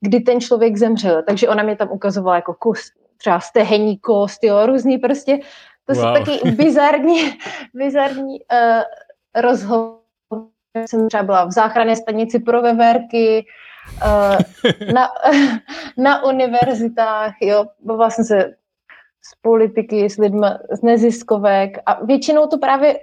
kdy 0.00 0.20
ten 0.20 0.40
člověk 0.40 0.76
zemřel. 0.76 1.22
Takže 1.22 1.48
ona 1.48 1.62
mě 1.62 1.76
tam 1.76 1.88
ukazovala 1.92 2.36
jako 2.36 2.54
kus, 2.54 2.92
třeba 3.16 3.40
stehení 3.40 3.98
kost, 3.98 4.44
jo, 4.44 4.66
různý 4.66 4.98
prostě, 4.98 5.38
to 5.84 5.94
wow. 5.94 6.02
jsou 6.02 6.24
taky 6.24 6.50
bizarní, 6.50 7.38
bizarní 7.74 8.40
uh, 8.40 8.82
rozhovor. 9.42 9.96
Jsem 10.86 11.08
třeba 11.08 11.22
byla 11.22 11.44
v 11.44 11.52
záchranné 11.52 11.96
stanici 11.96 12.38
pro 12.38 12.62
veverky, 12.62 13.46
uh, 14.04 14.36
na, 14.92 15.08
na 15.96 16.24
univerzitách, 16.24 17.34
jo, 17.40 17.64
bavila 17.80 18.10
jsem 18.10 18.24
se 18.24 18.54
z 19.26 19.40
politiky, 19.42 20.10
s 20.10 20.16
lidmi 20.16 20.46
z 20.70 20.82
neziskovek 20.82 21.78
a 21.86 22.04
většinou 22.04 22.46
to 22.46 22.58
právě 22.58 22.98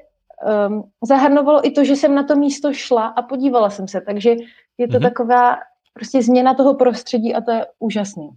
um, 0.68 0.84
zahrnovalo 1.04 1.68
i 1.68 1.72
to, 1.72 1.84
že 1.84 1.96
jsem 1.96 2.16
na 2.16 2.24
to 2.24 2.36
místo 2.36 2.74
šla 2.74 3.08
a 3.08 3.22
podívala 3.22 3.70
jsem 3.70 3.88
se, 3.88 4.02
takže 4.02 4.36
je 4.78 4.88
to 4.88 4.98
mm-hmm. 4.98 5.02
taková 5.02 5.56
prostě 5.94 6.22
změna 6.22 6.54
toho 6.54 6.74
prostředí 6.74 7.36
a 7.36 7.42
to 7.42 7.52
je 7.52 7.66
úžasný. 7.80 8.30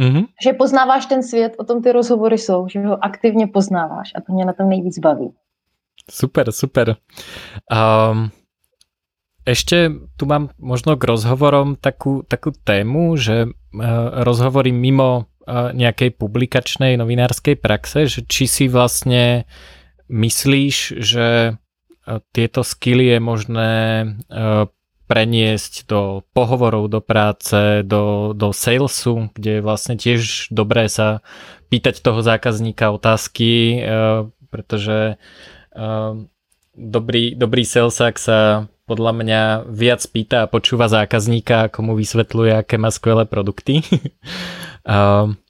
Mm-hmm. 0.00 0.26
Že 0.42 0.52
poznáváš 0.52 1.06
ten 1.06 1.22
svět, 1.22 1.54
o 1.58 1.64
tom 1.64 1.82
ty 1.82 1.92
rozhovory 1.92 2.38
jsou, 2.38 2.68
že 2.68 2.80
ho 2.80 3.04
aktivně 3.04 3.46
poznáváš 3.46 4.12
a 4.14 4.20
to 4.20 4.32
mě 4.32 4.44
na 4.44 4.52
tom 4.52 4.68
nejvíc 4.68 4.98
baví. 4.98 5.32
Super, 6.10 6.52
super. 6.52 6.96
Um, 7.68 8.32
ešte 9.44 9.92
tu 10.16 10.24
mám 10.24 10.52
možno 10.56 10.96
k 10.96 11.04
rozhovorom 11.04 11.76
takú, 11.76 12.24
takú 12.24 12.52
tému, 12.52 13.16
že 13.16 13.48
uh, 13.48 13.52
rozhovory 14.24 14.72
mimo 14.72 15.28
nejakej 15.48 16.20
publikačnej 16.20 17.00
novinárskej 17.00 17.56
praxe, 17.56 18.04
že 18.04 18.20
či 18.28 18.44
si 18.44 18.64
vlastne 18.68 19.48
myslíš, 20.12 20.76
že 21.00 21.56
tieto 22.32 22.60
skily 22.64 23.16
je 23.16 23.18
možné 23.20 23.72
preniesť 25.08 25.88
do 25.88 26.20
pohovorov, 26.36 26.92
do 26.92 27.00
práce, 27.00 27.80
do, 27.84 28.36
do 28.36 28.52
salesu, 28.52 29.32
kde 29.32 29.60
je 29.60 29.64
vlastne 29.64 29.96
tiež 29.96 30.52
dobré 30.52 30.92
sa 30.92 31.24
pýtať 31.72 32.04
toho 32.04 32.20
zákazníka 32.20 32.92
otázky, 32.92 33.80
pretože 34.52 35.16
dobrý, 36.76 37.24
dobrý 37.36 37.64
salesák 37.64 38.16
sa 38.20 38.68
podľa 38.88 39.12
mňa 39.12 39.40
viac 39.68 40.00
pýta 40.08 40.48
a 40.48 40.50
počúva 40.50 40.88
zákazníka, 40.88 41.68
ako 41.68 41.78
mu 41.84 41.92
vysvetľuje, 41.92 42.64
aké 42.64 42.80
má 42.80 42.88
skvelé 42.88 43.28
produkty. 43.28 43.84
Uh, 44.88 45.36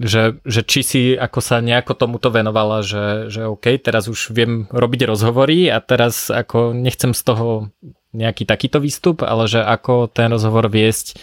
že, 0.00 0.40
že 0.48 0.62
či 0.64 0.80
si 0.80 1.00
ako 1.12 1.44
sa 1.44 1.58
nejako 1.60 1.92
tomuto 1.98 2.30
venovala, 2.32 2.80
že, 2.80 3.28
že 3.28 3.44
OK, 3.44 3.82
teraz 3.82 4.08
už 4.08 4.32
viem 4.32 4.64
robiť 4.72 5.04
rozhovory 5.04 5.68
a 5.68 5.82
teraz 5.82 6.32
ako 6.32 6.72
nechcem 6.72 7.12
z 7.12 7.22
toho 7.26 7.68
nejaký 8.16 8.48
takýto 8.48 8.80
výstup, 8.80 9.20
ale 9.26 9.44
že 9.50 9.60
ako 9.60 10.08
ten 10.08 10.32
rozhovor 10.32 10.70
viesť 10.72 11.18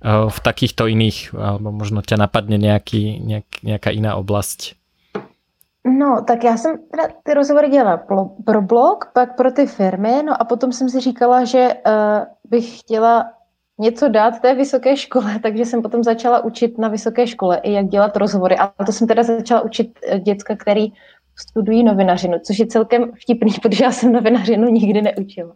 uh, 0.00 0.30
v 0.30 0.38
takýchto 0.38 0.88
iných, 0.88 1.34
alebo 1.34 1.74
možno 1.74 2.00
ťa 2.00 2.16
napadne 2.18 2.56
nejaký, 2.56 3.20
nejak, 3.20 3.48
nejaká 3.66 3.90
iná 3.92 4.16
oblasť. 4.16 4.80
No, 5.86 6.24
tak 6.26 6.44
já 6.44 6.56
jsem 6.56 6.78
teda 6.90 7.08
ty 7.22 7.34
rozhovory 7.34 7.68
dělala 7.68 7.96
pro 8.44 8.62
blog, 8.62 9.10
pak 9.12 9.36
pro 9.36 9.52
ty 9.52 9.66
firmy, 9.66 10.22
no 10.22 10.42
a 10.42 10.44
potom 10.44 10.72
jsem 10.72 10.88
si 10.88 11.00
říkala, 11.00 11.44
že 11.44 11.74
uh, 11.86 12.24
bych 12.50 12.78
chtěla 12.80 13.24
něco 13.78 14.08
dát 14.08 14.40
té 14.40 14.54
vysoké 14.54 14.96
škole, 14.96 15.38
takže 15.42 15.64
jsem 15.64 15.82
potom 15.82 16.02
začala 16.02 16.44
učit 16.44 16.78
na 16.78 16.88
vysoké 16.88 17.26
škole 17.26 17.60
i 17.62 17.72
jak 17.72 17.86
dělat 17.86 18.16
rozhovory. 18.16 18.56
A 18.58 18.84
to 18.86 18.92
jsem 18.92 19.06
teda 19.06 19.22
začala 19.22 19.60
učit 19.60 19.98
eh, 20.08 20.20
děcka, 20.20 20.56
který 20.56 20.92
studují 21.36 21.84
novinařinu, 21.84 22.38
což 22.46 22.58
je 22.58 22.66
celkem 22.66 23.12
vtipný, 23.22 23.52
protože 23.62 23.84
já 23.84 23.92
jsem 23.92 24.12
novinařinu 24.12 24.68
nikdy 24.68 25.02
neučila. 25.02 25.54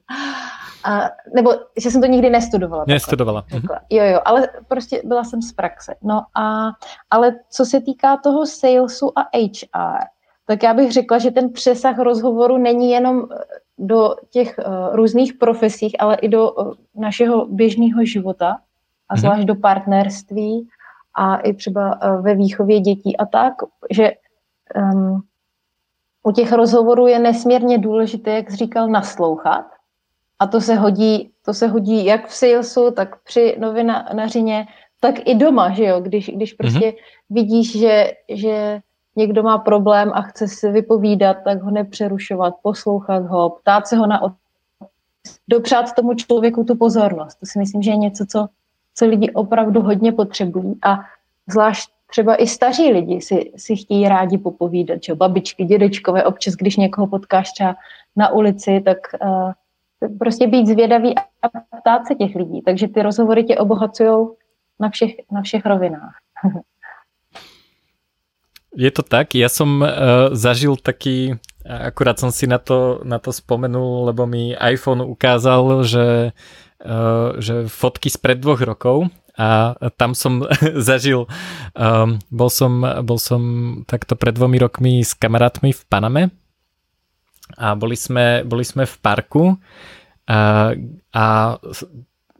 A, 0.84 1.10
nebo 1.34 1.50
že 1.80 1.90
jsem 1.90 2.00
to 2.00 2.06
nikdy 2.06 2.30
nestudovala. 2.30 2.84
Nestudovala. 2.88 3.44
Takhle. 3.50 3.80
Jo, 3.90 4.04
jo, 4.04 4.20
ale 4.24 4.48
prostě 4.68 5.02
byla 5.04 5.24
jsem 5.24 5.42
z 5.42 5.52
praxe. 5.52 5.94
No 6.02 6.22
a, 6.34 6.70
ale 7.10 7.34
co 7.50 7.64
se 7.64 7.80
týká 7.80 8.16
toho 8.16 8.46
salesu 8.46 9.18
a 9.18 9.22
HR, 9.22 10.04
tak 10.46 10.62
já 10.62 10.74
bych 10.74 10.92
řekla, 10.92 11.18
že 11.18 11.30
ten 11.30 11.52
přesah 11.52 11.98
rozhovoru 11.98 12.58
není 12.58 12.90
jenom 12.90 13.28
eh, 13.32 13.36
do 13.78 14.14
těch 14.30 14.58
uh, 14.58 14.96
různých 14.96 15.34
profesích, 15.34 15.96
ale 15.98 16.16
i 16.16 16.28
do 16.28 16.52
uh, 16.52 16.72
našeho 16.94 17.46
běžného 17.46 18.04
života 18.04 18.58
a 19.08 19.14
mhm. 19.14 19.20
zvlášť 19.20 19.42
do 19.42 19.54
partnerství 19.54 20.68
a 21.14 21.36
i 21.36 21.54
třeba 21.54 22.02
uh, 22.02 22.22
ve 22.22 22.34
výchově 22.34 22.80
dětí 22.80 23.16
a 23.16 23.26
tak, 23.26 23.54
že 23.90 24.12
um, 24.76 25.22
u 26.22 26.32
těch 26.32 26.52
rozhovorů 26.52 27.06
je 27.06 27.18
nesmírně 27.18 27.78
důležité, 27.78 28.30
jak 28.30 28.50
jsi 28.50 28.56
říkal, 28.56 28.88
naslouchat. 28.88 29.66
A 30.38 30.46
to 30.46 30.60
se 30.60 30.74
hodí, 30.74 31.30
to 31.44 31.54
se 31.54 31.66
hodí 31.66 32.04
jak 32.04 32.28
v 32.28 32.34
salesu, 32.34 32.90
tak 32.90 33.22
při 33.22 33.56
novinařině, 33.58 34.66
tak 35.00 35.14
i 35.24 35.34
doma, 35.34 35.70
že 35.70 35.84
jo, 35.84 36.00
když, 36.00 36.28
když 36.28 36.52
prostě 36.52 36.78
mm-hmm. 36.78 36.94
vidíš, 37.30 37.78
že, 37.78 38.12
že 38.28 38.80
někdo 39.16 39.42
má 39.42 39.58
problém 39.58 40.10
a 40.14 40.22
chce 40.22 40.48
si 40.48 40.70
vypovídat, 40.70 41.36
tak 41.44 41.62
ho 41.62 41.70
nepřerušovat, 41.70 42.54
poslouchat 42.62 43.26
ho, 43.26 43.50
ptát 43.50 43.86
se 43.86 43.96
ho 43.96 44.06
na 44.06 44.22
dopřát 45.48 45.92
tomu 45.92 46.14
člověku 46.14 46.64
tu 46.64 46.76
pozornost. 46.76 47.34
To 47.40 47.46
si 47.46 47.58
myslím, 47.58 47.82
že 47.82 47.90
je 47.90 47.96
něco, 47.96 48.26
co, 48.28 48.46
co 48.94 49.06
lidi 49.06 49.30
opravdu 49.30 49.80
hodně 49.80 50.12
potřebují 50.12 50.74
a 50.82 50.98
zvlášť 51.46 51.90
třeba 52.06 52.36
i 52.36 52.46
staří 52.46 52.92
lidi 52.92 53.20
si, 53.20 53.52
si 53.56 53.76
chtějí 53.76 54.08
rádi 54.08 54.38
popovídat, 54.38 55.02
že 55.02 55.14
babičky, 55.14 55.64
dědečkové, 55.64 56.24
občas, 56.24 56.54
když 56.54 56.76
někoho 56.76 57.06
potkáš 57.06 57.52
třeba 57.52 57.76
na 58.16 58.32
ulici, 58.32 58.80
tak 58.84 58.98
uh, 59.22 59.52
prostě 60.18 60.46
být 60.46 60.66
zvědavý 60.66 61.14
a 61.18 61.48
ptát 61.80 62.06
se 62.06 62.14
těch 62.14 62.34
lidí. 62.34 62.62
Takže 62.62 62.88
ty 62.88 63.02
rozhovory 63.02 63.44
tě 63.44 63.56
obohacují 63.56 64.28
na 64.80 64.88
všech, 64.88 65.12
na 65.30 65.42
všech 65.42 65.66
rovinách. 65.66 66.14
je 68.76 68.90
to 68.92 69.02
tak. 69.02 69.32
Ja 69.32 69.48
som 69.48 69.80
uh, 69.80 70.30
zažil 70.36 70.76
taký, 70.76 71.40
akurát 71.64 72.20
som 72.20 72.28
si 72.28 72.44
na 72.44 72.60
to, 72.60 73.00
na 73.02 73.16
to 73.16 73.32
spomenul, 73.32 74.12
lebo 74.12 74.28
mi 74.28 74.52
iPhone 74.52 75.02
ukázal, 75.02 75.82
že, 75.88 76.36
uh, 76.84 77.28
že 77.40 77.66
fotky 77.72 78.12
spred 78.12 78.44
dvoch 78.44 78.60
rokov 78.60 79.08
a 79.36 79.76
tam 79.96 80.12
som 80.12 80.44
zažil, 80.88 81.28
um, 81.76 82.20
bol, 82.28 82.52
som, 82.52 82.84
bol 83.04 83.20
som 83.20 83.42
takto 83.88 84.16
pred 84.16 84.36
dvomi 84.36 84.60
rokmi 84.60 85.00
s 85.00 85.16
kamarátmi 85.16 85.72
v 85.72 85.82
Paname 85.88 86.22
a 87.56 87.72
boli 87.78 87.94
sme, 87.94 88.42
boli 88.42 88.64
sme 88.64 88.84
v 88.84 88.96
parku 89.00 89.44
a, 90.26 90.72
a 91.14 91.24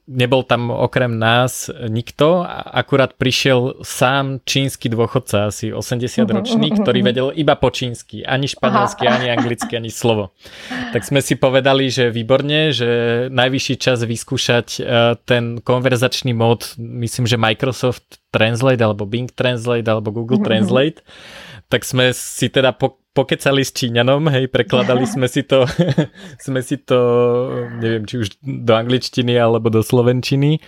nebol 0.07 0.47
tam 0.47 0.71
okrem 0.71 1.19
nás 1.19 1.67
nikto, 1.91 2.47
akurát 2.71 3.19
prišiel 3.19 3.83
sám 3.83 4.39
čínsky 4.47 4.87
dôchodca, 4.87 5.51
asi 5.51 5.75
80 5.75 6.31
ročný, 6.31 6.71
ktorý 6.79 7.03
vedel 7.03 7.29
iba 7.35 7.59
po 7.59 7.75
čínsky, 7.75 8.23
ani 8.23 8.47
španielsky, 8.47 9.05
Aha. 9.07 9.19
ani 9.19 9.27
anglicky, 9.35 9.75
ani 9.75 9.91
slovo. 9.91 10.31
Tak 10.95 11.03
sme 11.03 11.19
si 11.19 11.35
povedali, 11.35 11.91
že 11.91 12.15
výborne, 12.15 12.71
že 12.71 12.89
najvyšší 13.35 13.75
čas 13.83 14.07
vyskúšať 14.07 14.67
e, 14.79 14.81
ten 15.27 15.59
konverzačný 15.59 16.31
mód, 16.33 16.79
myslím, 16.79 17.27
že 17.27 17.35
Microsoft 17.35 18.23
Translate, 18.31 18.83
alebo 18.83 19.11
Bing 19.11 19.29
Translate, 19.35 19.91
alebo 19.91 20.15
Google 20.15 20.39
Translate, 20.47 21.03
tak 21.67 21.83
sme 21.83 22.15
si 22.15 22.47
teda 22.47 22.71
po, 22.71 23.03
pokecali 23.17 23.65
s 23.65 23.73
Číňanom, 23.73 24.29
hej, 24.29 24.53
prekladali 24.53 25.09
sme 25.17 25.25
si 25.25 25.49
to, 25.49 25.65
sme 26.45 26.61
si 26.61 26.77
to, 26.85 27.01
neviem, 27.81 28.05
či 28.05 28.21
už 28.21 28.29
do 28.45 28.73
angličtiny 28.77 29.41
alebo 29.41 29.73
do 29.73 29.81
slovenčiny 29.81 30.61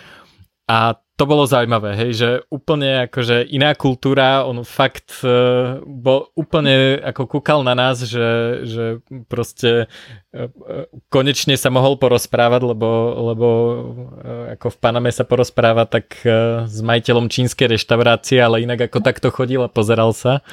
a 0.69 1.01
to 1.19 1.27
bolo 1.27 1.51
zaujímavé, 1.51 1.99
hej, 1.99 2.11
že 2.14 2.29
úplne 2.47 3.11
akože 3.11 3.51
iná 3.51 3.75
kultúra, 3.75 4.47
on 4.47 4.62
fakt 4.62 5.27
uh, 5.27 5.83
bol 5.83 6.31
úplne 6.39 6.95
ako 7.03 7.27
kúkal 7.27 7.66
na 7.66 7.75
nás, 7.75 7.99
že, 8.07 8.62
že 8.62 8.85
proste 9.27 9.91
uh, 10.31 10.47
konečne 11.11 11.59
sa 11.59 11.75
mohol 11.75 11.99
porozprávať, 11.99 12.62
lebo, 12.62 12.91
lebo 13.35 13.49
uh, 13.51 14.55
ako 14.55 14.71
v 14.71 14.79
Paname 14.79 15.11
sa 15.11 15.27
porozpráva 15.27 15.91
tak 15.91 16.23
uh, 16.23 16.71
s 16.71 16.79
majiteľom 16.87 17.27
čínskej 17.27 17.66
reštaurácie, 17.75 18.39
ale 18.39 18.62
inak 18.62 18.87
ako 18.87 19.03
takto 19.03 19.35
chodil 19.35 19.66
a 19.66 19.73
pozeral 19.73 20.14
sa 20.14 20.47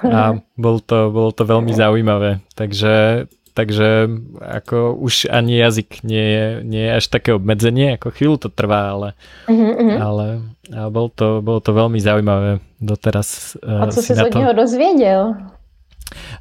a 0.00 0.40
bol 0.56 0.80
to, 0.80 1.12
bolo 1.12 1.30
to 1.36 1.44
veľmi 1.44 1.72
zaujímavé. 1.72 2.40
Takže, 2.56 3.26
takže 3.52 4.08
ako 4.40 4.96
už 4.96 5.28
ani 5.28 5.60
jazyk 5.60 6.02
nie 6.04 6.26
je, 6.26 6.46
nie 6.64 6.82
je 6.88 6.92
až 6.98 7.04
také 7.12 7.36
obmedzenie, 7.36 8.00
ako 8.00 8.08
chvíľu 8.12 8.36
to 8.40 8.48
trvá, 8.48 8.96
ale, 8.96 9.08
uh-huh. 9.48 9.96
ale, 10.00 10.26
ale 10.72 10.88
bol, 10.88 11.12
to, 11.12 11.44
bolo 11.44 11.60
to 11.60 11.76
veľmi 11.76 12.00
zaujímavé 12.00 12.64
doteraz. 12.80 13.60
A 13.60 13.92
co 13.92 14.00
si, 14.00 14.12
si 14.12 14.20
od 14.20 14.32
neho 14.32 14.52
dozvedel? 14.56 15.36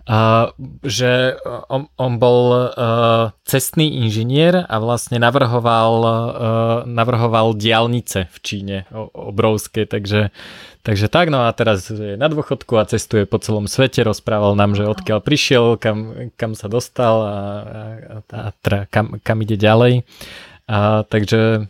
Uh, 0.03 0.51
že 0.84 1.39
on, 1.72 1.88
on 1.95 2.20
bol 2.20 2.68
uh, 2.76 3.32
cestný 3.47 4.03
inžinier 4.03 4.68
a 4.68 4.76
vlastne 4.84 5.16
navrhoval, 5.16 5.93
uh, 6.03 6.14
navrhoval 6.84 7.55
diálnice 7.55 8.28
v 8.28 8.38
Číne 8.43 8.78
obrovské, 9.16 9.88
takže 9.88 10.36
Takže 10.82 11.13
tak, 11.13 11.29
no 11.29 11.45
a 11.45 11.53
teraz 11.53 11.93
je 11.93 12.17
na 12.17 12.25
dôchodku 12.25 12.73
a 12.82 12.89
cestuje 12.89 13.29
po 13.29 13.38
celom 13.38 13.69
svete, 13.69 14.01
rozprával 14.01 14.57
nám, 14.57 14.73
že 14.73 14.89
odkiaľ 14.89 15.21
prišiel, 15.21 15.77
kam, 15.77 16.29
kam 16.34 16.57
sa 16.57 16.65
dostal 16.65 17.15
a, 17.21 17.38
a, 17.38 17.82
a, 18.25 18.39
a 18.49 18.77
kam, 18.89 19.21
kam 19.21 19.38
ide 19.45 19.61
ďalej. 19.61 20.01
A, 20.65 21.05
takže 21.05 21.69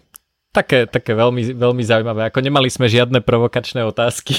také, 0.55 0.88
také 0.88 1.16
veľmi, 1.16 1.55
veľmi 1.55 1.84
zaujímavé. 1.84 2.28
Ako 2.28 2.43
nemali 2.43 2.68
sme 2.68 2.91
žiadne 2.91 3.24
provokačné 3.24 3.84
otázky. 3.84 4.36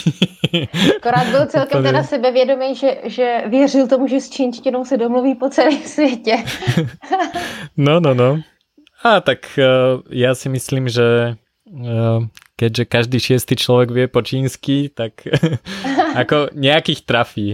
Akorát 1.00 1.26
byl 1.28 1.46
celkem 1.46 1.82
teda 1.82 2.02
sebevědomý, 2.02 2.74
že, 2.74 2.96
že 3.04 3.42
věřil 3.48 3.88
tomu, 3.88 4.06
že 4.06 4.20
s 4.20 4.30
čínštinou 4.30 4.84
se 4.84 4.96
domluví 4.96 5.34
po 5.34 5.48
celém 5.48 5.82
světě. 5.84 6.44
no, 7.76 8.00
no, 8.00 8.14
no. 8.14 8.40
A 9.02 9.20
tak 9.20 9.58
uh, 9.58 9.98
ja 10.14 10.30
si 10.38 10.46
myslím, 10.46 10.86
že 10.86 11.34
uh, 11.66 12.22
keďže 12.62 12.86
každý 12.86 13.18
šiestý 13.18 13.58
človek 13.58 13.90
vie 13.90 14.06
po 14.06 14.22
čínsky, 14.22 14.86
tak 14.86 15.26
ako 16.22 16.54
nejakých 16.54 17.02
trafí. 17.02 17.50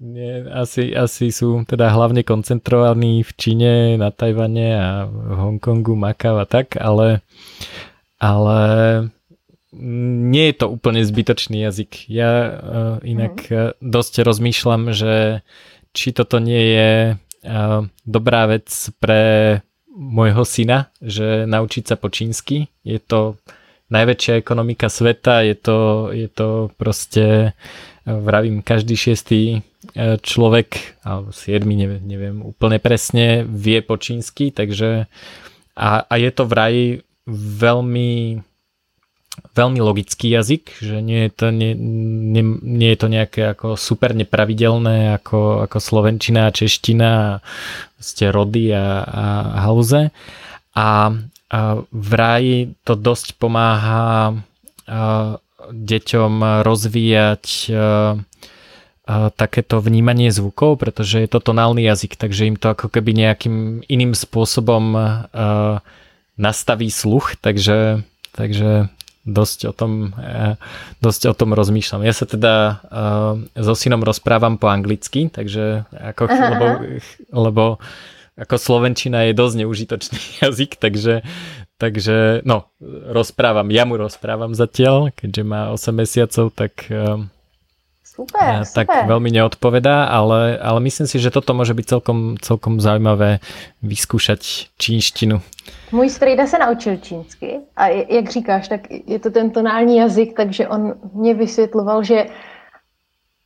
Nie, 0.00 0.48
asi, 0.48 0.96
asi 0.96 1.28
sú 1.28 1.68
teda 1.68 1.92
hlavne 1.92 2.24
koncentrovaní 2.24 3.20
v 3.20 3.32
Číne, 3.36 3.72
na 4.00 4.08
Tajvane 4.08 4.68
a 4.72 4.88
v 5.04 5.36
Hongkongu, 5.36 5.92
Makau 5.92 6.40
a 6.40 6.48
tak, 6.48 6.80
ale, 6.80 7.20
ale 8.16 8.60
nie 9.76 10.48
je 10.48 10.56
to 10.64 10.66
úplne 10.72 11.04
zbytočný 11.04 11.68
jazyk. 11.68 12.08
Ja 12.08 12.32
uh, 12.32 12.52
inak 13.04 13.36
uh, 13.52 13.76
dosť 13.84 14.24
rozmýšľam, 14.24 14.96
že 14.96 15.44
či 15.92 16.16
toto 16.16 16.40
nie 16.40 16.62
je 16.72 16.90
uh, 17.20 17.80
dobrá 18.08 18.48
vec 18.48 18.72
pre 18.96 19.60
môjho 19.92 20.44
syna, 20.48 20.88
že 21.04 21.44
naučiť 21.44 21.84
sa 21.84 21.96
po 22.00 22.08
čínsky. 22.08 22.72
Je 22.80 22.96
to 22.96 23.36
najväčšia 23.92 24.40
ekonomika 24.40 24.88
sveta, 24.88 25.44
je 25.44 25.54
to, 25.54 25.78
je 26.16 26.28
to 26.32 26.72
proste, 26.80 27.52
vravím, 28.08 28.64
každý 28.64 28.96
šiestý 28.96 29.40
e, 29.52 29.60
človek, 30.16 30.96
alebo 31.04 31.30
siedmy, 31.30 31.76
neviem, 31.76 32.02
neviem 32.02 32.36
úplne 32.40 32.80
presne, 32.80 33.44
vie 33.44 33.84
po 33.84 34.00
čínsky, 34.00 34.48
takže 34.48 35.06
a, 35.76 35.88
a 36.08 36.14
je 36.16 36.30
to 36.32 36.48
vraj 36.48 37.04
veľmi 37.36 38.40
veľmi 39.32 39.80
logický 39.80 40.28
jazyk, 40.36 40.76
že 40.80 41.00
nie 41.00 41.28
je 41.28 41.30
to, 41.32 41.46
nie, 41.48 41.72
nie, 41.72 42.44
nie 42.60 42.90
je 42.92 42.98
to 43.00 43.08
nejaké 43.08 43.56
ako 43.56 43.80
super 43.80 44.12
nepravidelné 44.12 45.16
ako, 45.16 45.64
ako 45.64 45.78
slovenčina 45.80 46.48
a 46.48 46.54
čeština, 46.54 47.40
ste 47.96 48.28
rody 48.28 48.72
a, 48.76 49.04
a 49.04 49.24
hauze. 49.64 50.12
A, 50.76 51.16
vraj 51.92 52.72
to 52.88 52.96
dosť 52.96 53.36
pomáha 53.36 54.40
deťom 55.68 56.64
rozvíjať 56.64 57.44
takéto 59.36 59.76
vnímanie 59.82 60.30
zvukov, 60.32 60.80
pretože 60.80 61.20
je 61.20 61.28
to 61.28 61.42
tonálny 61.42 61.84
jazyk, 61.84 62.16
takže 62.16 62.48
im 62.48 62.56
to 62.56 62.72
ako 62.72 62.88
keby 62.88 63.12
nejakým 63.12 63.84
iným 63.84 64.16
spôsobom 64.16 64.96
nastaví 66.40 66.88
sluch, 66.88 67.36
takže, 67.42 68.06
takže 68.32 68.88
dosť 69.22 69.58
o 69.70 69.72
tom, 69.76 70.16
dosť 70.98 71.22
o 71.30 71.34
tom 71.34 71.54
rozmýšľam. 71.54 72.02
Ja 72.02 72.14
sa 72.14 72.26
teda 72.26 72.82
so 73.54 73.74
synom 73.76 74.02
rozprávam 74.02 74.58
po 74.58 74.66
anglicky, 74.66 75.28
takže 75.30 75.86
ako, 75.92 76.22
aha, 76.26 76.46
lebo, 76.54 76.66
lebo 77.30 77.64
ako 78.38 78.56
slovenčina 78.56 79.28
je 79.28 79.36
dosť 79.36 79.54
neužitočný 79.64 80.20
jazyk, 80.42 80.76
takže, 80.76 81.20
takže 81.76 82.40
no, 82.44 82.68
rozprávam, 83.12 83.68
ja 83.68 83.84
mu 83.84 84.00
rozprávam 84.00 84.56
zatiaľ, 84.56 85.12
keďže 85.12 85.42
má 85.44 85.70
8 85.72 85.92
mesiacov, 85.92 86.52
tak 86.56 86.88
ehm, 86.88 87.28
Super, 88.12 88.60
tak 88.76 88.92
super. 88.92 89.08
veľmi 89.08 89.32
neodpovedá, 89.32 90.04
ale, 90.04 90.60
ale 90.60 90.84
myslím 90.84 91.08
si, 91.08 91.16
že 91.16 91.32
toto 91.32 91.56
môže 91.56 91.72
byť 91.72 91.86
celkom, 91.96 92.36
celkom 92.44 92.76
zaujímavé 92.76 93.40
vyskúšať 93.80 94.68
čínštinu. 94.76 95.40
Můj 95.92 96.10
strejda 96.10 96.46
se 96.46 96.58
naučil 96.58 96.96
čínsky 96.96 97.60
a 97.76 97.88
jak 97.88 98.30
říkáš, 98.30 98.68
tak 98.68 98.80
je 98.90 99.18
to 99.18 99.30
ten 99.30 99.50
tonální 99.50 99.96
jazyk, 99.96 100.36
takže 100.36 100.68
on 100.68 100.94
mě 101.14 101.34
vysvětloval, 101.34 102.04
že 102.04 102.26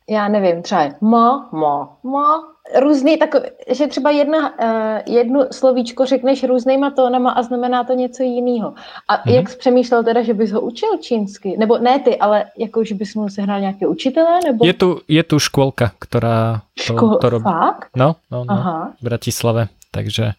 já 0.09 0.27
nevím, 0.27 0.61
třeba 0.61 0.89
mo, 1.01 1.47
mo, 1.51 1.89
mo, 2.03 2.27
různý 2.75 3.17
takový, 3.17 3.43
že 3.71 3.87
třeba 3.87 4.11
jedna, 4.11 4.59
uh, 4.59 5.15
jednu 5.15 5.41
slovíčko 5.51 6.05
řekneš 6.05 6.43
různýma 6.43 6.91
tónama 6.91 7.31
a 7.31 7.41
znamená 7.43 7.83
to 7.83 7.93
něco 7.93 8.23
jiného. 8.23 8.73
A 9.07 9.17
mm-hmm. 9.17 9.31
jak 9.31 9.49
jsi 9.49 9.57
přemýšlel 9.57 10.03
teda, 10.03 10.21
že 10.21 10.33
bys 10.33 10.51
ho 10.51 10.61
učil 10.61 10.89
čínsky? 11.01 11.55
Nebo 11.57 11.77
ne 11.77 11.99
ty, 11.99 12.17
ale 12.17 12.45
jako, 12.57 12.83
že 12.83 12.95
bys 12.95 13.15
mu 13.15 13.29
sehnal 13.29 13.59
nějaké 13.59 13.87
učitele? 13.87 14.39
Nebo... 14.45 14.65
Je, 14.65 14.73
tu, 14.73 14.99
je 15.07 15.23
tu 15.23 15.39
škôlka, 15.39 15.91
ktorá 15.99 16.61
to, 16.75 16.93
Škol... 16.93 17.17
to 17.17 17.29
robí. 17.29 17.43
Fakt? 17.43 17.89
No, 17.95 18.15
no, 18.31 18.45
no 18.45 18.53
Aha. 18.53 18.93
v 18.99 19.03
Bratislave. 19.03 19.67
Takže 19.91 20.33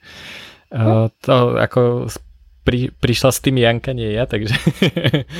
uh, 0.75 1.09
to 1.25 1.57
ako 1.59 2.07
pri, 2.69 2.93
prišla 2.93 3.33
s 3.33 3.41
tým 3.41 3.57
Janka, 3.65 3.97
nie 3.97 4.13
ja, 4.13 4.29
takže, 4.29 4.53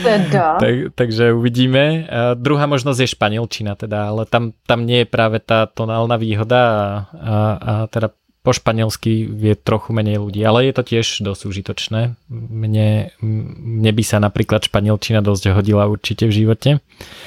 teda. 0.01 0.57
tak, 0.65 0.97
takže 0.97 1.37
uvidíme. 1.37 2.09
A 2.09 2.33
druhá 2.33 2.65
možnosť 2.65 3.05
je 3.05 3.13
španielčina, 3.13 3.77
teda, 3.77 4.09
ale 4.09 4.25
tam, 4.25 4.57
tam 4.65 4.89
nie 4.89 5.05
je 5.05 5.13
práve 5.13 5.37
tá 5.45 5.69
tonálna 5.69 6.17
výhoda 6.17 6.57
a, 6.57 6.81
a, 7.13 7.37
a 7.61 7.73
teda 7.93 8.17
po 8.41 8.57
španielsky 8.57 9.29
vie 9.29 9.53
trochu 9.61 9.93
menej 9.93 10.25
ľudí, 10.25 10.41
ale 10.41 10.73
je 10.73 10.73
to 10.73 10.83
tiež 10.89 11.21
dosť 11.21 11.53
užitočné. 11.53 12.17
Mne, 12.33 13.13
mne 13.21 13.91
by 13.93 14.01
sa 14.01 14.25
napríklad 14.25 14.65
španielčina 14.65 15.21
dosť 15.21 15.53
hodila 15.53 15.85
určite 15.85 16.25
v 16.25 16.33
živote. 16.33 16.71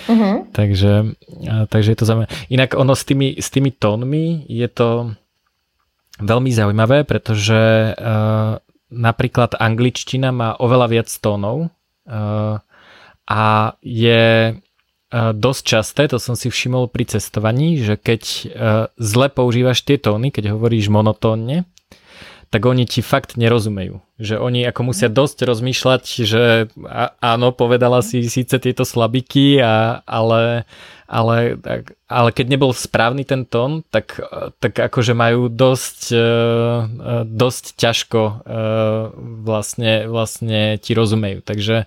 Uh-huh. 0.09 0.49
Takže, 0.49 1.13
takže 1.69 1.89
je 1.93 1.97
to 2.01 2.09
zaujímavé. 2.09 2.33
Inak 2.49 2.73
ono 2.73 2.97
s 2.97 3.05
tými, 3.05 3.37
s 3.37 3.53
tými 3.53 3.69
tónmi 3.69 4.49
je 4.49 4.65
to 4.65 5.13
veľmi 6.17 6.49
zaujímavé, 6.49 7.05
pretože 7.05 7.93
uh, 7.93 8.57
napríklad 8.91 9.55
angličtina 9.57 10.35
má 10.35 10.53
oveľa 10.59 10.87
viac 10.91 11.09
tónov 11.09 11.71
uh, 12.05 12.59
a 13.25 13.43
je 13.79 14.59
dosť 15.11 15.63
časté, 15.67 16.07
to 16.07 16.23
som 16.23 16.39
si 16.39 16.47
všimol 16.47 16.87
pri 16.87 17.03
cestovaní, 17.03 17.83
že 17.83 17.99
keď 17.99 18.21
zle 18.95 19.27
používaš 19.27 19.83
tie 19.83 19.99
tóny, 19.99 20.31
keď 20.31 20.55
hovoríš 20.55 20.87
monotónne, 20.87 21.67
tak 22.51 22.67
oni 22.67 22.83
ti 22.83 22.99
fakt 22.99 23.39
nerozumejú. 23.39 24.03
Že 24.19 24.35
oni 24.43 24.67
ako 24.67 24.91
musia 24.91 25.07
mhm. 25.07 25.15
dosť 25.15 25.37
rozmýšľať, 25.47 26.03
že 26.27 26.43
áno, 27.23 27.55
povedala 27.55 28.03
si 28.03 28.27
síce 28.27 28.59
tieto 28.59 28.83
slabiky, 28.83 29.63
a, 29.63 30.03
ale, 30.03 30.67
ale, 31.11 31.59
ale 32.07 32.29
keď 32.31 32.45
nebol 32.55 32.71
správny 32.71 33.27
ten 33.27 33.43
tón, 33.43 33.83
tak, 33.91 34.15
tak 34.63 34.79
akože 34.79 35.11
majú 35.11 35.51
dosť, 35.51 36.15
e, 36.15 36.15
e, 36.15 36.25
dosť 37.27 37.75
ťažko 37.75 38.21
e, 38.23 38.33
vlastne, 39.43 40.07
vlastne 40.07 40.79
ti 40.79 40.95
rozumejú. 40.95 41.43
Takže 41.43 41.83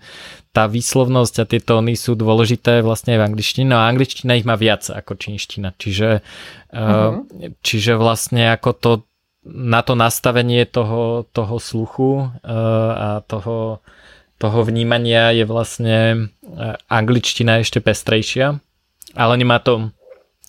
tá 0.52 0.68
výslovnosť 0.68 1.34
a 1.40 1.48
tie 1.48 1.60
tóny 1.64 1.96
sú 1.96 2.20
dôležité 2.20 2.84
vlastne 2.84 3.16
v 3.16 3.24
angličtine, 3.24 3.72
no 3.72 3.80
a 3.80 3.88
angličtina 3.88 4.36
ich 4.36 4.44
má 4.44 4.60
viac 4.60 4.84
ako 4.92 5.16
čínština. 5.16 5.72
Čiže, 5.74 6.20
uh-huh. 6.70 7.26
čiže 7.64 7.98
vlastne 7.98 8.54
ako 8.54 8.70
to 8.76 8.92
na 9.44 9.82
to 9.82 9.98
nastavenie 9.98 10.62
toho, 10.68 11.26
toho 11.34 11.56
sluchu 11.58 12.32
a 12.46 13.20
toho, 13.26 13.82
toho 14.40 14.58
vnímania 14.64 15.36
je 15.36 15.44
vlastne 15.44 16.30
angličtina 16.88 17.60
ešte 17.60 17.84
pestrejšia, 17.84 18.62
ale 19.12 19.34
nemá 19.36 19.61
to, 19.61 19.92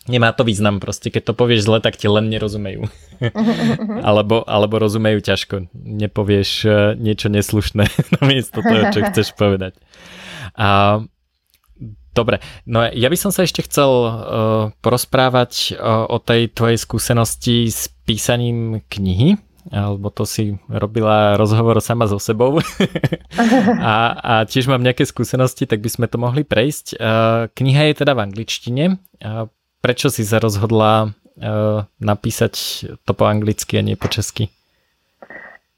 nemá 0.07 0.31
to 0.31 0.47
význam 0.47 0.79
proste, 0.79 1.11
keď 1.11 1.31
to 1.31 1.33
povieš 1.35 1.67
zle, 1.67 1.83
tak 1.83 1.99
ti 1.99 2.07
len 2.07 2.31
nerozumejú. 2.31 2.87
alebo, 4.07 4.47
alebo 4.47 4.79
rozumejú 4.79 5.19
ťažko. 5.19 5.67
Nepovieš 5.75 6.49
uh, 6.63 6.73
niečo 6.95 7.27
neslušné 7.27 7.91
namiesto 8.21 8.63
toho, 8.63 8.95
čo 8.95 8.99
chceš 9.11 9.35
povedať. 9.35 9.75
A 10.55 11.01
Dobre, 12.15 12.39
no 12.63 12.79
ja 12.79 13.11
by 13.11 13.17
som 13.19 13.27
sa 13.35 13.43
ešte 13.43 13.67
chcel 13.67 13.91
uh, 13.91 14.71
porozprávať 14.79 15.75
uh, 15.75 16.07
o 16.07 16.15
tej 16.23 16.47
tvojej 16.47 16.79
skúsenosti 16.79 17.67
s 17.67 17.91
písaním 18.07 18.79
knihy, 18.87 19.35
alebo 19.71 20.13
to 20.13 20.25
si 20.25 20.57
robila 20.69 21.37
rozhovor 21.37 21.81
sama 21.81 22.05
so 22.05 22.21
sebou 22.21 22.61
a, 23.81 23.95
a 24.13 24.33
tiež 24.45 24.69
mám 24.69 24.85
nejaké 24.85 25.05
skúsenosti, 25.05 25.65
tak 25.65 25.81
by 25.81 25.89
sme 25.89 26.05
to 26.05 26.21
mohli 26.21 26.45
prejsť. 26.45 26.97
Uh, 26.97 27.49
kniha 27.53 27.89
je 27.89 27.93
teda 28.05 28.13
v 28.13 28.23
angličtine. 28.29 28.83
Uh, 29.21 29.49
prečo 29.81 30.13
si 30.13 30.21
sa 30.21 30.37
rozhodla 30.37 31.09
uh, 31.09 31.85
napísať 31.97 32.53
to 33.05 33.11
po 33.17 33.25
anglicky 33.25 33.77
a 33.77 33.85
nie 33.85 33.97
po 33.97 34.07
česky? 34.07 34.53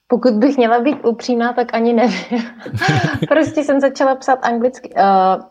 Pokud 0.08 0.34
bych 0.34 0.58
měla 0.58 0.80
být 0.80 1.06
upřímná, 1.06 1.54
tak 1.54 1.74
ani 1.74 1.94
nevím. 1.94 2.40
prostě 3.28 3.64
jsem 3.64 3.80
začala 3.80 4.16
psát 4.16 4.40
anglicky. 4.42 4.90
Uh, 4.96 5.44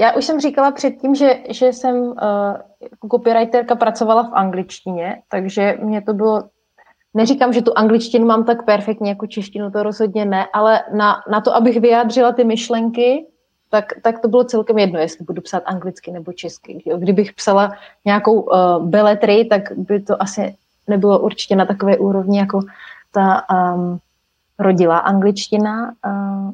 já 0.00 0.12
už 0.12 0.24
jsem 0.24 0.40
říkala 0.40 0.70
předtím, 0.70 1.14
že, 1.14 1.38
že 1.50 1.66
jsem 1.66 1.96
uh, 1.96 2.16
copywriterka 3.10 3.74
pracovala 3.74 4.22
v 4.22 4.34
angličtině, 4.34 5.22
takže 5.30 5.78
mě 5.82 6.02
to 6.02 6.14
bylo 6.14 6.42
Neříkám, 7.14 7.52
že 7.52 7.62
tu 7.62 7.72
angličtinu 7.78 8.26
mám 8.26 8.44
tak 8.44 8.64
perfektně 8.64 9.08
jako 9.08 9.26
češtinu, 9.26 9.70
to 9.70 9.82
rozhodně 9.82 10.24
ne, 10.24 10.46
ale 10.52 10.82
na, 10.92 11.22
na 11.30 11.40
to, 11.40 11.54
abych 11.54 11.80
vyjádřila 11.80 12.32
ty 12.32 12.44
myšlenky, 12.44 13.26
tak, 13.70 13.92
tak 14.02 14.18
to 14.18 14.28
bylo 14.28 14.44
celkem 14.44 14.78
jedno, 14.78 14.98
jestli 14.98 15.24
budu 15.24 15.42
psát 15.42 15.62
anglicky 15.66 16.12
nebo 16.12 16.32
česky. 16.32 16.82
Kdybych 16.98 17.32
psala 17.32 17.72
nějakou 18.04 18.40
uh, 18.40 18.86
beletry, 18.88 19.44
tak 19.44 19.62
by 19.76 20.00
to 20.00 20.22
asi 20.22 20.54
nebylo 20.88 21.18
určitě 21.18 21.56
na 21.56 21.66
takové 21.66 21.98
úrovni 21.98 22.38
jako 22.38 22.60
ta 23.12 23.42
um, 23.74 23.98
rodila 24.58 24.98
angličtina. 24.98 25.94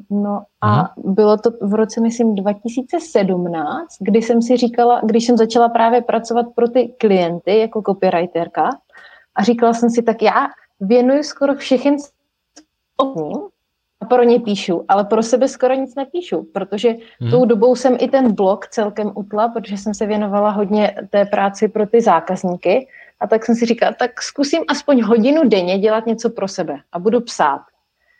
No 0.09 0.43
a 0.61 0.71
Aha. 0.71 0.93
bylo 0.97 1.37
to 1.37 1.51
v 1.61 1.73
roce, 1.73 2.01
myslím, 2.01 2.35
2017, 2.35 3.87
kdy 3.99 4.21
jsem 4.21 4.41
si 4.41 4.57
říkala, 4.57 5.01
když 5.03 5.25
jsem 5.25 5.37
začala 5.37 5.69
právě 5.69 6.01
pracovat 6.01 6.45
pro 6.55 6.67
ty 6.67 6.93
klienty 6.97 7.59
jako 7.59 7.81
copywriterka 7.81 8.69
a 9.35 9.43
říkala 9.43 9.73
jsem 9.73 9.89
si, 9.89 10.03
tak 10.03 10.21
já 10.21 10.47
věnuju 10.79 11.23
skoro 11.23 11.55
všechny 11.55 11.97
ostatním 12.97 13.37
a 14.01 14.05
pro 14.05 14.23
ně 14.23 14.39
píšu, 14.39 14.85
ale 14.87 15.05
pro 15.05 15.23
sebe 15.23 15.47
skoro 15.47 15.73
nic 15.73 15.95
nepíšu, 15.95 16.47
protože 16.53 16.95
hmm. 17.19 17.31
tou 17.31 17.45
dobou 17.45 17.75
jsem 17.75 17.97
i 17.99 18.07
ten 18.07 18.33
blog 18.33 18.67
celkem 18.67 19.11
utla, 19.15 19.47
protože 19.47 19.77
jsem 19.77 19.93
se 19.93 20.05
věnovala 20.05 20.49
hodně 20.49 20.95
té 21.09 21.25
práci 21.25 21.67
pro 21.67 21.87
ty 21.87 22.01
zákazníky 22.01 22.87
a 23.19 23.27
tak 23.27 23.45
jsem 23.45 23.55
si 23.55 23.65
říkala, 23.65 23.93
tak 23.99 24.21
zkusím 24.21 24.63
aspoň 24.67 25.03
hodinu 25.03 25.41
denně 25.49 25.79
dělat 25.79 26.05
něco 26.05 26.29
pro 26.29 26.47
sebe 26.47 26.77
a 26.91 26.99
budu 26.99 27.21
psát. 27.21 27.61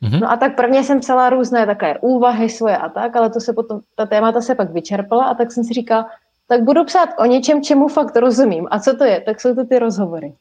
Mm-hmm. 0.03 0.19
No 0.19 0.31
a 0.31 0.37
tak 0.37 0.55
prvně 0.55 0.83
jsem 0.83 0.99
psala 0.99 1.29
různé 1.29 1.65
také 1.65 1.97
úvahy 1.99 2.49
svoje 2.49 2.77
a 2.77 2.89
tak, 2.89 3.15
ale 3.15 3.29
to 3.29 3.39
se 3.39 3.53
potom, 3.53 3.79
ta 3.95 4.05
témata 4.05 4.41
se 4.41 4.55
pak 4.55 4.71
vyčerpala 4.71 5.25
a 5.25 5.33
tak 5.33 5.51
jsem 5.51 5.63
si 5.63 5.73
říkala, 5.73 6.09
tak 6.47 6.63
budu 6.63 6.83
psát 6.83 7.09
o 7.19 7.25
něčem, 7.25 7.63
čemu 7.63 7.87
fakt 7.87 8.15
rozumím. 8.15 8.67
A 8.71 8.79
co 8.79 8.97
to 8.97 9.03
je? 9.03 9.21
Tak 9.21 9.41
jsou 9.41 9.55
to 9.55 9.65
ty 9.65 9.79
rozhovory. 9.79 10.33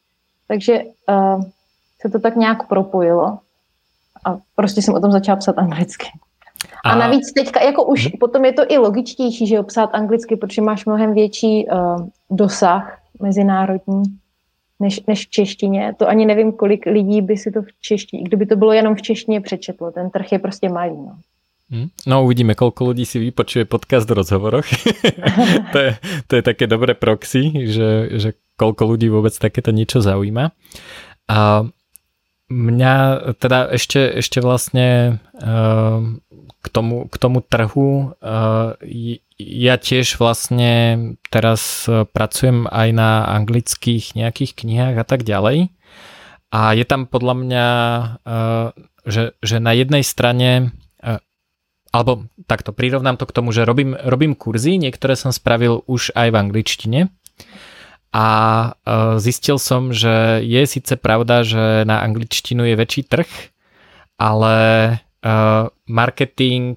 Takže 0.51 0.83
uh, 1.09 1.43
se 2.01 2.09
to 2.09 2.19
tak 2.19 2.35
nějak 2.35 2.67
propojilo 2.67 3.39
a 4.25 4.37
prostě 4.55 4.81
jsem 4.81 4.93
o 4.93 4.99
tom 4.99 5.11
začala 5.11 5.35
psát 5.35 5.57
anglicky. 5.57 6.07
A, 6.83 6.91
a 6.91 6.95
navíc 6.95 7.33
teďka, 7.33 7.63
jako 7.63 7.83
už 7.83 8.07
mm-hmm. 8.07 8.19
potom 8.19 8.45
je 8.45 8.53
to 8.53 8.63
i 8.67 8.77
logičtější, 8.77 9.47
že 9.47 9.55
jo, 9.55 9.63
psát 9.63 9.89
anglicky, 9.93 10.35
protože 10.35 10.61
máš 10.61 10.85
mnohem 10.85 11.13
větší 11.13 11.67
uh, 11.67 12.07
dosah 12.29 12.99
mezinárodní 13.21 14.03
než, 14.79 15.01
než 15.07 15.27
v 15.27 15.29
češtině. 15.29 15.93
To 15.97 16.07
ani 16.07 16.25
nevím, 16.25 16.51
kolik 16.51 16.85
lidí 16.85 17.21
by 17.21 17.37
si 17.37 17.51
to 17.51 17.61
v 17.61 17.71
češtině, 17.81 18.23
kdyby 18.23 18.45
to 18.45 18.55
bylo 18.55 18.73
jenom 18.73 18.95
v 18.95 19.01
češtině 19.01 19.41
přečetlo. 19.41 19.91
Ten 19.91 20.09
trh 20.09 20.31
je 20.31 20.39
prostě 20.39 20.69
malý. 20.69 20.97
No. 20.97 21.15
Hm? 21.71 21.87
No 22.03 22.27
uvidíme, 22.27 22.51
koľko 22.51 22.91
ľudí 22.91 23.07
si 23.07 23.15
vypočuje 23.15 23.63
podcast 23.63 24.03
v 24.03 24.19
rozhovoroch. 24.19 24.67
to, 25.73 25.77
je, 25.79 25.91
to 26.27 26.33
je 26.35 26.43
také 26.43 26.67
dobré 26.67 26.91
proxy, 26.91 27.71
že, 27.71 28.19
že 28.19 28.35
koľko 28.61 28.93
ľudí 28.93 29.09
vôbec 29.09 29.33
takéto 29.33 29.73
niečo 29.73 30.05
zaujíma. 30.05 30.53
A 31.25 31.65
mňa 32.53 32.93
teda 33.41 33.73
ešte, 33.73 34.21
ešte 34.21 34.37
vlastne 34.45 35.17
uh, 35.41 35.97
k, 36.61 36.67
tomu, 36.69 37.09
k 37.09 37.15
tomu 37.17 37.41
trhu 37.41 38.13
uh, 38.21 38.77
ja 39.41 39.75
tiež 39.81 40.21
vlastne 40.21 40.71
teraz 41.33 41.89
pracujem 41.89 42.69
aj 42.69 42.89
na 42.93 43.25
anglických 43.41 44.13
nejakých 44.13 44.53
knihách 44.53 45.01
a 45.01 45.05
tak 45.05 45.25
ďalej. 45.25 45.73
A 46.53 46.77
je 46.77 46.85
tam 46.85 47.09
podľa 47.09 47.35
mňa, 47.41 47.67
e, 48.21 48.35
že, 49.07 49.33
že 49.39 49.57
na 49.57 49.73
jednej 49.73 50.05
strane 50.05 50.75
alebo 51.91 52.31
takto 52.47 52.71
prirovnám 52.71 53.19
to 53.19 53.27
k 53.27 53.35
tomu, 53.35 53.51
že 53.51 53.67
robím, 53.67 53.99
robím 53.99 54.33
kurzy, 54.33 54.79
niektoré 54.79 55.19
som 55.19 55.35
spravil 55.35 55.83
už 55.91 56.15
aj 56.15 56.31
v 56.31 56.39
angličtine 56.39 56.99
a 58.11 58.27
zistil 59.17 59.55
som, 59.55 59.95
že 59.95 60.43
je 60.43 60.61
síce 60.67 60.99
pravda, 60.99 61.47
že 61.47 61.87
na 61.87 62.03
angličtinu 62.03 62.67
je 62.67 62.75
väčší 62.75 63.07
trh, 63.07 63.31
ale 64.19 64.55
marketing 65.87 66.75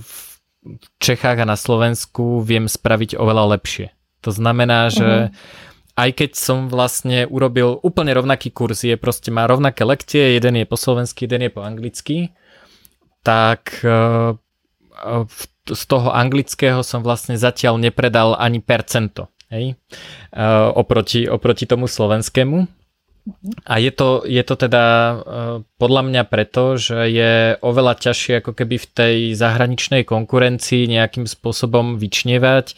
v 0.00 0.30
v 0.60 0.86
Čechách 1.00 1.40
a 1.40 1.48
na 1.48 1.56
Slovensku 1.56 2.44
viem 2.44 2.68
spraviť 2.68 3.16
oveľa 3.16 3.56
lepšie. 3.56 3.96
To 4.20 4.30
znamená, 4.30 4.92
že 4.92 5.32
uh-huh. 5.32 5.96
aj 5.96 6.10
keď 6.20 6.30
som 6.36 6.68
vlastne 6.68 7.24
urobil 7.24 7.80
úplne 7.80 8.12
rovnaký 8.12 8.52
kurz, 8.52 8.84
je 8.84 9.00
proste 9.00 9.32
má 9.32 9.48
rovnaké 9.48 9.88
lekcie, 9.88 10.36
jeden 10.36 10.60
je 10.60 10.68
po 10.68 10.76
slovensky, 10.76 11.24
jeden 11.24 11.48
je 11.48 11.52
po 11.52 11.64
anglicky, 11.64 12.36
tak 13.24 13.80
z 15.64 15.82
toho 15.88 16.08
anglického 16.12 16.84
som 16.84 17.00
vlastne 17.00 17.40
zatiaľ 17.40 17.80
nepredal 17.80 18.36
ani 18.36 18.60
percento. 18.60 19.32
Hej? 19.50 19.74
Uh, 20.30 20.70
oproti, 20.78 21.26
oproti 21.26 21.66
tomu 21.66 21.90
slovenskému. 21.90 22.70
A 23.68 23.76
je 23.76 23.92
to, 23.92 24.24
je 24.24 24.40
to 24.40 24.56
teda 24.56 24.84
uh, 24.86 25.16
podľa 25.76 26.02
mňa 26.08 26.22
preto, 26.24 26.80
že 26.80 27.12
je 27.12 27.32
oveľa 27.60 28.00
ťažšie 28.00 28.40
ako 28.40 28.56
keby 28.56 28.80
v 28.80 28.86
tej 28.90 29.16
zahraničnej 29.36 30.08
konkurencii 30.08 30.88
nejakým 30.88 31.28
spôsobom 31.28 32.00
vyčnievať. 32.00 32.74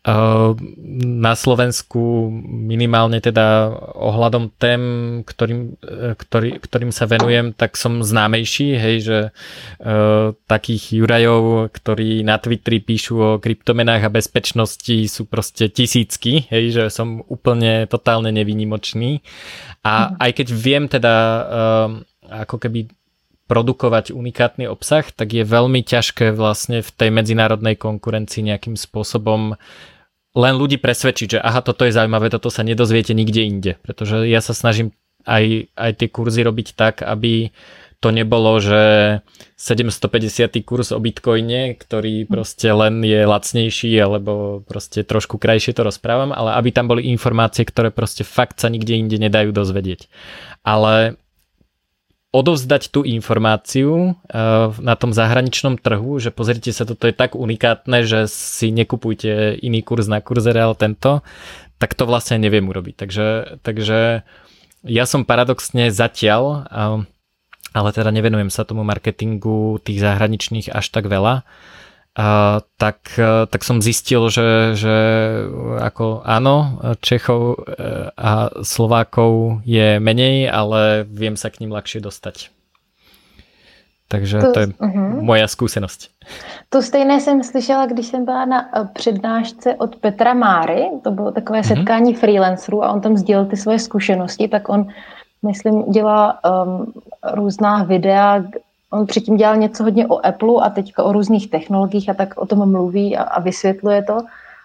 Uh, 0.00 0.56
na 0.96 1.36
Slovensku 1.36 2.32
minimálne 2.48 3.20
teda 3.20 3.68
ohľadom 4.00 4.48
tém, 4.56 4.82
ktorým, 5.28 5.76
uh, 5.76 6.16
ktorý, 6.16 6.56
ktorým 6.56 6.88
sa 6.88 7.04
venujem, 7.04 7.52
tak 7.52 7.76
som 7.76 8.00
známejší, 8.00 8.80
hej, 8.80 8.96
že 9.04 9.18
uh, 9.28 10.32
takých 10.48 10.96
Jurajov, 11.04 11.68
ktorí 11.76 12.24
na 12.24 12.40
Twitteri 12.40 12.80
píšu 12.80 13.14
o 13.20 13.30
kryptomenách 13.44 14.08
a 14.08 14.14
bezpečnosti 14.14 15.04
sú 15.04 15.28
proste 15.28 15.68
tisícky, 15.68 16.48
hej, 16.48 16.80
že 16.80 16.84
som 16.88 17.20
úplne 17.28 17.84
totálne 17.84 18.32
nevýnimočný. 18.32 19.20
A 19.84 19.92
mhm. 19.92 20.12
aj 20.16 20.30
keď 20.32 20.46
viem 20.56 20.84
teda 20.88 21.14
ako 22.30 22.56
keby 22.56 22.88
produkovať 23.50 24.14
unikátny 24.14 24.70
obsah, 24.70 25.02
tak 25.10 25.34
je 25.34 25.42
veľmi 25.42 25.82
ťažké 25.82 26.30
vlastne 26.30 26.86
v 26.86 26.90
tej 26.94 27.10
medzinárodnej 27.10 27.74
konkurencii 27.74 28.46
nejakým 28.46 28.78
spôsobom 28.78 29.58
len 30.38 30.54
ľudí 30.54 30.78
presvedčiť, 30.78 31.28
že 31.34 31.42
aha, 31.42 31.58
toto 31.58 31.82
je 31.82 31.90
zaujímavé, 31.90 32.30
toto 32.30 32.54
sa 32.54 32.62
nedozviete 32.62 33.10
nikde 33.10 33.42
inde. 33.42 33.72
Pretože 33.82 34.30
ja 34.30 34.38
sa 34.38 34.54
snažím 34.54 34.94
aj, 35.26 35.74
aj 35.74 35.90
tie 35.98 36.06
kurzy 36.06 36.46
robiť 36.46 36.78
tak, 36.78 37.02
aby 37.02 37.50
to 38.00 38.08
nebolo, 38.14 38.56
že 38.62 38.80
750 39.60 40.56
kurz 40.64 40.88
o 40.88 41.02
bitcoine, 41.02 41.76
ktorý 41.76 42.24
proste 42.24 42.72
len 42.72 43.04
je 43.04 43.28
lacnejší 43.28 43.92
alebo 44.00 44.64
proste 44.64 45.04
trošku 45.04 45.36
krajšie 45.36 45.76
to 45.76 45.84
rozprávam, 45.84 46.32
ale 46.32 46.56
aby 46.56 46.72
tam 46.72 46.88
boli 46.88 47.12
informácie, 47.12 47.68
ktoré 47.68 47.92
proste 47.92 48.24
fakt 48.24 48.56
sa 48.64 48.72
nikde 48.72 48.96
inde 48.96 49.20
nedajú 49.20 49.52
dozvedieť. 49.52 50.08
Ale 50.64 51.20
odovzdať 52.30 52.94
tú 52.94 53.02
informáciu 53.02 54.14
uh, 54.14 54.70
na 54.78 54.94
tom 54.94 55.10
zahraničnom 55.10 55.82
trhu, 55.82 56.22
že 56.22 56.30
pozrite 56.30 56.70
sa, 56.70 56.86
toto 56.86 57.10
je 57.10 57.14
tak 57.14 57.34
unikátne, 57.34 58.06
že 58.06 58.30
si 58.30 58.70
nekupujte 58.70 59.58
iný 59.58 59.82
kurz 59.82 60.06
na 60.06 60.22
kurzere, 60.22 60.62
ale 60.62 60.78
tento, 60.78 61.26
tak 61.82 61.98
to 61.98 62.06
vlastne 62.06 62.38
neviem 62.38 62.70
urobiť. 62.70 62.94
Takže, 62.94 63.26
takže 63.66 64.22
ja 64.86 65.04
som 65.10 65.26
paradoxne 65.26 65.90
zatiaľ, 65.90 66.42
uh, 66.70 67.02
ale 67.74 67.88
teda 67.90 68.14
nevenujem 68.14 68.50
sa 68.50 68.62
tomu 68.62 68.86
marketingu 68.86 69.82
tých 69.82 69.98
zahraničných 69.98 70.70
až 70.70 70.86
tak 70.86 71.10
veľa, 71.10 71.42
a, 72.18 72.60
tak, 72.76 73.14
tak 73.50 73.62
som 73.62 73.78
zistil, 73.78 74.26
že, 74.34 74.74
že 74.74 74.96
ako 75.78 76.26
áno, 76.26 76.82
Čechov 76.98 77.42
e, 77.54 78.10
a 78.18 78.50
Slovákov 78.66 79.62
je 79.62 80.02
menej, 80.02 80.50
ale 80.50 81.06
viem 81.06 81.38
sa 81.38 81.54
k 81.54 81.62
ním 81.62 81.70
ľahšie 81.70 82.02
dostať. 82.02 82.50
Takže 84.10 84.42
to, 84.42 84.52
to 84.52 84.60
je 84.60 84.68
uh-huh. 84.74 85.22
moja 85.22 85.46
zkušenost. 85.46 86.10
To 86.68 86.82
stejné 86.82 87.20
jsem 87.20 87.42
slyšela, 87.42 87.86
když 87.86 88.06
jsem 88.06 88.24
byla 88.24 88.44
na 88.44 88.60
e, 88.60 88.84
přednášce 88.92 89.74
od 89.74 89.96
Petra 89.96 90.34
Máry, 90.34 90.90
to 91.04 91.10
bylo 91.10 91.30
takové 91.32 91.60
uh-huh. 91.60 91.76
setkání 91.78 92.14
freelancerů 92.14 92.84
a 92.84 92.92
on 92.92 93.00
tam 93.00 93.16
sdílel 93.16 93.46
ty 93.46 93.56
svoje 93.56 93.78
zkušenosti, 93.78 94.48
tak 94.48 94.68
on, 94.68 94.86
myslím, 95.46 95.82
dělá 95.92 96.40
um, 96.44 96.92
různá 97.22 97.84
videa, 97.84 98.42
On 98.92 99.06
předtím 99.06 99.36
dělal 99.36 99.56
něco 99.56 99.84
hodně 99.84 100.06
o 100.06 100.26
Apple 100.26 100.62
a 100.62 100.70
teďka 100.70 101.02
o 101.02 101.12
různých 101.12 101.50
technologiích 101.50 102.08
a 102.08 102.14
tak 102.14 102.38
o 102.38 102.46
tom 102.46 102.70
mluví 102.70 103.16
a, 103.16 103.22
a 103.22 103.40
vysvětluje 103.40 104.02
to. 104.02 104.18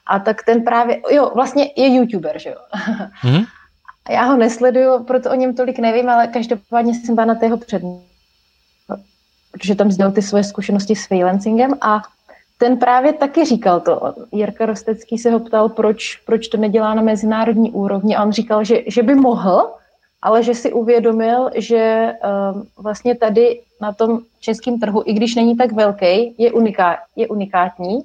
A 0.08 0.20
tak 0.20 0.44
ten 0.44 0.64
právě, 0.64 1.02
jo, 1.12 1.32
vlastně 1.36 1.72
je 1.76 1.96
youtuber, 1.96 2.40
že 2.40 2.50
jo. 2.50 2.58
Mm-hmm. 3.24 3.46
Já 4.10 4.24
ho 4.24 4.38
nesleduju, 4.38 5.04
proto 5.04 5.32
o 5.32 5.36
něm 5.36 5.56
tolik 5.56 5.80
nevím, 5.80 6.10
ale 6.10 6.28
každopádně 6.28 6.94
jsem 6.94 7.16
byla 7.16 7.26
na 7.26 7.36
tého 7.36 7.58
před, 7.58 7.82
protože 9.52 9.76
tam 9.76 9.92
sdělal 9.92 10.14
ty 10.14 10.22
svoje 10.22 10.44
zkušenosti 10.44 10.96
s 10.96 11.08
freelancingem 11.08 11.74
a 11.82 12.02
ten 12.58 12.78
právě 12.78 13.14
taky 13.14 13.46
říkal 13.46 13.80
to. 13.80 14.14
Jirka 14.32 14.66
Rostecký 14.66 15.18
se 15.18 15.32
ho 15.32 15.40
ptal, 15.40 15.70
proč, 15.70 16.16
proč 16.26 16.48
to 16.48 16.58
nedělá 16.58 16.94
na 16.94 17.02
mezinárodní 17.02 17.72
úrovni 17.72 18.16
a 18.16 18.24
on 18.24 18.32
říkal, 18.32 18.64
že, 18.64 18.82
že 18.88 19.04
by 19.04 19.16
mohl, 19.16 19.74
ale 20.26 20.44
že 20.44 20.54
si 20.54 20.74
uvědomil, 20.74 21.50
že 21.56 22.14
um, 22.14 22.68
vlastně 22.78 23.16
tady 23.16 23.62
na 23.82 23.94
tom 23.94 24.20
českém 24.40 24.80
trhu, 24.80 25.04
i 25.06 25.14
když 25.14 25.36
není 25.36 25.58
tak 25.58 25.72
velký, 25.72 26.34
je, 26.38 26.52
uniká, 26.52 26.98
je 27.16 27.28
unikátní 27.28 28.02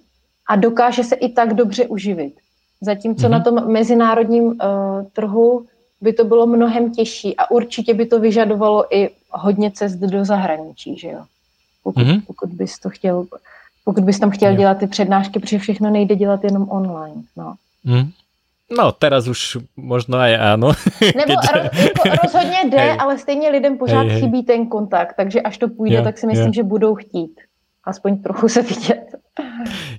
a 0.48 0.56
dokáže 0.56 1.04
se 1.04 1.14
i 1.14 1.28
tak 1.28 1.54
dobře 1.54 1.86
uživit. 1.86 2.34
Zatímco 2.80 3.26
mm-hmm. 3.26 3.30
na 3.30 3.40
tom 3.40 3.72
mezinárodním 3.72 4.44
uh, 4.44 4.56
trhu 5.12 5.66
by 6.00 6.12
to 6.12 6.24
bylo 6.24 6.46
mnohem 6.46 6.92
těžší 6.92 7.36
a 7.36 7.50
určitě 7.50 7.94
by 7.94 8.06
to 8.06 8.20
vyžadovalo 8.20 8.96
i 8.96 9.10
hodně 9.30 9.70
cest 9.70 9.96
do 9.96 10.24
zahraničí, 10.24 10.98
že 10.98 11.08
jo? 11.08 11.24
Pokud, 11.82 12.02
mm-hmm. 12.02 12.22
pokud 12.26 12.50
bys 12.50 12.78
to 12.78 12.90
chtěl, 12.90 13.26
pokud 13.84 14.04
bys 14.04 14.18
tam 14.18 14.30
chtěl 14.30 14.50
jo. 14.50 14.56
dělat 14.56 14.78
ty 14.78 14.86
přednášky, 14.86 15.40
protože 15.40 15.58
všechno 15.58 15.90
nejde 15.90 16.16
dělat 16.16 16.44
jenom 16.44 16.68
online, 16.70 17.22
no. 17.36 17.54
Mm. 17.84 18.10
No, 18.70 18.94
teraz 18.94 19.26
už 19.26 19.66
možno 19.74 20.22
aj 20.22 20.32
áno. 20.54 20.70
Nebo 21.18 21.34
Keďže... 21.34 21.52
ro, 21.52 21.60
jako 21.90 22.08
rozhodně 22.22 22.58
jde, 22.70 22.78
hej. 22.78 22.96
ale 23.00 23.18
stejně 23.18 23.50
lidem 23.50 23.78
pořád 23.78 24.00
hej, 24.00 24.10
hej. 24.10 24.20
chybí 24.20 24.42
ten 24.42 24.66
kontakt, 24.66 25.14
takže 25.16 25.40
až 25.40 25.58
to 25.58 25.68
půjde, 25.68 25.96
jo, 25.96 26.02
tak 26.04 26.18
si 26.18 26.26
myslím, 26.26 26.46
jo. 26.46 26.52
že 26.52 26.62
budou 26.62 26.94
chtít 26.94 27.40
aspoň 27.84 28.22
trochu 28.22 28.48
se 28.48 28.62
vidět. 28.62 29.04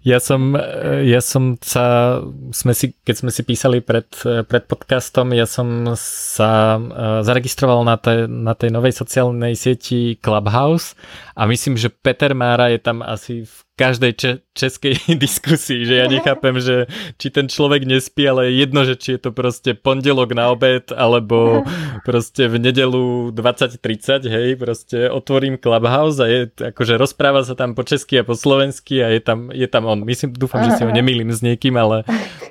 Ja 0.02 0.18
som, 0.18 0.58
ja 1.06 1.22
som 1.22 1.54
sa, 1.62 2.18
sme 2.50 2.74
si, 2.74 2.98
keď 3.06 3.16
sme 3.22 3.30
si 3.30 3.42
písali 3.46 3.78
pred, 3.86 4.10
pred 4.50 4.64
podcastom, 4.66 5.30
ja 5.38 5.46
som 5.46 5.94
sa 5.94 6.78
e, 6.78 6.82
zaregistroval 7.22 7.86
na, 7.86 8.02
tej, 8.02 8.26
na 8.26 8.58
tej 8.58 8.74
novej 8.74 8.98
sociálnej 8.98 9.54
sieti 9.54 10.18
Clubhouse 10.18 10.98
a 11.38 11.46
myslím, 11.46 11.78
že 11.78 11.94
Peter 11.94 12.34
Mára 12.34 12.74
je 12.74 12.80
tam 12.82 13.06
asi 13.06 13.46
v 13.46 13.56
každej 13.82 14.12
če- 14.14 14.42
českej 14.54 14.94
diskusii, 15.24 15.88
že 15.88 15.96
ja 16.04 16.06
nechápem, 16.06 16.60
že 16.62 16.86
či 17.18 17.34
ten 17.34 17.48
človek 17.48 17.88
nespí, 17.88 18.28
ale 18.28 18.52
je 18.52 18.62
jedno, 18.62 18.82
že 18.86 18.96
či 19.00 19.18
je 19.18 19.22
to 19.26 19.32
proste 19.32 19.74
pondelok 19.80 20.36
na 20.36 20.52
obed, 20.52 20.92
alebo 20.94 21.64
proste 22.04 22.46
v 22.52 22.62
nedelu 22.62 23.34
20.30, 23.34 24.28
hej, 24.28 24.48
proste 24.60 25.08
otvorím 25.08 25.58
Clubhouse 25.58 26.20
a 26.22 26.28
je, 26.28 26.42
akože 26.52 27.00
rozpráva 27.00 27.42
sa 27.48 27.56
tam 27.56 27.74
po 27.74 27.82
česky 27.82 28.22
a 28.22 28.28
po 28.28 28.36
slovensky 28.36 29.02
a 29.02 29.10
je 29.10 29.22
tam, 29.24 29.31
je 29.52 29.68
tam 29.68 29.86
on. 29.86 30.04
Myslím, 30.06 30.34
dúfam, 30.34 30.64
že 30.64 30.78
si 30.78 30.84
ho 30.84 30.92
nemýlim 30.92 31.32
s 31.32 31.44
niekým, 31.46 31.78
ale, 31.78 32.04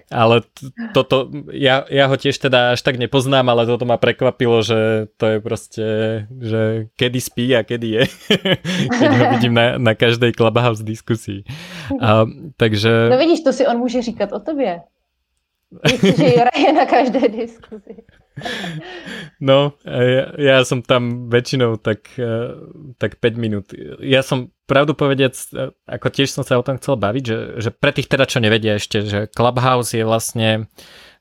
ale 0.08 0.42
toto, 0.96 1.30
ja, 1.52 1.84
ja 1.88 2.08
ho 2.08 2.16
tiež 2.16 2.36
teda 2.38 2.76
až 2.76 2.80
tak 2.82 2.96
nepoznám, 2.96 3.48
ale 3.48 3.66
toto 3.66 3.84
ma 3.84 3.96
prekvapilo, 4.00 4.62
že 4.62 5.10
to 5.16 5.24
je 5.26 5.38
proste, 5.40 5.86
že 6.28 6.60
kedy 6.96 7.20
spí 7.20 7.46
a 7.56 7.62
kedy 7.62 7.88
je, 7.88 8.02
keď 9.00 9.10
ho 9.16 9.24
vidím 9.36 9.54
na, 9.54 9.78
na 9.78 9.92
každej 9.94 10.32
Clubhouse 10.32 10.82
diskusii. 10.82 11.44
A, 12.00 12.26
takže... 12.56 13.10
No 13.10 13.18
vidíš, 13.18 13.40
to 13.40 13.52
si 13.52 13.66
on 13.66 13.78
může 13.78 14.02
říkat 14.02 14.32
o 14.32 14.40
tobě. 14.40 14.80
Víš, 16.02 16.16
že 16.16 16.26
Jura 16.26 16.50
je 16.56 16.72
na 16.72 16.86
každé 16.86 17.28
diskuzi. 17.28 17.96
No, 19.40 19.72
ja, 19.88 20.36
ja 20.36 20.56
som 20.68 20.84
tam 20.84 21.32
väčšinou 21.32 21.80
tak, 21.80 22.12
e, 22.20 22.60
tak 23.00 23.16
5 23.24 23.40
minút. 23.40 23.72
Ja 24.04 24.20
som 24.20 24.52
pravdu 24.68 24.92
povediac, 24.92 25.32
e, 25.56 25.72
ako 25.88 26.06
tiež 26.12 26.28
som 26.28 26.44
sa 26.44 26.60
o 26.60 26.66
tom 26.66 26.76
chcel 26.76 27.00
baviť, 27.00 27.24
že, 27.24 27.38
že 27.56 27.70
pre 27.72 27.88
tých 27.96 28.12
teda, 28.12 28.28
čo 28.28 28.44
nevedia 28.44 28.76
ešte, 28.76 29.00
že 29.00 29.32
Clubhouse 29.32 29.96
je 29.96 30.04
vlastne 30.04 30.68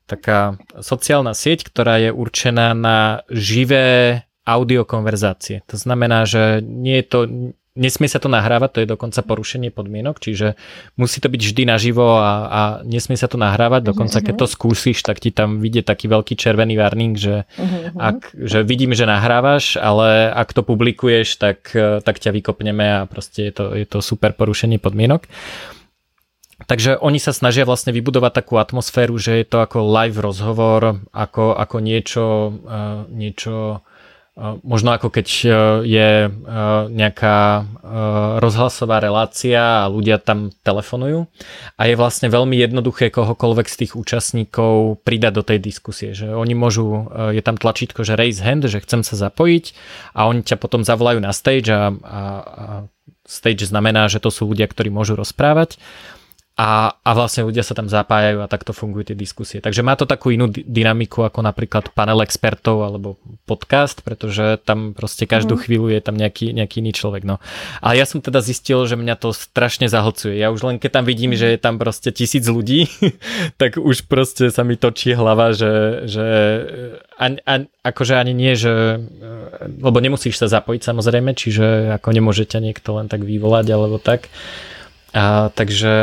taká 0.04 0.60
sociálna 0.84 1.32
sieť, 1.32 1.64
ktorá 1.64 1.96
je 1.96 2.10
určená 2.12 2.76
na 2.76 3.24
živé 3.32 4.20
audiokonverzácie. 4.44 5.64
To 5.72 5.76
znamená, 5.80 6.28
že 6.28 6.60
nie 6.60 7.00
je 7.00 7.06
to 7.08 7.18
nesmie 7.80 8.06
sa 8.06 8.20
to 8.20 8.28
nahrávať, 8.28 8.70
to 8.70 8.80
je 8.84 8.88
dokonca 8.92 9.24
porušenie 9.24 9.72
podmienok, 9.72 10.20
čiže 10.20 10.60
musí 11.00 11.18
to 11.24 11.32
byť 11.32 11.40
vždy 11.40 11.62
naživo 11.64 12.20
a, 12.20 12.32
a 12.46 12.60
nesmie 12.84 13.16
sa 13.16 13.26
to 13.26 13.40
nahrávať, 13.40 13.88
dokonca 13.88 14.20
keď 14.20 14.34
to 14.36 14.46
skúsiš, 14.46 15.00
tak 15.00 15.18
ti 15.18 15.32
tam 15.32 15.64
vidie 15.64 15.80
taký 15.80 16.12
veľký 16.12 16.36
červený 16.36 16.76
warning, 16.76 17.16
že, 17.16 17.48
ak, 17.96 18.36
že 18.36 18.60
vidím, 18.60 18.92
že 18.92 19.08
nahrávaš, 19.08 19.80
ale 19.80 20.28
ak 20.28 20.52
to 20.52 20.60
publikuješ, 20.60 21.40
tak, 21.40 21.72
tak 21.74 22.16
ťa 22.20 22.36
vykopneme 22.36 22.86
a 23.02 23.08
proste 23.08 23.48
je 23.48 23.52
to, 23.56 23.64
je 23.72 23.86
to 23.88 24.04
super 24.04 24.36
porušenie 24.36 24.76
podmienok. 24.76 25.24
Takže 26.60 27.00
oni 27.00 27.16
sa 27.16 27.32
snažia 27.32 27.64
vlastne 27.64 27.88
vybudovať 27.88 28.44
takú 28.44 28.60
atmosféru, 28.60 29.16
že 29.16 29.40
je 29.40 29.46
to 29.48 29.64
ako 29.64 29.80
live 29.80 30.20
rozhovor, 30.20 31.00
ako, 31.08 31.56
ako 31.56 31.76
niečo, 31.80 32.52
niečo 33.08 33.80
Možno 34.38 34.94
ako 34.94 35.10
keď 35.10 35.26
e, 35.26 35.46
je 35.90 36.10
e, 36.24 36.30
nejaká 36.86 37.38
e, 37.60 37.62
rozhlasová 38.38 39.02
relácia 39.02 39.84
a 39.84 39.90
ľudia 39.90 40.22
tam 40.22 40.54
telefonujú 40.62 41.28
a 41.74 41.82
je 41.84 41.98
vlastne 41.98 42.30
veľmi 42.30 42.54
jednoduché 42.56 43.10
kohokoľvek 43.10 43.66
z 43.66 43.76
tých 43.84 43.92
účastníkov 43.98 45.02
pridať 45.02 45.32
do 45.34 45.42
tej 45.42 45.58
diskusie, 45.58 46.14
že 46.14 46.30
oni 46.30 46.54
môžu, 46.54 47.10
je 47.34 47.42
tam 47.42 47.58
tlačítko, 47.58 48.06
že 48.06 48.14
raise 48.14 48.38
hand, 48.40 48.64
že 48.70 48.80
chcem 48.80 49.02
sa 49.02 49.18
zapojiť 49.18 49.74
a 50.14 50.30
oni 50.30 50.46
ťa 50.46 50.56
potom 50.62 50.86
zavolajú 50.86 51.18
na 51.18 51.34
stage 51.34 51.68
a, 51.68 51.90
a, 51.90 51.90
a 51.90 52.20
stage 53.26 53.66
znamená, 53.66 54.06
že 54.06 54.22
to 54.22 54.30
sú 54.30 54.46
ľudia, 54.46 54.70
ktorí 54.70 54.94
môžu 54.94 55.18
rozprávať 55.18 55.76
a, 56.60 56.92
a 56.92 57.10
vlastne 57.16 57.48
ľudia 57.48 57.64
sa 57.64 57.72
tam 57.72 57.88
zapájajú 57.88 58.44
a 58.44 58.50
takto 58.52 58.76
fungujú 58.76 59.08
tie 59.08 59.16
diskusie. 59.16 59.64
Takže 59.64 59.80
má 59.80 59.96
to 59.96 60.04
takú 60.04 60.28
inú 60.28 60.52
dynamiku 60.52 61.24
ako 61.24 61.40
napríklad 61.40 61.88
panel 61.96 62.20
expertov 62.20 62.84
alebo 62.84 63.16
podcast, 63.48 64.04
pretože 64.04 64.60
tam 64.68 64.92
proste 64.92 65.24
každú 65.24 65.56
mm. 65.56 65.60
chvíľu 65.64 65.88
je 65.88 66.00
tam 66.04 66.20
nejaký, 66.20 66.52
nejaký 66.52 66.84
iný 66.84 66.92
človek. 66.92 67.24
No. 67.24 67.40
Ale 67.80 67.96
ja 67.96 68.04
som 68.04 68.20
teda 68.20 68.44
zistil, 68.44 68.84
že 68.84 69.00
mňa 69.00 69.16
to 69.16 69.32
strašne 69.32 69.88
zahlcuje. 69.88 70.36
Ja 70.36 70.52
už 70.52 70.68
len 70.68 70.76
keď 70.76 71.00
tam 71.00 71.04
vidím, 71.08 71.32
že 71.32 71.48
je 71.48 71.56
tam 71.56 71.80
proste 71.80 72.12
tisíc 72.12 72.44
ľudí, 72.44 72.92
tak 73.60 73.80
už 73.80 74.04
proste 74.04 74.52
sa 74.52 74.60
mi 74.60 74.76
točí 74.76 75.16
hlava, 75.16 75.56
že, 75.56 76.04
že 76.12 76.26
ani, 77.16 77.40
ani, 77.48 77.72
akože 77.80 78.20
ani 78.20 78.36
nie, 78.36 78.52
že 78.52 79.00
lebo 79.80 79.96
nemusíš 79.96 80.36
sa 80.36 80.60
zapojiť 80.60 80.84
samozrejme, 80.84 81.32
čiže 81.32 81.96
ako 81.96 82.08
nemôže 82.12 82.44
ťa 82.44 82.60
niekto 82.60 83.00
len 83.00 83.08
tak 83.08 83.24
vyvolať 83.24 83.66
alebo 83.72 83.96
tak 83.96 84.28
a, 85.10 85.50
takže, 85.50 85.94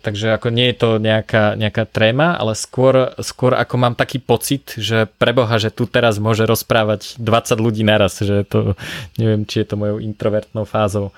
takže 0.00 0.40
ako 0.40 0.48
nie 0.48 0.72
je 0.72 0.76
to 0.80 0.90
nejaká, 0.96 1.52
nejaká 1.52 1.84
tréma, 1.84 2.32
ale 2.40 2.56
skôr, 2.56 3.12
skôr 3.20 3.52
ako 3.52 3.74
mám 3.76 3.92
taký 3.92 4.16
pocit, 4.16 4.72
že 4.80 5.04
preboha, 5.20 5.60
že 5.60 5.68
tu 5.68 5.84
teraz 5.84 6.16
môže 6.16 6.48
rozprávať 6.48 7.20
20 7.20 7.60
ľudí 7.60 7.84
naraz, 7.84 8.24
že 8.24 8.40
to, 8.48 8.72
neviem, 9.20 9.44
či 9.44 9.60
je 9.60 9.66
to 9.68 9.76
mojou 9.76 10.00
introvertnou 10.00 10.64
fázou. 10.64 11.12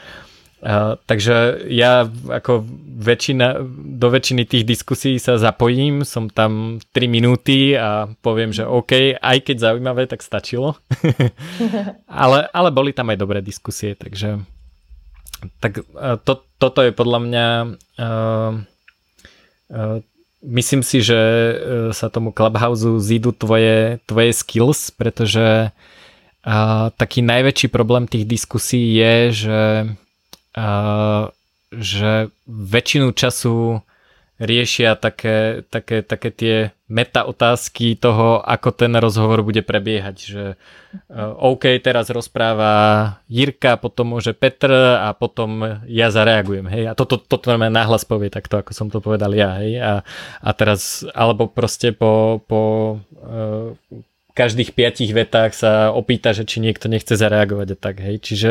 Uh, 0.57 0.99
takže 1.07 1.69
ja 1.71 2.09
ako 2.33 2.67
väčšina, 2.99 3.63
do 4.01 4.09
väčšiny 4.11 4.43
tých 4.49 4.65
diskusí 4.67 5.15
sa 5.21 5.39
zapojím, 5.39 6.03
som 6.03 6.27
tam 6.27 6.83
3 6.91 7.07
minúty 7.07 7.79
a 7.79 8.11
poviem, 8.25 8.51
že 8.51 8.67
OK, 8.67 9.23
aj 9.23 9.39
keď 9.47 9.57
zaujímavé, 9.63 10.11
tak 10.11 10.25
stačilo. 10.25 10.75
ale, 12.11 12.51
ale 12.51 12.69
boli 12.75 12.91
tam 12.91 13.13
aj 13.15 13.21
dobré 13.21 13.39
diskusie, 13.45 13.95
takže 13.95 14.43
tak 15.61 15.83
uh, 15.83 16.17
to, 16.23 16.45
toto 16.57 16.81
je 16.81 16.93
podľa 16.93 17.19
mňa 17.23 17.47
uh, 18.01 18.53
uh, 19.73 19.97
myslím 20.47 20.83
si, 20.87 21.03
že 21.03 21.21
sa 21.91 22.07
tomu 22.07 22.31
Clubhouse 22.31 23.03
zídu 23.03 23.35
tvoje, 23.35 23.99
tvoje 24.07 24.31
skills, 24.31 24.95
pretože 24.95 25.71
uh, 25.71 26.89
taký 26.95 27.21
najväčší 27.27 27.69
problém 27.69 28.07
tých 28.07 28.25
diskusí 28.29 28.95
je, 28.95 29.15
že 29.33 29.61
že 31.77 32.33
väčšinu 32.47 33.13
času 33.13 33.83
riešia 34.37 35.01
také, 35.01 35.65
také, 35.73 36.05
také 36.05 36.29
tie 36.29 36.57
meta 36.87 37.25
otázky 37.27 37.97
toho, 37.99 38.45
ako 38.45 38.69
ten 38.71 38.93
rozhovor 38.95 39.43
bude 39.43 39.65
prebiehať. 39.65 40.17
Že 40.17 40.45
OK, 41.41 41.81
teraz 41.81 42.13
rozpráva 42.13 42.73
Jirka, 43.27 43.81
potom 43.81 44.17
môže 44.17 44.37
Petr 44.37 44.71
a 45.01 45.11
potom 45.17 45.81
ja 45.89 46.13
zareagujem. 46.13 46.69
Hej? 46.69 46.85
A 46.89 46.93
toto, 46.93 47.17
toto 47.17 47.51
to 47.51 47.57
nahlas 47.57 48.05
povie 48.05 48.29
takto, 48.29 48.61
ako 48.61 48.73
som 48.77 48.87
to 48.93 49.01
povedal 49.01 49.33
ja. 49.33 49.57
Hej? 49.59 49.81
A, 49.81 49.93
a 50.41 50.51
teraz, 50.53 51.03
alebo 51.17 51.49
proste 51.49 51.97
po, 51.97 52.45
po 52.45 52.61
uh, 53.25 53.73
každých 54.37 54.77
piatich 54.77 55.17
vetách 55.17 55.57
sa 55.57 55.89
opýta, 55.89 56.37
že 56.37 56.45
či 56.45 56.61
niekto 56.61 56.93
nechce 56.93 57.17
zareagovať 57.17 57.69
a 57.73 57.77
tak, 57.81 58.05
hej. 58.05 58.21
Čiže 58.21 58.51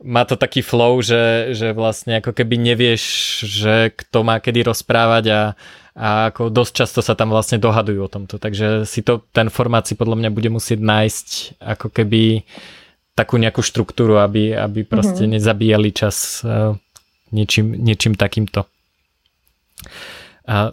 má 0.00 0.24
to 0.24 0.40
taký 0.40 0.64
flow, 0.64 1.04
že, 1.04 1.52
že 1.52 1.76
vlastne 1.76 2.24
ako 2.24 2.32
keby 2.32 2.56
nevieš, 2.56 3.02
že 3.44 3.92
kto 3.92 4.24
má 4.24 4.40
kedy 4.40 4.64
rozprávať 4.64 5.24
a, 5.28 5.42
a 5.92 6.08
ako 6.32 6.48
dosť 6.48 6.72
často 6.72 7.00
sa 7.04 7.12
tam 7.12 7.36
vlastne 7.36 7.60
dohadujú 7.60 8.00
o 8.00 8.12
tomto. 8.12 8.40
Takže 8.40 8.88
si 8.88 9.04
to 9.04 9.20
ten 9.36 9.52
formát 9.52 9.84
si 9.84 9.92
podľa 9.92 10.24
mňa 10.24 10.30
bude 10.32 10.48
musieť 10.48 10.80
nájsť 10.80 11.28
ako 11.60 11.92
keby 11.92 12.48
takú 13.12 13.36
nejakú 13.36 13.60
štruktúru, 13.60 14.16
aby, 14.16 14.56
aby 14.56 14.88
proste 14.88 15.28
mm-hmm. 15.28 15.36
nezabíjali 15.36 15.90
čas 15.92 16.40
uh, 16.40 16.72
niečím, 17.28 17.76
niečím 17.76 18.16
takýmto. 18.16 18.64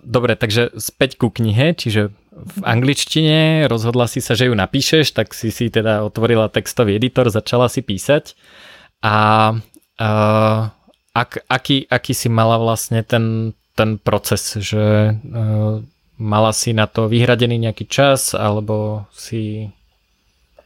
Dobre, 0.01 0.33
takže 0.33 0.73
späť 0.81 1.21
ku 1.21 1.29
knihe, 1.29 1.77
čiže 1.77 2.09
v 2.33 2.61
angličtine, 2.65 3.69
rozhodla 3.69 4.09
si 4.09 4.25
sa, 4.25 4.33
že 4.33 4.49
ju 4.49 4.55
napíšeš, 4.57 5.13
tak 5.13 5.37
si 5.37 5.53
si 5.53 5.69
teda 5.69 6.01
otvorila 6.01 6.49
textový 6.49 6.97
editor, 6.97 7.29
začala 7.29 7.69
si 7.69 7.85
písať. 7.85 8.33
A 9.05 9.15
uh, 9.53 10.59
ak, 11.13 11.45
aký, 11.45 11.85
aký 11.89 12.13
si 12.13 12.29
mala 12.29 12.57
vlastne 12.57 13.05
ten, 13.05 13.53
ten 13.77 14.01
proces, 14.01 14.57
že 14.57 15.13
uh, 15.13 15.81
mala 16.17 16.51
si 16.53 16.73
na 16.73 16.89
to 16.89 17.05
vyhradený 17.05 17.61
nejaký 17.61 17.85
čas, 17.85 18.33
alebo 18.33 19.05
si 19.13 19.69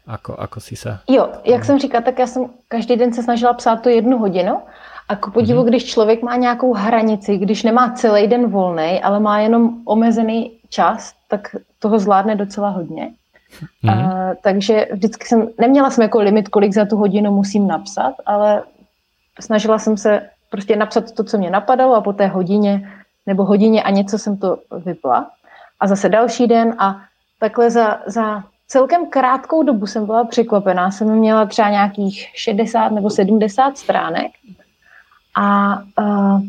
ako, 0.08 0.36
ako 0.36 0.58
si 0.60 0.76
sa... 0.76 1.04
Jo, 1.08 1.32
jak 1.44 1.66
jsem 1.66 1.80
říkala, 1.80 2.02
tak 2.02 2.20
já 2.20 2.28
jsem 2.28 2.50
každý 2.68 2.96
den 2.96 3.14
se 3.14 3.24
snažila 3.24 3.54
psát 3.54 3.76
to 3.76 3.90
jednu 3.90 4.18
hodinu 4.18 4.60
a 5.12 5.16
ku 5.16 5.32
podivu, 5.32 5.62
mm-hmm. 5.62 5.68
když 5.68 5.86
člověk 5.86 6.22
má 6.24 6.36
nějakou 6.36 6.74
hranici, 6.74 7.38
když 7.38 7.64
nemá 7.64 7.92
celý 7.92 8.28
den 8.28 8.48
volný, 8.48 9.02
ale 9.04 9.20
má 9.20 9.40
jenom 9.40 9.78
omezený 9.86 10.52
čas, 10.70 11.14
tak 11.28 11.56
toho 11.80 12.00
zvládne 12.00 12.36
docela 12.36 12.70
hodně. 12.70 13.12
A, 13.90 14.30
takže 14.42 14.88
vždycky 14.92 15.26
jsem, 15.28 15.48
neměla 15.60 15.90
jsem 15.90 16.02
jako 16.02 16.20
limit, 16.20 16.50
kolik 16.50 16.74
za 16.74 16.86
tu 16.86 16.96
hodinu 16.96 17.32
musím 17.32 17.68
napsat, 17.68 18.14
ale 18.26 18.64
snažila 19.40 19.80
jsem 19.80 19.98
se 19.98 20.30
prostě 20.50 20.76
napsat 20.76 21.12
to, 21.12 21.24
co 21.24 21.38
mě 21.38 21.50
napadalo 21.50 21.96
a 21.96 22.02
po 22.02 22.14
té 22.14 22.28
hodině 22.28 22.92
nebo 23.28 23.44
hodině 23.44 23.84
a 23.84 23.90
něco 23.90 24.18
jsem 24.18 24.38
to 24.38 24.58
vypla. 24.86 25.32
A 25.80 25.88
zase 25.88 26.10
další 26.10 26.48
den 26.48 26.76
a 26.80 26.96
takhle 27.40 27.72
za, 27.72 28.00
za 28.06 28.44
celkem 28.68 29.06
krátkou 29.06 29.64
dobu 29.64 29.88
jsem 29.88 30.06
byla 30.06 30.24
překvapená. 30.24 30.92
Jsem 30.92 31.12
měla 31.12 31.46
třeba 31.46 31.70
nějakých 31.70 32.28
60 32.34 32.90
nebo 32.90 33.10
70 33.10 33.78
stránek 33.78 34.32
a 35.36 35.78
uh, 36.00 36.42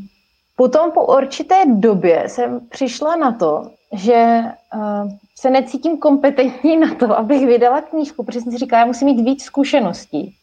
potom 0.57 0.91
po 0.91 1.17
určité 1.17 1.63
době 1.67 2.25
jsem 2.27 2.61
přišla 2.69 3.17
na 3.17 3.33
to, 3.33 3.71
že 3.93 4.43
uh, 4.75 5.11
se 5.39 5.51
necítím 5.51 5.99
kompetentní 5.99 6.77
na 6.77 6.95
to, 6.95 7.19
abych 7.19 7.47
vydala 7.47 7.81
knížku, 7.81 8.25
protože 8.25 8.41
jsem 8.41 8.53
si 8.53 8.59
říkala, 8.59 8.81
já 8.81 8.87
musím 8.87 9.07
mít 9.07 9.23
víc 9.23 9.43
zkušeností. 9.43 10.35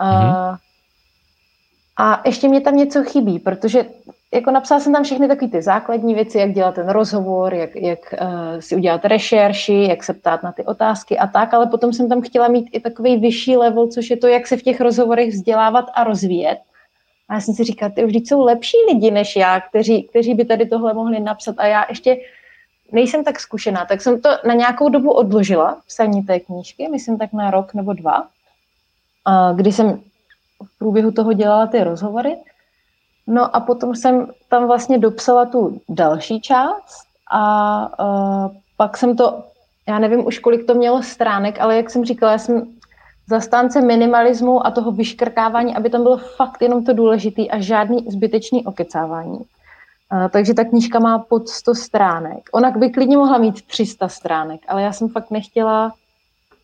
Uh, 0.00 0.06
mm-hmm. 0.06 0.56
A 1.98 2.22
ještě 2.24 2.48
mě 2.48 2.60
tam 2.60 2.76
něco 2.76 3.04
chybí, 3.04 3.38
protože 3.38 3.84
jako 4.34 4.50
napsala 4.50 4.80
jsem 4.80 4.92
tam 4.92 5.04
všechny 5.04 5.28
takové 5.28 5.50
ty 5.50 5.62
základní 5.62 6.14
věci, 6.14 6.38
jak 6.38 6.52
dělat 6.52 6.74
ten 6.74 6.88
rozhovor, 6.88 7.54
jak, 7.54 7.76
jak 7.76 8.14
uh, 8.20 8.60
si 8.60 8.76
udělat 8.76 9.04
rešerši, 9.04 9.86
jak 9.88 10.04
se 10.04 10.14
ptát 10.14 10.42
na 10.42 10.52
ty 10.52 10.64
otázky 10.64 11.18
a 11.18 11.26
tak, 11.26 11.54
ale 11.54 11.66
potom 11.66 11.92
jsem 11.92 12.08
tam 12.08 12.20
chtěla 12.20 12.48
mít 12.48 12.68
i 12.72 12.80
takový 12.80 13.16
vyšší 13.16 13.56
level, 13.56 13.88
což 13.88 14.10
je 14.10 14.16
to, 14.16 14.26
jak 14.26 14.46
se 14.46 14.56
v 14.56 14.62
těch 14.62 14.80
rozhovorech 14.80 15.28
vzdělávat 15.28 15.84
a 15.94 16.04
rozvíjet. 16.04 16.58
A 17.28 17.34
já 17.34 17.40
jsem 17.40 17.54
si 17.54 17.64
říkala, 17.64 17.92
ty 17.94 18.04
už 18.04 18.12
jsou 18.12 18.44
lepší 18.44 18.76
lidi 18.88 19.10
než 19.10 19.36
já, 19.36 19.60
kteří, 19.60 20.02
kteří 20.02 20.34
by 20.34 20.44
tady 20.44 20.66
tohle 20.66 20.94
mohli 20.94 21.20
napsat 21.20 21.54
a 21.58 21.66
já 21.66 21.86
ještě 21.88 22.16
nejsem 22.92 23.24
tak 23.24 23.40
zkušená, 23.40 23.84
tak 23.84 24.00
jsem 24.00 24.20
to 24.20 24.28
na 24.46 24.54
nějakou 24.54 24.88
dobu 24.88 25.12
odložila, 25.12 25.80
psaní 25.86 26.22
té 26.22 26.40
knížky, 26.40 26.88
myslím 26.88 27.18
tak 27.18 27.32
na 27.32 27.50
rok 27.50 27.74
nebo 27.74 27.92
dva, 27.92 28.28
kdy 29.54 29.72
jsem 29.72 30.00
v 30.64 30.78
průběhu 30.78 31.10
toho 31.10 31.32
dělala 31.32 31.66
ty 31.66 31.84
rozhovory. 31.84 32.36
No 33.26 33.56
a 33.56 33.60
potom 33.60 33.94
jsem 33.94 34.30
tam 34.48 34.66
vlastně 34.66 34.98
dopsala 34.98 35.46
tu 35.46 35.80
další 35.88 36.40
část 36.40 37.06
a 37.30 38.04
uh, 38.04 38.56
pak 38.76 38.96
jsem 38.96 39.16
to, 39.16 39.44
já 39.88 39.98
nevím 39.98 40.26
už 40.26 40.38
kolik 40.38 40.66
to 40.66 40.74
mělo 40.74 41.02
stránek, 41.02 41.60
ale 41.60 41.76
jak 41.76 41.90
jsem 41.90 42.04
říkala, 42.04 42.32
já 42.32 42.38
jsem 42.38 42.75
zastánce 43.28 43.80
minimalismu 43.80 44.66
a 44.66 44.70
toho 44.70 44.92
vyškrkávání, 44.92 45.76
aby 45.76 45.90
tam 45.90 46.02
bylo 46.02 46.16
fakt 46.16 46.62
jenom 46.62 46.84
to 46.84 46.92
důležité 46.92 47.42
a 47.42 47.60
žádný 47.60 48.06
zbytečný 48.08 48.66
okecávání. 48.66 49.38
Uh, 49.38 50.28
takže 50.30 50.54
ta 50.54 50.64
knížka 50.64 50.98
má 50.98 51.18
pod 51.18 51.48
100 51.48 51.74
stránek. 51.74 52.48
Ona 52.52 52.70
by 52.70 52.90
klidně 52.90 53.16
mohla 53.16 53.38
mít 53.38 53.66
300 53.66 54.08
stránek, 54.08 54.60
ale 54.68 54.82
já 54.82 54.92
jsem 54.92 55.08
fakt 55.08 55.30
nechtěla, 55.30 55.92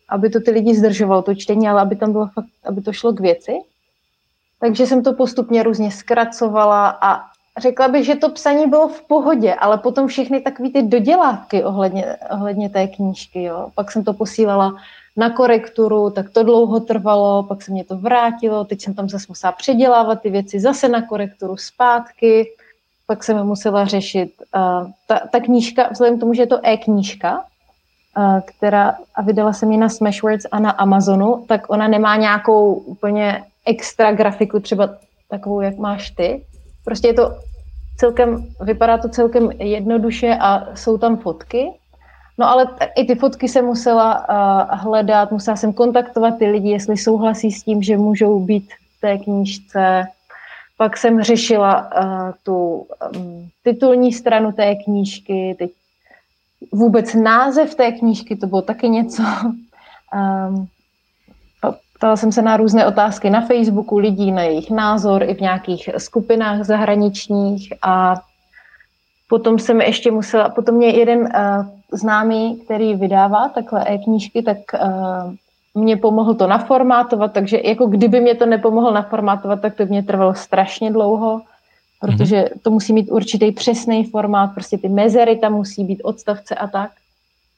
aby 0.09 0.29
to 0.29 0.39
ty 0.39 0.51
lidi 0.51 0.75
zdržovalo 0.75 1.21
to 1.21 1.35
čtení, 1.35 1.67
ale 1.67 1.81
aby 1.81 1.95
tam 1.95 2.11
bylo 2.11 2.27
fakt, 2.27 2.47
aby 2.65 2.81
to 2.81 2.93
šlo 2.93 3.13
k 3.13 3.19
věci. 3.19 3.53
Takže 4.59 4.87
jsem 4.87 5.03
to 5.03 5.13
postupně 5.13 5.63
různě 5.63 5.91
zkracovala 5.91 6.89
a 7.01 7.21
řekla 7.57 7.87
bych, 7.87 8.05
že 8.05 8.15
to 8.15 8.29
psaní 8.29 8.67
bylo 8.67 8.87
v 8.87 9.01
pohodě, 9.01 9.53
ale 9.53 9.77
potom 9.77 10.07
všechny 10.07 10.41
takové 10.41 10.69
ty 10.69 10.81
dodělávky 10.81 11.63
ohledně, 11.63 12.17
ohledně 12.31 12.69
té 12.69 12.87
knížky, 12.87 13.43
jo. 13.43 13.69
Pak 13.75 13.91
jsem 13.91 14.03
to 14.03 14.13
posílala 14.13 14.73
na 15.17 15.29
korekturu, 15.29 16.09
tak 16.09 16.29
to 16.29 16.43
dlouho 16.43 16.79
trvalo, 16.79 17.43
pak 17.43 17.61
se 17.61 17.71
mě 17.71 17.83
to 17.83 17.97
vrátilo, 17.97 18.65
teď 18.65 18.81
jsem 18.81 18.93
tam 18.93 19.09
zase 19.09 19.25
musela 19.29 19.51
předělávat 19.51 20.21
ty 20.21 20.29
věci 20.29 20.59
zase 20.59 20.89
na 20.89 21.01
korekturu 21.01 21.57
zpátky, 21.57 22.49
pak 23.07 23.23
jsem 23.23 23.43
musela 23.43 23.85
řešit. 23.85 24.33
Uh, 24.55 24.91
ta, 25.07 25.19
ta 25.31 25.39
knížka, 25.39 25.89
vzhledem 25.91 26.17
k 26.17 26.19
tomu, 26.19 26.33
že 26.33 26.41
je 26.41 26.47
to 26.47 26.67
e-knížka, 26.67 27.45
uh, 28.17 28.39
která, 28.39 28.97
a 29.15 29.21
vydala 29.21 29.53
jsem 29.53 29.71
ji 29.71 29.77
na 29.77 29.89
Smashwords 29.89 30.45
a 30.51 30.59
na 30.59 30.71
Amazonu, 30.71 31.45
tak 31.47 31.69
ona 31.69 31.87
nemá 31.87 32.15
nějakou 32.15 32.73
úplně 32.73 33.43
extra 33.65 34.11
grafiku, 34.11 34.59
třeba 34.59 34.89
takovou, 35.29 35.61
jak 35.61 35.77
máš 35.77 36.11
ty. 36.11 36.45
Prostě 36.85 37.07
je 37.07 37.13
to 37.13 37.35
celkem, 37.97 38.47
vypadá 38.61 38.97
to 38.97 39.09
celkem 39.09 39.51
jednoduše 39.51 40.37
a 40.39 40.75
jsou 40.75 40.97
tam 40.97 41.17
fotky. 41.17 41.71
No 42.37 42.49
ale 42.49 42.67
i 42.95 43.05
ty 43.05 43.15
fotky 43.15 43.49
jsem 43.49 43.65
musela 43.65 44.29
uh, 44.29 44.79
hledat, 44.79 45.31
musela 45.31 45.57
jsem 45.57 45.73
kontaktovat 45.73 46.37
ty 46.37 46.47
lidi, 46.47 46.69
jestli 46.69 46.97
souhlasí 46.97 47.51
s 47.51 47.63
tím, 47.63 47.83
že 47.83 47.97
můžou 47.97 48.39
být 48.39 48.73
v 48.97 49.01
té 49.01 49.17
knížce. 49.17 50.03
Pak 50.77 50.97
jsem 50.97 51.23
řešila 51.23 51.89
uh, 52.01 52.31
tu 52.43 52.87
um, 53.15 53.49
titulní 53.63 54.13
stranu 54.13 54.51
té 54.51 54.75
knížky, 54.75 55.55
teď 55.59 55.71
vůbec 56.71 57.13
název 57.13 57.75
té 57.75 57.91
knížky, 57.91 58.35
to 58.35 58.47
bylo 58.47 58.61
taky 58.61 58.89
něco. 58.89 59.23
Um, 60.13 60.67
ptala 62.03 62.17
jsem 62.17 62.31
se 62.31 62.41
na 62.41 62.57
různé 62.57 62.87
otázky 62.87 63.29
na 63.29 63.41
Facebooku 63.41 63.97
lidí, 63.97 64.31
na 64.31 64.41
jejich 64.41 64.71
názor 64.71 65.23
i 65.23 65.33
v 65.33 65.41
nějakých 65.41 65.89
skupinách 65.97 66.63
zahraničních 66.63 67.73
a 67.81 68.21
potom 69.33 69.59
jsem 69.59 69.81
ještě 69.81 70.11
musela, 70.11 70.49
potom 70.49 70.75
mě 70.75 70.87
jeden 70.87 71.19
uh, 71.19 71.65
známý, 71.91 72.59
který 72.65 72.95
vydává 72.95 73.49
takhle 73.49 73.85
e-knížky, 73.87 74.43
tak 74.43 74.57
uh, 74.73 75.33
mě 75.73 75.97
pomohl 75.97 76.33
to 76.33 76.47
naformátovat, 76.47 77.33
takže 77.33 77.61
jako 77.63 77.85
kdyby 77.85 78.21
mě 78.21 78.35
to 78.35 78.45
nepomohl 78.45 78.93
naformátovat, 78.93 79.61
tak 79.61 79.75
to 79.75 79.85
mě 79.85 80.03
trvalo 80.03 80.33
strašně 80.33 80.91
dlouho, 80.91 81.41
protože 81.99 82.37
mhm. 82.37 82.59
to 82.61 82.71
musí 82.71 82.93
mít 82.93 83.11
určitý 83.11 83.51
přesný 83.51 84.05
formát, 84.05 84.53
prostě 84.53 84.77
ty 84.77 84.89
mezery 84.89 85.35
tam 85.35 85.53
musí 85.53 85.83
být, 85.83 86.01
odstavce 86.03 86.55
a 86.55 86.67
tak. 86.67 86.91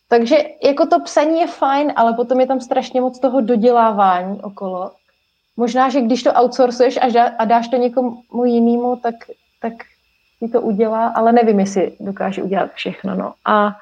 Takže 0.09 0.37
jako 0.63 0.85
to 0.85 0.99
psaní 0.99 1.39
je 1.39 1.47
fajn, 1.47 1.93
ale 1.95 2.13
potom 2.13 2.39
je 2.39 2.47
tam 2.47 2.61
strašně 2.61 3.01
moc 3.01 3.19
toho 3.19 3.41
dodělávání 3.41 4.41
okolo. 4.41 4.91
možná, 5.57 5.89
že 5.89 6.01
když 6.01 6.23
to 6.23 6.31
outsourcuješ 6.31 6.99
a 7.37 7.45
dáš 7.45 7.67
to 7.67 7.75
někomu 7.75 8.45
jinému, 8.45 8.95
tak, 8.95 9.15
tak 9.61 9.73
ti 10.39 10.47
to 10.47 10.61
udělá, 10.61 11.07
ale 11.07 11.31
nevím, 11.31 11.59
jestli 11.59 11.91
dokáže 11.99 12.43
udělat 12.43 12.71
všechno. 12.73 13.15
No. 13.15 13.33
A 13.45 13.75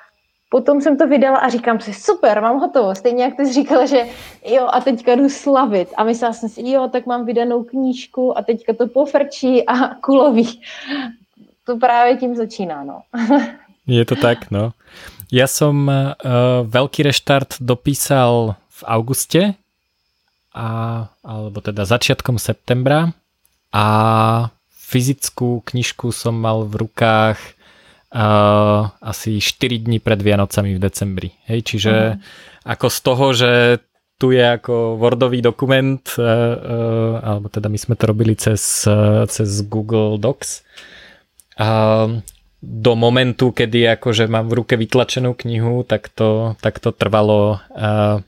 potom 0.50 0.82
jsem 0.82 0.98
to 0.98 1.08
vydala 1.08 1.38
a 1.38 1.50
říkám 1.50 1.80
si, 1.80 1.94
super, 1.94 2.42
mám 2.42 2.60
hotovo. 2.60 2.96
Stejně 2.96 3.24
jak 3.24 3.36
ty 3.38 3.46
jsi 3.46 3.54
říkala, 3.54 3.86
že 3.86 4.06
jo, 4.46 4.68
a 4.72 4.82
teďka 4.82 5.16
jdu 5.16 5.30
slavit. 5.30 5.90
A 5.98 6.04
myslela 6.04 6.34
jsem 6.34 6.50
si, 6.50 6.70
jo, 6.70 6.88
tak 6.88 7.06
mám 7.06 7.26
vydanou 7.26 7.64
knížku 7.64 8.38
a 8.38 8.42
teďka 8.42 8.74
to 8.74 8.88
pofrčí 8.88 9.66
a 9.68 9.96
kulový. 9.96 10.62
To 11.66 11.78
právě 11.78 12.18
tím 12.18 12.36
začíná, 12.36 12.84
no. 12.84 13.02
Je 13.88 14.06
to 14.06 14.16
tak, 14.16 14.52
no. 14.52 14.72
Ja 15.34 15.50
som 15.50 15.90
uh, 15.90 16.14
veľký 16.64 17.04
reštart 17.04 17.60
dopísal 17.60 18.56
v 18.70 18.80
auguste, 18.86 19.42
a, 20.54 20.68
alebo 21.26 21.58
teda 21.60 21.84
začiatkom 21.84 22.38
septembra 22.38 23.12
a 23.74 23.86
fyzickú 24.94 25.66
knižku 25.66 26.14
som 26.14 26.38
mal 26.38 26.70
v 26.70 26.86
rukách 26.86 27.42
uh, 28.14 28.94
asi 29.02 29.42
4 29.42 29.90
dní 29.90 29.98
pred 29.98 30.22
Vianocami 30.22 30.78
v 30.78 30.84
decembri. 30.84 31.34
Hej, 31.50 31.66
čiže 31.66 31.94
uh-huh. 32.14 32.22
ako 32.70 32.88
z 32.94 32.98
toho, 33.02 33.26
že 33.34 33.52
tu 34.22 34.30
je 34.30 34.46
ako 34.46 35.02
Wordový 35.02 35.42
dokument, 35.42 36.06
uh, 36.16 36.24
uh, 36.24 37.14
alebo 37.26 37.50
teda 37.50 37.74
my 37.74 37.80
sme 37.82 37.98
to 37.98 38.06
robili 38.06 38.38
cez, 38.38 38.86
uh, 38.86 39.26
cez 39.26 39.66
Google 39.66 40.22
Docs, 40.22 40.62
uh, 41.58 42.22
do 42.64 42.94
momentu, 42.96 43.52
kedy 43.52 44.00
akože 44.00 44.30
mám 44.32 44.48
v 44.48 44.64
ruke 44.64 44.80
vytlačenú 44.80 45.36
knihu, 45.36 45.84
tak 45.84 46.08
to, 46.14 46.56
tak 46.64 46.80
to 46.80 46.96
trvalo, 46.96 47.60
uh, 47.76 48.24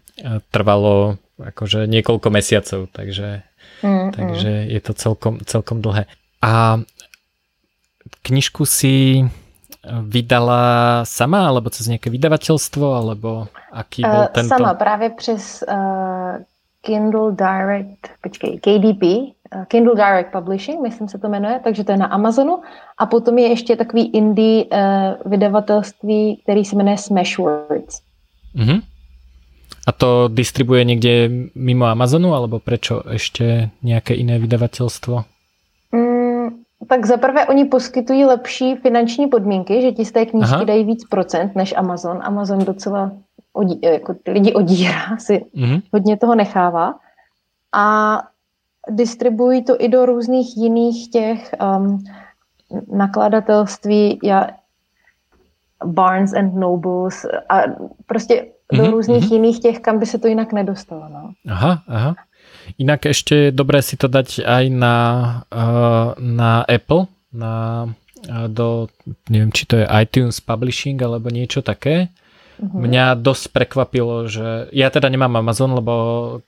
trvalo 0.51 1.21
akože 1.39 1.87
niekoľko 1.87 2.27
mesiacov, 2.33 2.91
takže, 2.91 3.47
mm, 3.79 4.07
takže 4.11 4.51
mm. 4.51 4.67
je 4.75 4.81
to 4.83 4.91
celkom, 4.91 5.39
celkom 5.47 5.79
dlhé. 5.79 6.09
A 6.45 6.77
knižku 8.21 8.69
si 8.69 9.25
vydala 9.85 11.01
sama, 11.05 11.49
alebo 11.49 11.73
cez 11.73 11.89
nejaké 11.89 12.13
vydavateľstvo, 12.13 12.85
alebo 12.85 13.49
aký 13.73 14.05
bol 14.05 14.29
uh, 14.29 14.33
tento? 14.33 14.53
Sama, 14.53 14.73
právě 14.73 15.09
přes 15.09 15.63
uh, 15.65 16.41
Kindle 16.81 17.31
Direct, 17.31 18.09
počkej, 18.21 18.59
KDP, 18.61 19.33
Kindle 19.67 19.95
Direct 19.95 20.31
Publishing, 20.31 20.81
myslím 20.81 21.07
se 21.09 21.17
to 21.17 21.29
jmenuje, 21.29 21.59
takže 21.63 21.83
to 21.83 21.91
je 21.91 21.97
na 21.97 22.05
Amazonu. 22.05 22.61
A 22.97 23.05
potom 23.05 23.37
je 23.37 23.47
ještě 23.47 23.75
takový 23.75 24.09
indie 24.09 24.65
uh, 24.65 24.79
vydavatelství, 25.25 26.41
který 26.43 26.65
se 26.65 26.75
jmenuje 26.75 26.97
Smashwords. 26.97 28.01
Uh-huh. 28.55 28.81
A 29.87 29.91
to 29.91 30.27
distribuje 30.33 30.81
niekde 30.81 31.29
mimo 31.53 31.85
Amazonu, 31.85 32.33
alebo 32.33 32.57
prečo 32.57 33.05
ešte 33.05 33.69
nejaké 33.85 34.17
iné 34.17 34.41
vydavateľstvo? 34.41 35.34
Tak 36.87 37.05
zaprvé 37.05 37.45
oni 37.45 37.65
poskytují 37.65 38.25
lepší 38.25 38.75
finanční 38.75 39.27
podmínky, 39.27 39.81
že 39.81 39.91
ti 39.91 40.05
z 40.05 40.11
té 40.11 40.25
knížky 40.25 40.55
Aha. 40.55 40.63
dají 40.63 40.83
víc 40.83 41.05
procent 41.05 41.55
než 41.55 41.73
Amazon. 41.77 42.19
Amazon 42.23 42.59
docela 42.59 43.11
odí, 43.53 43.79
jako 43.81 44.15
lidi 44.27 44.53
odírá, 44.53 45.17
si 45.17 45.45
mm-hmm. 45.55 45.81
hodně 45.93 46.17
toho 46.17 46.35
nechává. 46.35 46.95
A 47.73 48.17
distribuují 48.89 49.63
to 49.63 49.81
i 49.81 49.87
do 49.87 50.05
různých 50.05 50.57
jiných 50.57 51.09
těch 51.09 51.55
um, 51.77 52.03
nakladatelství, 52.91 54.19
já, 54.23 54.47
Barnes 55.85 56.33
and 56.33 56.55
Nobles 56.55 57.25
a 57.49 57.61
prostě 58.05 58.45
do 58.73 58.83
mm-hmm. 58.83 58.91
různých 58.91 59.23
mm-hmm. 59.23 59.33
jiných 59.33 59.59
těch, 59.59 59.79
kam 59.79 59.99
by 59.99 60.05
se 60.05 60.17
to 60.17 60.27
jinak 60.27 60.53
nedostalo. 60.53 61.09
No. 61.09 61.31
Aha, 61.49 61.83
aha. 61.87 62.15
Inak 62.81 63.07
ešte 63.07 63.49
je 63.49 63.55
dobré 63.55 63.79
si 63.79 63.95
to 63.95 64.09
dať 64.09 64.43
aj 64.43 64.63
na, 64.73 64.95
uh, 65.49 66.17
na 66.19 66.65
Apple, 66.65 67.07
na, 67.31 67.85
uh, 68.27 68.47
do, 68.49 68.91
neviem, 69.29 69.53
či 69.53 69.63
to 69.69 69.79
je 69.81 69.89
iTunes 69.89 70.41
Publishing 70.41 70.99
alebo 70.99 71.31
niečo 71.31 71.61
také. 71.61 72.09
Uh-huh. 72.55 72.87
Mňa 72.87 73.19
dosť 73.19 73.51
prekvapilo, 73.51 74.31
že 74.31 74.71
ja 74.71 74.87
teda 74.87 75.11
nemám 75.11 75.43
Amazon, 75.43 75.75
lebo 75.75 75.93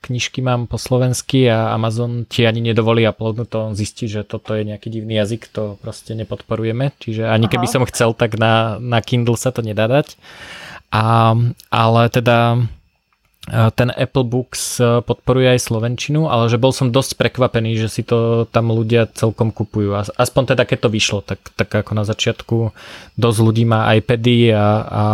knižky 0.00 0.40
mám 0.40 0.64
po 0.64 0.80
slovensky 0.80 1.44
a 1.52 1.76
Amazon 1.76 2.24
ti 2.24 2.48
ani 2.48 2.64
nedovolí 2.64 3.04
uploadnúť 3.04 3.48
to, 3.52 3.58
on 3.60 3.76
zistí, 3.76 4.08
že 4.08 4.24
toto 4.24 4.56
je 4.56 4.64
nejaký 4.64 4.88
divný 4.88 5.20
jazyk, 5.20 5.52
to 5.52 5.76
proste 5.84 6.16
nepodporujeme, 6.16 6.96
čiže 6.96 7.28
ani 7.28 7.44
Aha. 7.44 7.52
keby 7.52 7.66
som 7.68 7.84
chcel, 7.84 8.16
tak 8.16 8.40
na, 8.40 8.80
na 8.80 9.04
Kindle 9.04 9.36
sa 9.36 9.52
to 9.52 9.60
nedá 9.60 9.84
dať. 9.84 10.16
A, 10.88 11.36
ale 11.68 12.02
teda 12.08 12.64
ten 13.48 13.88
Apple 13.90 14.26
Books 14.28 14.78
e, 14.78 15.00
podporuje 15.00 15.56
aj 15.56 15.60
slovenčinu, 15.64 16.28
ale 16.28 16.52
že 16.52 16.60
bol 16.60 16.72
som 16.72 16.92
dosť 16.92 17.16
prekvapený, 17.16 17.80
že 17.80 17.88
si 17.88 18.02
to 18.04 18.44
tam 18.48 18.70
ľudia 18.70 19.08
celkom 19.12 19.50
kupujú. 19.50 19.96
Aspoň 19.96 20.54
teda 20.54 20.62
keď 20.68 20.78
to 20.86 20.92
vyšlo, 20.92 21.18
tak, 21.24 21.40
tak 21.56 21.72
ako 21.72 21.92
na 21.96 22.04
začiatku 22.04 22.56
dosť 23.16 23.38
ľudí 23.40 23.64
má 23.64 23.88
iPady 23.96 24.52
a, 24.52 24.66
a 24.84 25.04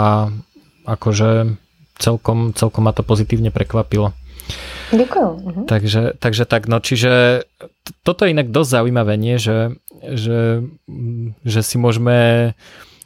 akože 0.84 1.54
celkom, 1.98 2.52
celkom 2.52 2.82
ma 2.84 2.92
to 2.92 3.06
pozitívne 3.06 3.54
prekvapilo. 3.54 4.12
Ďakujem. 4.92 5.32
Mhm. 5.40 5.62
Takže, 5.64 6.02
takže 6.20 6.44
tak, 6.44 6.68
no 6.68 6.78
čiže 6.78 7.44
toto 8.04 8.24
je 8.26 8.34
inak 8.36 8.52
dosť 8.52 8.70
zaujímavé, 8.80 9.14
nie? 9.16 9.40
Že, 9.40 9.80
že, 10.04 10.40
že 11.44 11.60
si 11.64 11.76
môžeme 11.80 12.52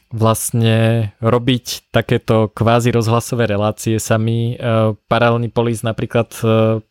vlastne 0.09 1.09
robiť 1.21 1.93
takéto 1.93 2.49
kvázi 2.49 2.89
rozhlasové 2.89 3.45
relácie 3.45 4.01
sami. 4.01 4.57
E, 4.57 4.97
Paralelný 5.05 5.53
polis 5.53 5.85
napríklad 5.85 6.33
e, 6.41 6.81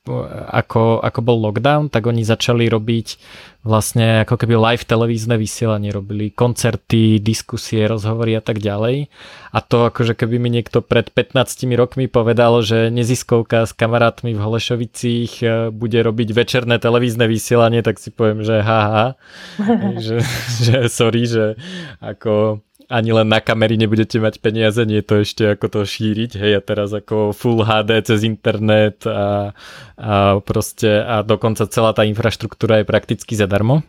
ako, 0.55 1.03
ako 1.03 1.21
bol 1.27 1.43
lockdown, 1.43 1.91
tak 1.91 2.07
oni 2.07 2.23
začali 2.23 2.71
robiť 2.71 3.19
vlastne 3.67 4.23
ako 4.23 4.39
keby 4.39 4.55
live 4.55 4.87
televízne 4.87 5.35
vysielanie, 5.35 5.91
robili 5.91 6.31
koncerty, 6.31 7.19
diskusie, 7.19 7.91
rozhovory 7.91 8.39
a 8.39 8.43
tak 8.43 8.63
ďalej. 8.63 9.11
A 9.51 9.59
to 9.67 9.91
akože 9.91 10.15
keby 10.15 10.39
mi 10.39 10.55
niekto 10.55 10.79
pred 10.79 11.11
15 11.11 11.67
rokmi 11.75 12.07
povedal, 12.07 12.63
že 12.63 12.87
neziskovka 12.95 13.67
s 13.67 13.75
kamarátmi 13.75 14.31
v 14.31 14.43
Holešovicích 14.47 15.33
e, 15.43 15.47
bude 15.75 15.99
robiť 16.07 16.29
večerné 16.31 16.79
televízne 16.79 17.27
vysielanie, 17.27 17.83
tak 17.83 17.99
si 17.99 18.15
poviem, 18.15 18.47
že 18.47 18.63
haha, 18.63 19.19
že, 20.07 20.23
že 20.63 20.87
sorry, 20.87 21.27
že 21.27 21.59
ako 21.99 22.63
ani 22.89 23.13
len 23.13 23.29
na 23.29 23.45
kamery 23.45 23.77
nebudete 23.77 24.17
mať 24.17 24.41
peniaze, 24.41 24.81
nie 24.89 25.05
to 25.05 25.21
ešte 25.21 25.45
ako 25.45 25.67
to 25.69 25.81
šíriť, 25.85 26.41
hej, 26.41 26.53
a 26.57 26.61
teraz 26.65 26.89
ako 26.89 27.37
Full 27.37 27.69
HD 27.69 28.01
cez 28.01 28.25
internet 28.25 29.05
a, 29.05 29.53
a 30.01 30.41
proste 30.41 31.05
a 31.05 31.21
dokonca 31.21 31.69
celá 31.69 31.93
tá 31.93 32.09
infraštruktúra 32.09 32.81
je 32.81 32.89
prakticky 32.89 33.37
zadarmo. 33.37 33.85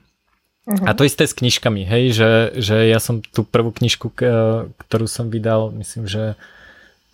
Uh-huh. 0.67 0.85
A 0.85 0.91
to 0.91 1.07
isté 1.07 1.23
s 1.23 1.33
knižkami, 1.33 1.87
hej, 1.87 2.11
že, 2.11 2.29
že 2.59 2.75
ja 2.91 2.99
som 2.99 3.23
tú 3.23 3.47
prvú 3.47 3.71
knižku, 3.71 4.11
ktorú 4.75 5.07
som 5.07 5.31
vydal, 5.31 5.71
myslím, 5.79 6.03
že 6.03 6.35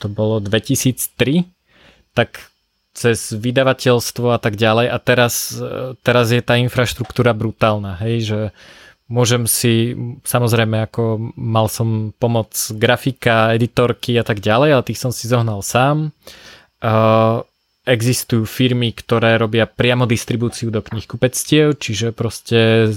to 0.01 0.09
bolo 0.09 0.41
2003, 0.41 1.45
tak 2.17 2.49
cez 2.95 3.29
vydavateľstvo 3.29 4.33
a 4.33 4.39
tak 4.39 4.55
ďalej 4.55 4.87
a 4.87 4.97
teraz, 5.03 5.53
teraz 6.01 6.31
je 6.31 6.39
tá 6.39 6.55
infraštruktúra 6.57 7.35
brutálna, 7.35 7.99
hej, 8.01 8.15
že 8.25 8.39
Môžem 9.05 9.45
si, 9.45 9.93
samozrejme, 10.25 10.89
ako 10.89 11.33
mal 11.37 11.69
som 11.69 12.09
pomoc 12.17 12.57
grafika, 12.73 13.53
editorky 13.53 14.17
a 14.17 14.25
tak 14.25 14.41
ďalej, 14.41 14.69
ale 14.73 14.87
tých 14.87 14.97
som 14.97 15.13
si 15.13 15.29
zohnal 15.29 15.61
sám. 15.61 16.09
Uh, 16.81 17.45
existujú 17.85 18.49
firmy, 18.49 18.89
ktoré 18.91 19.37
robia 19.37 19.69
priamo 19.69 20.09
distribúciu 20.09 20.73
do 20.73 20.81
knihkupectiev, 20.81 21.77
čiže 21.77 22.11
proste 22.11 22.89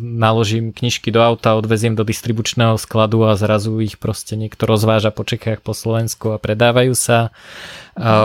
naložím 0.00 0.70
knižky 0.70 1.10
do 1.10 1.18
auta, 1.18 1.58
odveziem 1.58 1.98
do 1.98 2.06
distribučného 2.06 2.78
skladu 2.78 3.26
a 3.26 3.34
zrazu 3.34 3.74
ich 3.82 3.98
proste 3.98 4.38
niekto 4.38 4.70
rozváža 4.70 5.10
po 5.10 5.26
Čechách, 5.26 5.58
po 5.58 5.74
Slovensku 5.74 6.30
a 6.30 6.38
predávajú 6.38 6.94
sa. 6.94 7.34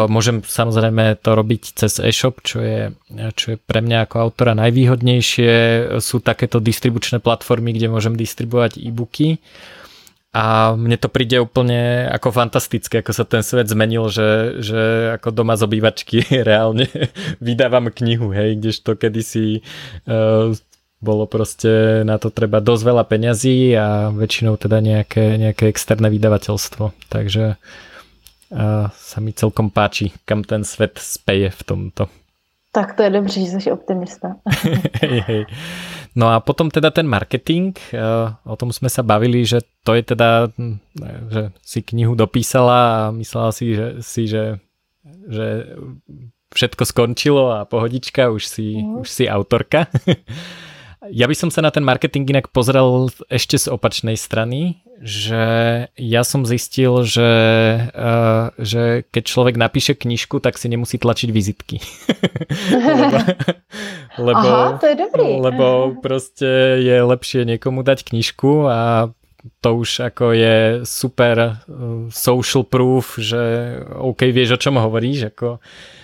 Môžem 0.08 0.46
samozrejme 0.46 1.18
to 1.20 1.34
robiť 1.34 1.76
cez 1.76 2.00
e-shop, 2.00 2.46
čo 2.46 2.62
je, 2.62 2.94
čo 3.34 3.46
je 3.54 3.58
pre 3.58 3.82
mňa 3.82 4.06
ako 4.06 4.16
autora 4.22 4.54
najvýhodnejšie. 4.54 5.52
Sú 5.98 6.22
takéto 6.22 6.62
distribučné 6.62 7.20
platformy, 7.20 7.74
kde 7.74 7.92
môžem 7.92 8.14
distribuovať 8.14 8.80
e-booky. 8.80 9.42
A 10.36 10.76
mne 10.76 11.00
to 11.00 11.08
príde 11.08 11.40
úplne 11.40 12.06
ako 12.12 12.36
fantastické, 12.36 13.00
ako 13.00 13.12
sa 13.16 13.24
ten 13.24 13.42
svet 13.42 13.72
zmenil, 13.72 14.12
že, 14.12 14.60
že 14.60 14.82
ako 15.18 15.34
doma 15.34 15.56
z 15.56 15.66
obývačky 15.66 16.18
reálne 16.50 16.86
vydávam 17.40 17.90
knihu, 17.90 18.36
hej, 18.36 18.60
kdežto 18.60 19.00
kedysi 19.00 19.64
uh, 20.06 20.52
bolo 20.98 21.30
proste 21.30 22.02
na 22.04 22.18
to 22.18 22.34
treba 22.34 22.58
dosť 22.58 22.84
veľa 22.84 23.04
peňazí 23.06 23.78
a 23.78 24.10
väčšinou 24.10 24.58
teda 24.58 24.82
nejaké, 24.82 25.38
nejaké 25.38 25.70
externé 25.70 26.10
vydavateľstvo. 26.10 26.92
Takže 27.08 27.58
a 28.48 28.88
sa 28.96 29.20
mi 29.20 29.36
celkom 29.36 29.68
páči, 29.76 30.16
kam 30.24 30.40
ten 30.48 30.64
svet 30.64 30.96
speje 31.04 31.52
v 31.52 31.62
tomto. 31.68 32.08
Tak 32.78 32.94
to 32.94 33.04
je 33.04 33.10
dobře, 33.10 33.40
že 33.40 33.46
jsi 33.46 33.72
optimista. 33.72 34.36
hej, 35.02 35.24
hej. 35.28 35.46
No 36.16 36.30
a 36.30 36.40
potom 36.40 36.70
teda 36.70 36.94
ten 36.94 37.10
marketing, 37.10 37.74
e, 37.90 37.98
o 38.46 38.54
tom 38.54 38.70
sme 38.70 38.86
sa 38.86 39.02
bavili, 39.02 39.46
že 39.46 39.66
to 39.82 39.98
je 39.98 40.04
teda, 40.06 40.54
že 41.30 41.50
si 41.66 41.82
knihu 41.82 42.14
dopísala 42.14 43.10
a 43.10 43.12
myslela 43.18 43.50
si, 43.50 43.74
že, 43.74 43.88
si, 44.06 44.30
že, 44.30 44.62
že 45.26 45.74
všetko 46.54 46.84
skončilo 46.86 47.50
a 47.50 47.66
pohodička, 47.66 48.30
už 48.30 48.46
si, 48.46 48.78
mm. 48.78 49.02
už 49.02 49.10
si 49.10 49.26
autorka. 49.26 49.90
Ja 51.14 51.30
by 51.30 51.36
som 51.38 51.50
sa 51.54 51.62
na 51.62 51.70
ten 51.70 51.86
marketing 51.86 52.26
inak 52.26 52.50
pozrel 52.50 53.14
ešte 53.30 53.62
z 53.62 53.70
opačnej 53.70 54.18
strany, 54.18 54.82
že 54.98 55.44
ja 55.94 56.22
som 56.26 56.42
zistil, 56.42 57.06
že, 57.06 57.32
uh, 57.94 58.50
že 58.58 59.06
keď 59.14 59.24
človek 59.30 59.56
napíše 59.62 59.94
knižku, 59.94 60.42
tak 60.42 60.58
si 60.58 60.66
nemusí 60.74 60.98
tlačiť 60.98 61.30
vizitky. 61.30 61.78
lebo, 62.98 63.18
lebo, 64.18 64.48
Aha, 64.50 64.82
to 64.82 64.86
je 64.90 64.96
dobrý. 64.98 65.30
Lebo 65.38 65.66
proste 66.02 66.82
je 66.82 66.98
lepšie 66.98 67.46
niekomu 67.46 67.86
dať 67.86 68.02
knižku 68.02 68.66
a 68.66 69.14
to 69.62 69.70
už 69.78 70.10
ako 70.10 70.34
je 70.34 70.82
super 70.82 71.62
uh, 71.62 72.10
social 72.10 72.66
proof, 72.66 73.22
že 73.22 73.38
OK, 74.02 74.34
vieš 74.34 74.58
o 74.58 74.62
čom 74.62 74.82
hovoríš, 74.82 75.30
ako 75.30 75.62
Ehm, 75.62 75.97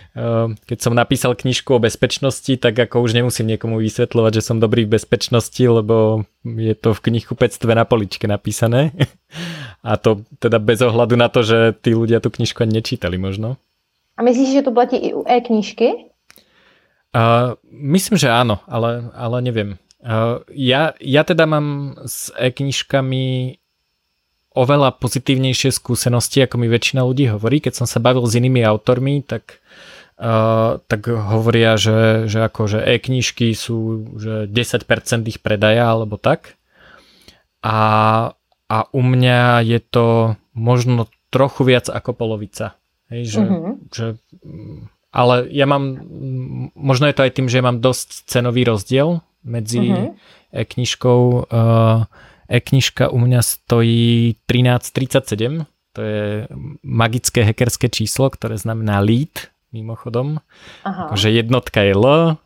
keď 0.69 0.77
som 0.77 0.93
napísal 0.93 1.33
knižku 1.33 1.73
o 1.73 1.81
bezpečnosti, 1.81 2.53
tak 2.61 2.77
ako 2.77 3.01
už 3.01 3.17
nemusím 3.17 3.49
niekomu 3.49 3.81
vysvetľovať, 3.81 4.31
že 4.37 4.45
som 4.45 4.61
dobrý 4.61 4.85
v 4.85 5.01
bezpečnosti, 5.01 5.57
lebo 5.65 6.29
je 6.45 6.77
to 6.77 6.93
v 6.93 7.03
knihkupectve 7.09 7.73
na 7.73 7.81
poličke 7.81 8.29
napísané. 8.29 8.93
A 9.81 9.97
to 9.97 10.21
teda 10.37 10.61
bez 10.61 10.85
ohľadu 10.85 11.17
na 11.17 11.33
to, 11.33 11.41
že 11.41 11.73
tí 11.81 11.97
ľudia 11.97 12.21
tú 12.21 12.29
knižku 12.29 12.61
ani 12.61 12.77
nečítali 12.77 13.17
možno. 13.17 13.57
A 14.13 14.21
myslíš, 14.21 14.61
že 14.61 14.65
to 14.69 14.71
platí 14.71 15.01
i 15.01 15.17
u 15.17 15.25
e-knižky? 15.25 16.13
Uh, 17.17 17.57
myslím, 17.73 18.13
že 18.21 18.29
áno, 18.29 18.61
ale, 18.69 19.09
ale 19.17 19.41
neviem. 19.41 19.81
Uh, 19.97 20.45
ja, 20.53 20.93
ja 21.01 21.25
teda 21.25 21.49
mám 21.49 21.97
s 22.05 22.29
e-knižkami 22.37 23.57
oveľa 24.53 24.93
pozitívnejšie 25.01 25.73
skúsenosti, 25.73 26.45
ako 26.45 26.61
mi 26.61 26.69
väčšina 26.69 27.01
ľudí 27.01 27.33
hovorí. 27.33 27.57
Keď 27.57 27.81
som 27.81 27.87
sa 27.89 27.97
bavil 27.97 28.29
s 28.29 28.37
inými 28.37 28.61
autormi, 28.61 29.25
tak 29.25 29.57
Uh, 29.57 29.92
tak 30.87 31.01
hovoria, 31.09 31.75
že, 31.75 32.29
že 32.29 32.45
ako, 32.45 32.69
že 32.69 32.79
e-knižky 32.85 33.51
sú 33.57 34.07
že 34.17 34.45
10% 34.45 34.85
ich 35.25 35.39
predaja 35.41 35.89
alebo 35.89 36.21
tak. 36.21 36.55
A, 37.65 37.79
a 38.69 38.77
u 38.93 39.01
mňa 39.01 39.63
je 39.65 39.79
to 39.81 40.37
možno 40.53 41.09
trochu 41.33 41.65
viac 41.65 41.89
ako 41.89 42.13
polovica. 42.13 42.77
Hej, 43.09 43.37
že, 43.37 43.41
uh-huh. 43.41 43.73
že, 43.89 44.07
ale 45.09 45.49
ja 45.49 45.65
mám, 45.65 45.97
možno 46.77 47.09
je 47.09 47.15
to 47.17 47.25
aj 47.25 47.33
tým, 47.33 47.47
že 47.49 47.65
mám 47.65 47.81
dosť 47.81 48.29
cenový 48.29 48.69
rozdiel 48.69 49.25
medzi 49.41 49.81
uh-huh. 49.89 50.13
e-knižkou. 50.53 51.49
Uh, 51.49 52.05
e-knižka 52.47 53.09
u 53.09 53.17
mňa 53.17 53.41
stojí 53.41 54.37
13,37, 54.45 55.65
to 55.93 55.99
je 56.01 56.49
magické 56.81 57.45
hackerské 57.45 57.89
číslo, 57.89 58.29
ktoré 58.33 58.57
znamená 58.57 58.97
lead, 59.01 59.52
mimochodom. 59.73 60.37
Aha. 60.85 61.11
Že 61.17 61.43
jednotka 61.43 61.81
je 61.81 61.93
L, 61.97 62.05
uh, 62.05 62.37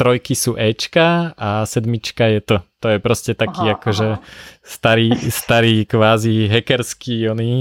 trojky 0.00 0.34
sú 0.34 0.56
Ečka 0.56 1.36
a 1.36 1.62
sedmička 1.68 2.26
je 2.26 2.40
to. 2.40 2.56
To 2.82 2.86
je 2.90 2.98
proste 2.98 3.38
taký 3.38 3.70
aha, 3.70 3.78
akože 3.78 4.08
aha. 4.18 4.22
starý, 4.64 5.14
starý 5.30 5.86
kvázi 5.86 6.50
hackerský 6.50 7.30
oný, 7.30 7.52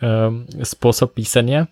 um, 0.00 0.48
spôsob 0.64 1.12
písania. 1.12 1.68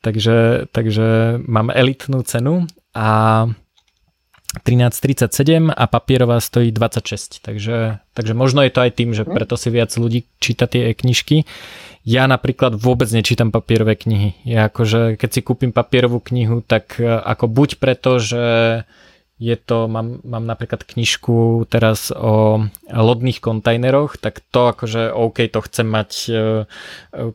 Takže, 0.00 0.70
takže 0.72 1.40
mám 1.44 1.74
elitnú 1.74 2.22
cenu 2.22 2.64
a 2.94 3.44
13.37 4.50 5.70
a 5.70 5.84
papierová 5.86 6.42
stojí 6.42 6.74
26. 6.74 7.38
Takže, 7.38 8.02
takže 8.14 8.34
možno 8.34 8.66
je 8.66 8.72
to 8.74 8.80
aj 8.82 8.90
tým, 8.98 9.14
že 9.14 9.22
mhm. 9.22 9.30
preto 9.30 9.54
si 9.54 9.70
viac 9.70 9.94
ľudí 9.94 10.26
číta 10.42 10.66
tie 10.66 10.90
e-knižky. 10.90 11.46
Ja 12.02 12.26
napríklad 12.26 12.74
vôbec 12.74 13.06
nečítam 13.12 13.54
papierové 13.54 13.94
knihy. 13.94 14.34
Ja 14.42 14.66
akože, 14.66 15.20
keď 15.20 15.30
si 15.30 15.40
kúpim 15.44 15.70
papierovú 15.70 16.18
knihu, 16.32 16.64
tak 16.64 16.98
e, 16.98 17.06
ako 17.06 17.46
buď 17.46 17.76
preto, 17.76 18.16
že 18.18 18.44
je 19.40 19.56
to, 19.56 19.88
mám, 19.88 20.20
mám 20.20 20.44
napríklad 20.44 20.84
knižku 20.84 21.64
teraz 21.72 22.12
o 22.12 22.66
lodných 22.92 23.40
kontajneroch, 23.40 24.20
tak 24.20 24.44
to 24.52 24.68
akože 24.68 25.12
OK, 25.16 25.48
to 25.48 25.60
chcem 25.64 25.88
mať 25.88 26.10
e, 26.28 26.32
e, 26.32 26.42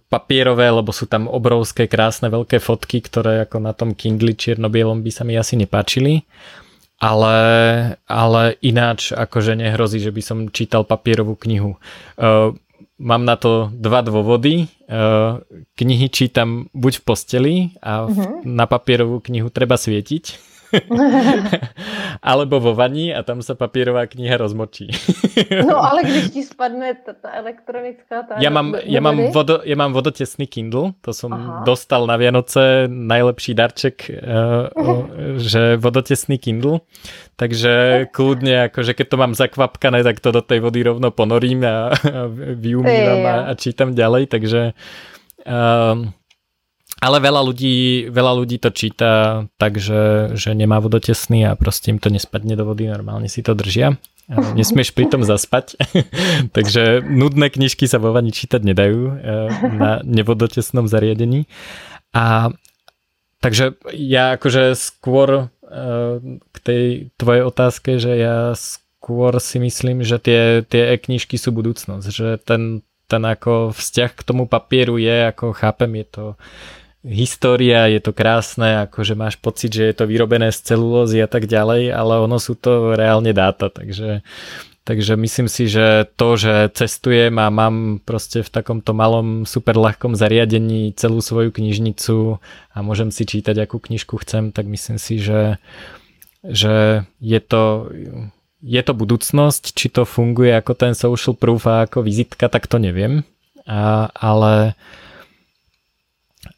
papierové, 0.09 0.67
lebo 0.69 0.91
sú 0.91 1.07
tam 1.07 1.29
obrovské, 1.29 1.85
krásne, 1.85 2.27
veľké 2.27 2.57
fotky, 2.61 3.01
ktoré 3.01 3.45
ako 3.45 3.57
na 3.61 3.73
tom 3.73 3.93
Kindle 3.97 4.37
čierno-bielom 4.37 5.01
by 5.01 5.11
sa 5.13 5.23
mi 5.25 5.37
asi 5.37 5.55
nepáčili 5.57 6.25
ale, 7.05 7.37
ale 8.09 8.57
ináč 8.65 9.13
akože 9.13 9.53
nehrozí, 9.53 10.01
že 10.01 10.09
by 10.09 10.21
som 10.25 10.37
čítal 10.49 10.81
papierovú 10.81 11.37
knihu. 11.45 11.77
Uh, 12.17 12.57
mám 12.97 13.21
na 13.29 13.37
to 13.37 13.69
dva 13.77 14.01
dôvody. 14.01 14.65
Uh, 14.89 15.45
knihy 15.77 16.09
čítam 16.09 16.65
buď 16.73 16.93
v 16.97 17.03
posteli 17.05 17.55
a 17.85 18.09
v, 18.09 18.17
uh-huh. 18.17 18.41
na 18.41 18.65
papierovú 18.65 19.21
knihu 19.21 19.53
treba 19.53 19.77
svietiť 19.77 20.54
Alebo 22.31 22.59
vo 22.59 22.73
vani 22.73 23.11
a 23.13 23.23
tam 23.23 23.39
sa 23.39 23.55
papierová 23.55 24.07
kniha 24.07 24.37
rozmočí. 24.37 24.91
no 25.67 25.79
ale 25.79 26.03
když 26.03 26.25
ti 26.31 26.41
spadne 26.43 26.95
ta, 26.99 27.13
ta 27.13 27.29
elektronická... 27.35 28.23
Tá 28.23 28.39
ja, 28.39 28.49
mám, 28.49 28.75
ja, 28.83 29.01
mám 29.01 29.17
vodo, 29.31 29.61
ja 29.63 29.75
mám 29.75 29.91
vodotesný 29.93 30.47
Kindle, 30.47 30.95
to 31.01 31.11
som 31.13 31.31
Aha. 31.33 31.67
dostal 31.67 32.07
na 32.07 32.15
Vianoce, 32.17 32.87
najlepší 32.87 33.51
darček, 33.53 34.09
uh, 34.09 34.71
že 35.39 35.77
vodotesný 35.77 36.39
Kindle. 36.39 36.83
Takže 37.35 38.07
kľudne, 38.15 38.71
akože 38.71 38.95
keď 38.95 39.07
to 39.11 39.17
mám 39.19 39.33
zakvapkané, 39.35 40.07
tak 40.07 40.23
to 40.23 40.31
do 40.31 40.39
tej 40.39 40.63
vody 40.63 40.87
rovno 40.87 41.11
ponorím 41.11 41.67
a, 41.67 41.91
a 41.91 42.31
vyumývam 42.55 43.23
a, 43.27 43.35
a 43.49 43.51
čítam 43.55 43.91
ďalej, 43.91 44.31
takže... 44.31 44.61
Uh, 45.45 46.09
ale 47.05 47.21
veľa 47.21 47.41
ľudí, 47.45 48.09
veľa 48.09 48.33
ľudí 48.33 48.57
to 48.57 48.73
číta 48.73 49.45
tak, 49.61 49.77
že, 49.77 50.33
nemá 50.57 50.81
vodotesný 50.81 51.45
a 51.45 51.53
proste 51.53 51.93
im 51.93 52.01
to 52.01 52.09
nespadne 52.09 52.57
do 52.57 52.65
vody, 52.65 52.89
normálne 52.89 53.29
si 53.29 53.45
to 53.45 53.53
držia. 53.53 54.01
Nesmieš 54.25 54.97
pritom 54.97 55.21
zaspať, 55.21 55.77
takže 56.57 57.05
nudné 57.05 57.53
knižky 57.53 57.85
sa 57.85 58.01
vo 58.01 58.09
vani 58.09 58.33
čítať 58.33 58.57
nedajú 58.65 58.99
eh, 59.05 59.13
na 59.69 60.01
nevodotesnom 60.01 60.89
zariadení. 60.89 61.45
A 62.09 62.49
takže 63.37 63.77
ja 63.93 64.33
akože 64.33 64.73
skôr 64.73 65.29
eh, 65.45 66.41
k 66.41 66.57
tej 66.65 66.83
tvojej 67.21 67.43
otázke, 67.45 68.01
že 68.01 68.17
ja 68.17 68.57
skôr 68.57 69.37
si 69.37 69.61
myslím, 69.61 70.01
že 70.01 70.17
tie, 70.17 70.65
tie 70.65 70.97
e-knižky 70.97 71.37
sú 71.37 71.53
budúcnosť, 71.53 72.07
že 72.09 72.41
ten, 72.41 72.81
ten 73.05 73.21
ako 73.21 73.77
vzťah 73.77 74.09
k 74.17 74.25
tomu 74.25 74.49
papieru 74.49 74.97
je, 74.97 75.29
ako 75.29 75.53
chápem, 75.53 76.01
je 76.01 76.05
to 76.09 76.25
história, 77.05 77.85
je 77.85 78.01
to 78.01 78.11
krásne, 78.11 78.89
akože 78.89 79.13
máš 79.13 79.37
pocit, 79.37 79.69
že 79.77 79.93
je 79.93 79.95
to 79.95 80.09
vyrobené 80.09 80.49
z 80.49 80.73
celulózy 80.73 81.21
a 81.21 81.29
tak 81.29 81.45
ďalej, 81.45 81.93
ale 81.93 82.13
ono 82.17 82.41
sú 82.41 82.57
to 82.57 82.97
reálne 82.97 83.29
dáta, 83.31 83.69
takže 83.69 84.25
Takže 84.85 85.17
myslím 85.17 85.49
si, 85.49 85.65
že 85.65 86.05
to, 86.13 86.37
že 86.37 86.69
cestujem 86.77 87.33
a 87.41 87.49
mám 87.49 88.05
proste 88.05 88.45
v 88.45 88.53
takomto 88.53 88.93
malom 88.93 89.41
super 89.41 89.73
ľahkom 89.81 90.13
zariadení 90.13 90.93
celú 90.93 91.25
svoju 91.25 91.49
knižnicu 91.49 92.37
a 92.69 92.77
môžem 92.85 93.09
si 93.09 93.25
čítať, 93.25 93.65
akú 93.65 93.81
knižku 93.81 94.21
chcem, 94.21 94.53
tak 94.53 94.69
myslím 94.69 95.01
si, 95.01 95.17
že, 95.17 95.57
že 96.45 97.01
je, 97.17 97.39
to, 97.41 97.89
je 98.61 98.81
to 98.85 98.93
budúcnosť. 98.93 99.73
Či 99.73 99.89
to 99.89 100.05
funguje 100.05 100.53
ako 100.53 100.77
ten 100.77 100.93
social 100.93 101.33
proof 101.33 101.65
a 101.65 101.89
ako 101.89 102.05
vizitka, 102.05 102.45
tak 102.45 102.69
to 102.69 102.77
neviem. 102.77 103.25
A, 103.65 104.13
ale 104.13 104.77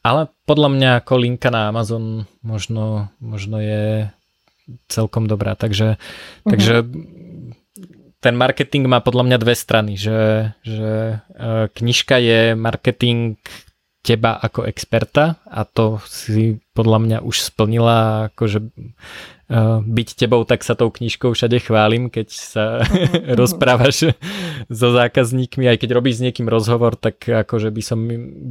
ale 0.08 0.32
podľa 0.47 0.70
mňa 0.72 0.89
ako 1.03 1.14
linka 1.20 1.51
na 1.51 1.68
Amazon 1.68 2.24
možno, 2.39 3.12
možno 3.20 3.60
je 3.60 4.08
celkom 4.88 5.28
dobrá. 5.28 5.60
Takže, 5.60 5.99
mm-hmm. 5.99 6.47
takže 6.47 6.74
ten 8.24 8.34
marketing 8.34 8.89
má 8.89 8.99
podľa 9.03 9.24
mňa 9.30 9.38
dve 9.38 9.55
strany, 9.55 9.93
že, 9.99 10.51
že 10.66 11.22
e, 11.22 11.47
knižka 11.70 12.18
je 12.18 12.39
marketing 12.58 13.38
teba 14.08 14.39
ako 14.39 14.64
experta 14.64 15.36
a 15.43 15.68
to 15.68 15.99
si 16.08 16.64
podľa 16.72 16.99
mňa 17.03 17.18
už 17.28 17.43
splnila 17.43 18.32
akože 18.32 18.72
Eh, 19.47 19.80
byť 19.80 20.19
tebou, 20.19 20.44
tak 20.44 20.60
sa 20.60 20.76
tou 20.76 20.91
knižkou 20.91 21.31
všade 21.31 21.64
chválim, 21.64 22.11
keď 22.11 22.27
sa 22.36 22.84
rozprávaš 23.40 24.11
so 24.68 24.88
zákazníkmi, 24.91 25.72
aj 25.72 25.80
keď 25.80 25.95
robíš 25.95 26.19
s 26.19 26.23
niekým 26.27 26.52
rozhovor, 26.52 26.99
tak 26.99 27.23
akože 27.23 27.72
by 27.72 27.80
som, 27.80 27.99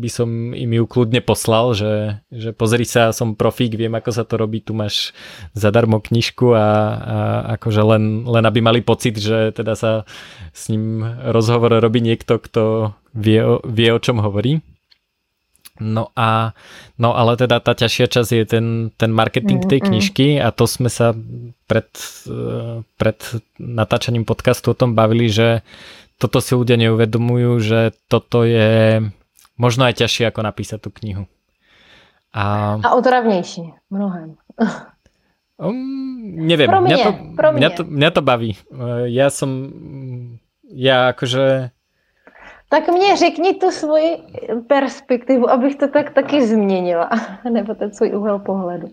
by 0.01 0.09
som 0.09 0.57
im 0.57 0.73
ju 0.73 0.85
kľudne 0.89 1.21
poslal, 1.21 1.77
že, 1.77 2.25
že 2.33 2.57
pozri 2.57 2.89
sa, 2.89 3.13
som 3.13 3.37
profík, 3.37 3.77
viem 3.77 3.93
ako 3.93 4.09
sa 4.09 4.25
to 4.25 4.41
robí, 4.41 4.65
tu 4.65 4.73
máš 4.73 5.13
zadarmo 5.53 6.01
knižku 6.01 6.57
a, 6.57 6.65
a 6.65 7.19
akože 7.61 7.83
len, 7.85 8.25
len 8.25 8.49
aby 8.49 8.65
mali 8.65 8.81
pocit, 8.81 9.21
že 9.21 9.53
teda 9.53 9.77
sa 9.77 10.09
s 10.57 10.73
ním 10.73 11.05
rozhovor 11.29 11.77
robí 11.77 12.01
niekto, 12.01 12.41
kto 12.41 12.97
vie, 13.13 13.45
vie 13.69 13.93
o 13.93 14.01
čom 14.01 14.25
hovorí. 14.25 14.65
No 15.81 16.13
a 16.17 16.57
no 16.97 17.13
ale 17.13 17.37
teda 17.37 17.61
tá 17.61 17.77
ťažšia 17.77 18.07
časť 18.09 18.31
je 18.33 18.45
ten, 18.49 18.67
ten 18.97 19.11
marketing 19.13 19.61
tej 19.65 19.85
knižky 19.85 20.41
a 20.41 20.49
to 20.53 20.65
sme 20.65 20.89
sa 20.89 21.13
pred, 21.69 21.89
eh, 22.29 22.81
pred 22.97 23.19
natáčaním 23.61 24.25
podcastu 24.25 24.73
o 24.73 24.79
tom 24.79 24.97
bavili, 24.97 25.29
že 25.29 25.61
toto 26.17 26.41
si 26.41 26.57
ľudia 26.57 26.81
neuvedomujú, 26.81 27.53
že 27.61 27.81
toto 28.09 28.45
je 28.49 29.05
možno 29.61 29.85
aj 29.85 30.01
ťažšie 30.01 30.33
ako 30.33 30.41
napísať 30.41 30.79
tú 30.81 30.91
knihu. 31.03 31.29
A, 32.37 32.77
a 32.81 32.89
otravnejší, 32.97 33.89
mnohem. 33.89 34.37
Um, 35.57 36.45
neviem, 36.45 36.69
pro 36.69 36.85
mňa, 36.85 36.97
mňa, 36.97 37.05
to, 37.05 37.11
pro 37.33 37.49
mňa. 37.53 37.61
Mňa, 37.61 37.71
to, 37.73 37.83
mňa 37.89 38.11
to 38.13 38.23
baví. 38.25 38.53
Ja 39.09 39.33
som, 39.33 39.51
ja 40.69 41.17
akože... 41.17 41.73
Tak 42.69 42.89
mě 42.89 43.17
řekni 43.17 43.55
tu 43.55 43.71
svoji 43.71 44.17
perspektivu, 44.67 45.51
abych 45.51 45.77
to 45.77 45.89
tak 45.89 46.15
taky 46.15 46.47
změnila, 46.47 47.11
nebo 47.51 47.75
ten 47.75 47.93
svůj 47.93 48.17
úhel 48.17 48.39
pohledu. 48.39 48.89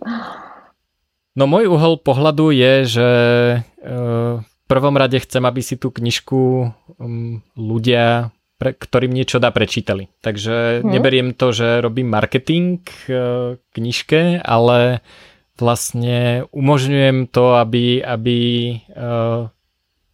No 1.34 1.50
môj 1.50 1.66
uhol 1.66 1.98
pohľadu 1.98 2.54
je, 2.54 2.74
že 2.86 3.10
uh, 3.58 4.38
v 4.38 4.66
prvom 4.70 4.94
rade 4.94 5.18
chcem, 5.18 5.41
aby 5.41 5.66
si 5.66 5.82
tú 5.82 5.90
knižku 5.90 6.70
ľudia 7.58 8.30
pre, 8.64 8.72
ktorým 8.72 9.12
niečo 9.12 9.44
dá 9.44 9.52
prečítali. 9.52 10.08
Takže 10.24 10.80
hmm. 10.80 10.88
neberiem 10.88 11.30
to, 11.36 11.52
že 11.52 11.84
robím 11.84 12.08
marketing 12.08 12.86
e, 12.86 13.60
knižke, 13.60 14.40
ale 14.40 15.04
vlastne 15.60 16.48
umožňujem 16.56 17.28
to, 17.28 17.60
aby, 17.60 18.00
aby 18.00 18.40
e, 18.72 18.76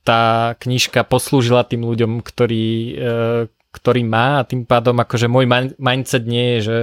tá 0.04 0.56
knižka 0.60 1.04
poslúžila 1.06 1.68
tým 1.68 1.84
ľuďom, 1.84 2.24
ktorí, 2.24 2.68
e, 2.96 3.52
ktorý 3.70 4.02
má 4.02 4.42
a 4.42 4.48
tým 4.48 4.66
pádom 4.66 4.98
akože 4.98 5.30
môj 5.30 5.46
mindset 5.78 6.26
nie 6.26 6.58
je, 6.58 6.60
že 6.60 6.78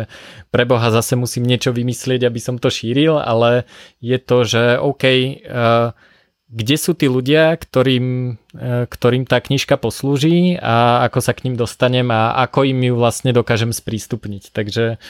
pre 0.54 0.62
Boha 0.62 0.86
zase 0.94 1.18
musím 1.18 1.42
niečo 1.42 1.74
vymyslieť, 1.74 2.22
aby 2.22 2.38
som 2.38 2.62
to 2.62 2.70
šíril, 2.70 3.18
ale 3.18 3.66
je 3.98 4.18
to, 4.22 4.46
že 4.46 4.78
OK, 4.78 5.04
uh, 5.42 5.90
kde 6.46 6.76
sú 6.78 6.94
tí 6.94 7.10
ľudia, 7.10 7.58
ktorým, 7.58 8.38
e, 8.54 8.86
ktorým 8.86 9.26
tá 9.26 9.42
knižka 9.42 9.74
poslúži 9.82 10.54
a 10.62 11.02
ako 11.10 11.18
sa 11.18 11.34
k 11.34 11.50
ním 11.50 11.58
dostanem 11.58 12.06
a 12.14 12.38
ako 12.46 12.70
im 12.70 12.86
ju 12.86 12.94
vlastne 12.94 13.34
dokážem 13.34 13.74
sprístupniť. 13.74 14.54
Takže, 14.54 15.02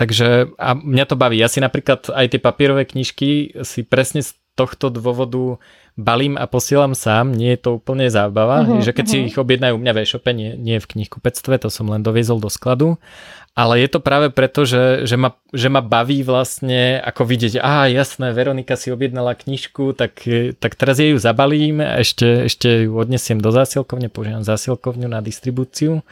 takže 0.00 0.28
a 0.56 0.70
mňa 0.72 1.04
to 1.04 1.20
baví. 1.20 1.36
Ja 1.36 1.52
si 1.52 1.60
napríklad 1.60 2.08
aj 2.08 2.32
tie 2.32 2.40
papierové 2.40 2.88
knižky 2.88 3.60
si 3.60 3.84
presne 3.84 4.24
z 4.24 4.32
tohto 4.56 4.88
dôvodu 4.88 5.60
balím 6.00 6.34
a 6.40 6.48
posielam 6.48 6.96
sám, 6.96 7.36
nie 7.36 7.54
je 7.54 7.60
to 7.60 7.70
úplne 7.78 8.08
zábava, 8.08 8.64
uh-huh, 8.64 8.80
že 8.80 8.96
keď 8.96 9.04
uh-huh. 9.04 9.14
si 9.14 9.18
mhm. 9.20 9.28
ich 9.28 9.36
objednajú 9.36 9.72
u 9.76 9.80
mňa 9.80 9.92
v 9.92 10.00
e-shope, 10.02 10.30
nie, 10.32 10.56
nie 10.56 10.76
v 10.80 10.88
knihkupectve, 10.96 11.60
to 11.60 11.68
som 11.68 11.86
len 11.92 12.00
doviezol 12.00 12.40
do 12.40 12.48
skladu 12.48 12.96
ale 13.60 13.82
je 13.82 13.88
to 13.90 14.00
práve 14.00 14.30
preto, 14.30 14.62
že, 14.62 15.04
že, 15.04 15.18
ma, 15.18 15.34
že 15.50 15.66
ma 15.66 15.82
baví 15.82 16.22
vlastne 16.22 17.02
ako 17.02 17.26
vidieť, 17.26 17.58
a 17.58 17.90
jasné, 17.90 18.30
Veronika 18.30 18.78
si 18.78 18.94
objednala 18.94 19.34
knižku, 19.34 19.92
tak, 19.92 20.22
tak 20.56 20.72
teraz 20.78 21.02
jej 21.02 21.12
ju 21.12 21.18
zabalím, 21.18 21.82
ešte, 21.82 22.46
ešte 22.46 22.86
ju 22.86 22.94
odnesiem 22.94 23.42
do 23.42 23.50
zásilkovne, 23.50 24.06
použijem 24.06 24.46
zásilkovňu 24.46 25.10
na 25.10 25.20
distribúciu 25.20 26.06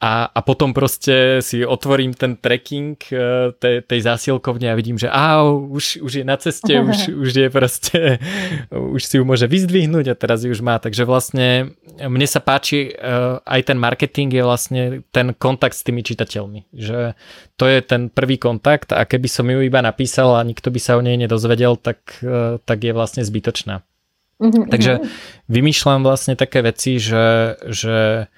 a, 0.00 0.32
a 0.32 0.40
potom 0.40 0.72
proste 0.72 1.44
si 1.44 1.60
otvorím 1.60 2.16
ten 2.16 2.32
tracking 2.32 2.96
uh, 3.12 3.52
tej, 3.52 3.84
tej 3.84 4.00
zásielkovne 4.08 4.72
a 4.72 4.78
vidím, 4.78 4.96
že 4.96 5.12
á, 5.12 5.44
už, 5.44 6.00
už 6.00 6.12
je 6.20 6.24
na 6.24 6.40
ceste, 6.40 6.72
už, 6.72 7.12
už 7.28 7.30
je 7.36 7.48
proste, 7.52 8.00
už 8.72 9.02
si 9.04 9.20
ju 9.20 9.28
môže 9.28 9.44
vyzdvihnúť 9.44 10.08
a 10.08 10.16
teraz 10.16 10.40
ju 10.40 10.56
už 10.56 10.64
má. 10.64 10.80
Takže 10.80 11.04
vlastne 11.04 11.76
mne 12.00 12.24
sa 12.24 12.40
páči, 12.40 12.96
uh, 12.96 13.44
aj 13.44 13.60
ten 13.68 13.76
marketing 13.76 14.32
je 14.32 14.40
vlastne 14.40 14.82
ten 15.12 15.36
kontakt 15.36 15.76
s 15.76 15.84
tými 15.84 16.00
čitateľmi. 16.00 16.72
Že 16.72 17.12
to 17.60 17.64
je 17.68 17.78
ten 17.84 18.08
prvý 18.08 18.40
kontakt 18.40 18.96
a 18.96 19.04
keby 19.04 19.28
som 19.28 19.52
ju 19.52 19.60
iba 19.60 19.84
napísal 19.84 20.32
a 20.32 20.48
nikto 20.48 20.72
by 20.72 20.80
sa 20.80 20.96
o 20.96 21.04
nej 21.04 21.20
nedozvedel, 21.20 21.76
tak, 21.76 22.24
uh, 22.24 22.56
tak 22.64 22.88
je 22.88 22.96
vlastne 22.96 23.20
zbytočná. 23.20 23.84
Mm-hmm. 24.40 24.72
Takže 24.72 25.04
vymýšľam 25.52 26.00
vlastne 26.08 26.40
také 26.40 26.64
veci, 26.64 26.96
že, 26.96 27.60
že 27.68 28.32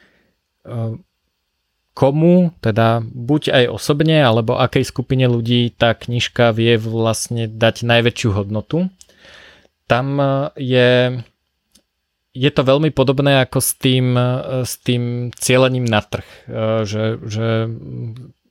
komu, 1.93 2.56
teda 2.64 3.05
buď 3.05 3.43
aj 3.52 3.64
osobne, 3.69 4.24
alebo 4.24 4.56
akej 4.56 4.89
skupine 4.89 5.28
ľudí 5.28 5.69
tá 5.77 5.93
knižka 5.93 6.56
vie 6.56 6.81
vlastne 6.81 7.44
dať 7.48 7.85
najväčšiu 7.85 8.31
hodnotu. 8.32 8.89
Tam 9.85 10.16
e, 10.16 10.27
je, 10.56 10.90
je 12.32 12.51
to 12.51 12.62
veľmi 12.64 12.89
podobné 12.97 13.44
ako 13.44 13.60
s 13.60 13.77
tým, 13.77 14.16
e, 14.16 14.64
s 14.64 14.81
tým 14.81 15.36
cielením 15.36 15.85
na 15.85 16.01
trh. 16.01 16.24
E, 16.24 16.89
že, 16.89 17.20
že, 17.28 17.48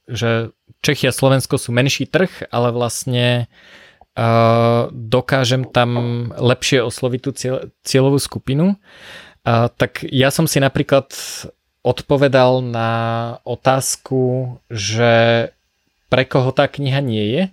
že 0.05 0.31
Čechy 0.85 1.09
a 1.09 1.13
Slovensko 1.13 1.57
sú 1.57 1.73
menší 1.73 2.05
trh, 2.09 2.49
ale 2.49 2.73
vlastne 2.73 3.49
dokážem 4.91 5.71
tam 5.71 5.89
lepšie 6.35 6.83
osloviť 6.83 7.21
tú 7.23 7.31
cieľovú 7.79 8.19
skupinu. 8.19 8.75
Tak 9.47 10.03
ja 10.03 10.27
som 10.35 10.51
si 10.51 10.59
napríklad 10.59 11.15
odpovedal 11.81 12.61
na 12.61 12.89
otázku, 13.41 14.57
že 14.69 15.49
pre 16.11 16.23
koho 16.29 16.53
tá 16.53 16.69
kniha 16.69 17.01
nie 17.01 17.25
je 17.31 17.43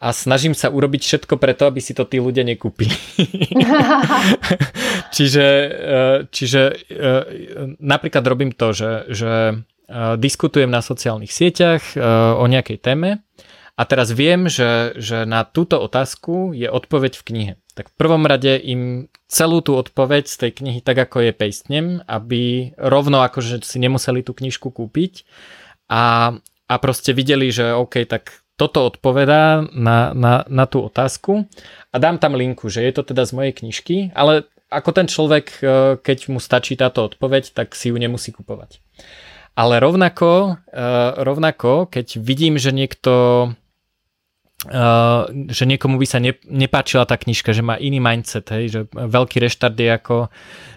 a 0.00 0.16
snažím 0.16 0.56
sa 0.56 0.72
urobiť 0.72 1.00
všetko 1.04 1.36
preto, 1.36 1.68
aby 1.68 1.80
si 1.84 1.92
to 1.92 2.08
tí 2.08 2.20
ľudia 2.20 2.40
nekúpili. 2.40 2.92
čiže, 5.16 5.46
e, 5.46 5.68
čiže 6.32 6.62
e, 6.72 6.76
napríklad 7.80 8.24
robím 8.24 8.56
to, 8.56 8.72
že, 8.72 8.92
že 9.12 9.32
e, 9.52 9.54
diskutujem 10.16 10.72
na 10.72 10.80
sociálnych 10.80 11.32
sieťach 11.32 12.00
o 12.40 12.44
nejakej 12.48 12.80
téme 12.80 13.20
a 13.76 13.82
teraz 13.84 14.12
viem, 14.12 14.48
že, 14.48 14.96
že 14.96 15.28
na 15.28 15.44
túto 15.44 15.80
otázku 15.80 16.56
je 16.56 16.68
odpoveď 16.68 17.12
v 17.16 17.24
knihe. 17.24 17.52
Tak 17.80 17.88
v 17.88 17.96
prvom 17.96 18.28
rade 18.28 18.60
im 18.60 19.08
celú 19.24 19.64
tú 19.64 19.72
odpoveď 19.80 20.28
z 20.28 20.36
tej 20.36 20.50
knihy 20.60 20.84
tak 20.84 21.00
ako 21.00 21.24
je 21.24 21.32
pastnem, 21.32 22.04
aby 22.04 22.76
rovno 22.76 23.24
akože 23.24 23.64
si 23.64 23.80
nemuseli 23.80 24.20
tú 24.20 24.36
knižku 24.36 24.68
kúpiť 24.68 25.24
a, 25.88 26.36
a 26.68 26.74
proste 26.76 27.16
videli, 27.16 27.48
že 27.48 27.72
OK, 27.72 28.04
tak 28.04 28.44
toto 28.60 28.84
odpovedá 28.84 29.64
na, 29.72 30.12
na, 30.12 30.44
na 30.44 30.64
tú 30.68 30.84
otázku 30.84 31.48
a 31.88 31.96
dám 31.96 32.20
tam 32.20 32.36
linku, 32.36 32.68
že 32.68 32.84
je 32.84 32.92
to 32.92 33.00
teda 33.00 33.24
z 33.24 33.32
mojej 33.32 33.56
knižky, 33.56 33.96
ale 34.12 34.44
ako 34.68 34.90
ten 34.92 35.08
človek, 35.08 35.46
e, 35.56 35.64
keď 36.04 36.18
mu 36.28 36.36
stačí 36.36 36.76
táto 36.76 37.08
odpoveď, 37.08 37.56
tak 37.56 37.72
si 37.72 37.88
ju 37.88 37.96
nemusí 37.96 38.36
kupovať. 38.36 38.84
Ale 39.56 39.80
rovnako, 39.80 40.60
e, 40.68 40.84
rovnako 41.16 41.88
keď 41.88 42.20
vidím, 42.20 42.60
že 42.60 42.76
niekto 42.76 43.12
Uh, 44.60 45.48
že 45.48 45.64
niekomu 45.64 45.96
by 45.96 46.04
sa 46.04 46.20
ne, 46.20 46.36
nepáčila 46.44 47.08
tá 47.08 47.16
knižka, 47.16 47.56
že 47.56 47.64
má 47.64 47.80
iný 47.80 47.96
mindset, 47.96 48.44
hej, 48.52 48.64
že 48.68 48.80
veľký 48.92 49.40
reštart 49.40 49.72
je 49.72 49.88
ako 49.88 50.16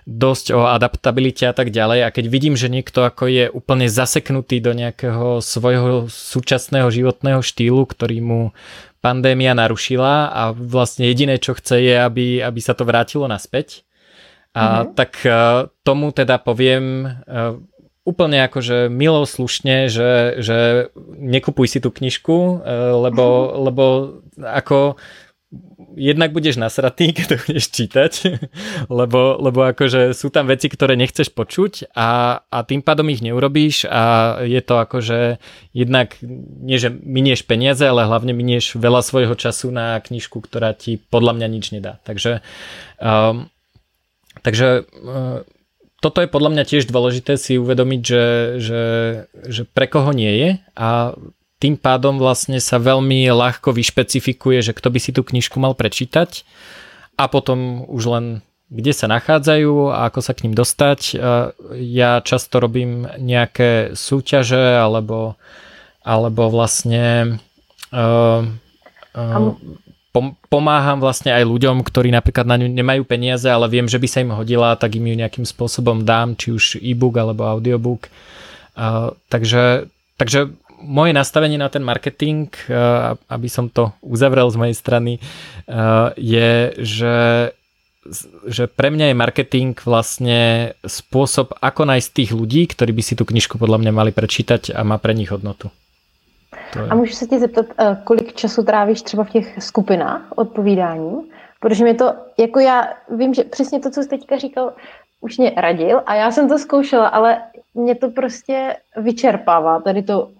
dosť 0.08 0.56
o 0.56 0.64
adaptabilite 0.72 1.44
a 1.44 1.52
tak 1.52 1.68
ďalej 1.68 2.08
a 2.08 2.14
keď 2.16 2.26
vidím, 2.32 2.56
že 2.56 2.72
niekto 2.72 3.04
ako 3.04 3.28
je 3.28 3.52
úplne 3.52 3.92
zaseknutý 3.92 4.64
do 4.64 4.72
nejakého 4.72 5.44
svojho 5.44 6.08
súčasného 6.08 6.88
životného 6.88 7.44
štýlu, 7.44 7.84
ktorý 7.84 8.24
mu 8.24 8.42
pandémia 9.04 9.52
narušila 9.52 10.32
a 10.32 10.56
vlastne 10.56 11.12
jediné, 11.12 11.36
čo 11.36 11.52
chce 11.52 11.84
je, 11.84 11.96
aby, 12.00 12.40
aby 12.40 12.60
sa 12.64 12.72
to 12.80 12.88
vrátilo 12.88 13.28
naspäť, 13.28 13.84
a 14.54 14.64
mm-hmm. 14.64 14.94
tak 14.94 15.12
uh, 15.26 15.68
tomu 15.82 16.14
teda 16.14 16.38
poviem 16.38 17.04
uh, 17.04 17.58
úplne 18.04 18.44
akože 18.44 18.92
milo 18.92 19.24
slušne, 19.24 19.88
že, 19.88 20.40
že 20.44 20.92
nekupuj 21.16 21.72
si 21.72 21.80
tú 21.80 21.88
knižku, 21.88 22.36
e, 22.36 22.56
lebo, 23.00 23.26
lebo 23.64 23.86
ako 24.44 25.00
jednak 25.96 26.34
budeš 26.36 26.60
nasratý, 26.60 27.12
keď 27.16 27.26
to 27.26 27.36
budeš 27.48 27.66
čítať, 27.72 28.14
lebo, 29.00 29.40
lebo 29.40 29.72
akože 29.72 30.12
sú 30.12 30.28
tam 30.34 30.52
veci, 30.52 30.68
ktoré 30.68 31.00
nechceš 31.00 31.32
počuť 31.32 31.96
a, 31.96 32.42
a 32.44 32.58
tým 32.68 32.84
pádom 32.84 33.08
ich 33.08 33.24
neurobíš 33.24 33.88
a 33.88 34.36
je 34.44 34.60
to 34.60 34.84
akože 34.84 35.40
jednak 35.72 36.20
nie, 36.60 36.76
že 36.76 36.92
minieš 36.92 37.48
peniaze, 37.48 37.88
ale 37.88 38.04
hlavne 38.04 38.36
minieš 38.36 38.76
veľa 38.76 39.00
svojho 39.00 39.36
času 39.40 39.72
na 39.72 39.96
knižku, 39.96 40.44
ktorá 40.44 40.76
ti 40.76 41.00
podľa 41.00 41.40
mňa 41.40 41.48
nič 41.48 41.66
nedá. 41.72 42.04
Takže 42.04 42.44
um, 43.00 43.48
takže 44.44 44.90
um, 44.92 45.46
toto 46.04 46.20
je 46.20 46.28
podľa 46.28 46.52
mňa 46.52 46.64
tiež 46.68 46.92
dôležité 46.92 47.40
si 47.40 47.56
uvedomiť, 47.56 48.02
že, 48.04 48.26
že, 48.60 48.84
že 49.48 49.62
pre 49.72 49.88
koho 49.88 50.12
nie 50.12 50.30
je 50.36 50.50
a 50.76 51.16
tým 51.64 51.80
pádom 51.80 52.20
vlastne 52.20 52.60
sa 52.60 52.76
veľmi 52.76 53.32
ľahko 53.32 53.72
vyšpecifikuje, 53.72 54.60
že 54.60 54.76
kto 54.76 54.92
by 54.92 55.00
si 55.00 55.16
tú 55.16 55.24
knižku 55.24 55.56
mal 55.64 55.72
prečítať 55.80 56.44
a 57.16 57.32
potom 57.32 57.88
už 57.88 58.04
len 58.12 58.26
kde 58.74 58.92
sa 58.92 59.08
nachádzajú 59.08 59.96
a 59.96 60.10
ako 60.12 60.20
sa 60.20 60.34
k 60.36 60.50
ním 60.50 60.58
dostať. 60.58 61.16
Ja 61.78 62.20
často 62.26 62.58
robím 62.58 63.06
nejaké 63.22 63.94
súťaže 63.94 64.82
alebo, 64.82 65.38
alebo 66.02 66.50
vlastne 66.50 67.38
uh, 67.94 68.42
uh, 69.14 69.54
pomáham 70.48 71.02
vlastne 71.02 71.34
aj 71.34 71.44
ľuďom, 71.50 71.82
ktorí 71.82 72.14
napríklad 72.14 72.46
na 72.46 72.62
ňu 72.62 72.70
nemajú 72.70 73.02
peniaze, 73.04 73.50
ale 73.50 73.66
viem, 73.66 73.90
že 73.90 73.98
by 73.98 74.08
sa 74.08 74.22
im 74.22 74.32
hodila, 74.32 74.78
tak 74.78 74.94
im 74.94 75.10
ju 75.10 75.16
nejakým 75.18 75.44
spôsobom 75.44 76.06
dám, 76.06 76.38
či 76.38 76.54
už 76.54 76.78
e-book 76.78 77.18
alebo 77.18 77.50
audiobook. 77.50 78.14
Uh, 78.78 79.18
takže, 79.34 79.90
takže 80.22 80.54
moje 80.86 81.18
nastavenie 81.18 81.58
na 81.58 81.70
ten 81.74 81.82
marketing, 81.82 82.54
uh, 82.70 83.18
aby 83.26 83.50
som 83.50 83.74
to 83.74 83.90
uzavrel 84.06 84.54
z 84.54 84.60
mojej 84.62 84.78
strany, 84.78 85.18
uh, 85.18 86.14
je, 86.16 86.78
že 86.78 87.16
že 88.44 88.68
pre 88.68 88.92
mňa 88.92 89.16
je 89.16 89.16
marketing 89.16 89.72
vlastne 89.80 90.76
spôsob, 90.84 91.56
ako 91.64 91.88
nájsť 91.88 92.10
tých 92.12 92.32
ľudí, 92.36 92.68
ktorí 92.68 92.92
by 92.92 93.00
si 93.00 93.16
tú 93.16 93.24
knižku 93.24 93.56
podľa 93.56 93.80
mňa 93.80 93.92
mali 93.96 94.12
prečítať 94.12 94.76
a 94.76 94.84
má 94.84 95.00
pre 95.00 95.16
nich 95.16 95.32
hodnotu. 95.32 95.72
Je... 96.76 96.88
A 96.90 96.96
můžu 96.96 97.14
se 97.14 97.28
tě 97.28 97.40
zeptat, 97.40 97.66
eh, 97.80 97.98
kolik 98.04 98.34
času 98.34 98.64
trávíš 98.64 99.02
třeba 99.02 99.24
v 99.24 99.30
těch 99.30 99.64
skupinách 99.64 100.22
odpovídání? 100.36 101.32
Protože 101.60 101.84
mě 101.84 101.94
to, 101.94 102.14
jako 102.38 102.60
já 102.60 102.94
vím, 103.10 103.34
že 103.34 103.44
přesně 103.44 103.80
to, 103.80 103.90
co 103.90 104.04
jsi 104.04 104.10
teďka 104.10 104.38
říkal, 104.38 104.74
už 105.22 105.38
mě 105.38 105.54
radil 105.58 106.02
a 106.06 106.16
já 106.16 106.32
jsem 106.32 106.50
to 106.50 106.60
zkoušela, 106.60 107.08
ale 107.08 107.42
mě 107.74 107.96
to 107.96 108.10
prostě 108.10 108.76
vyčerpává, 108.98 109.80
tady 109.80 110.04
to 110.04 110.32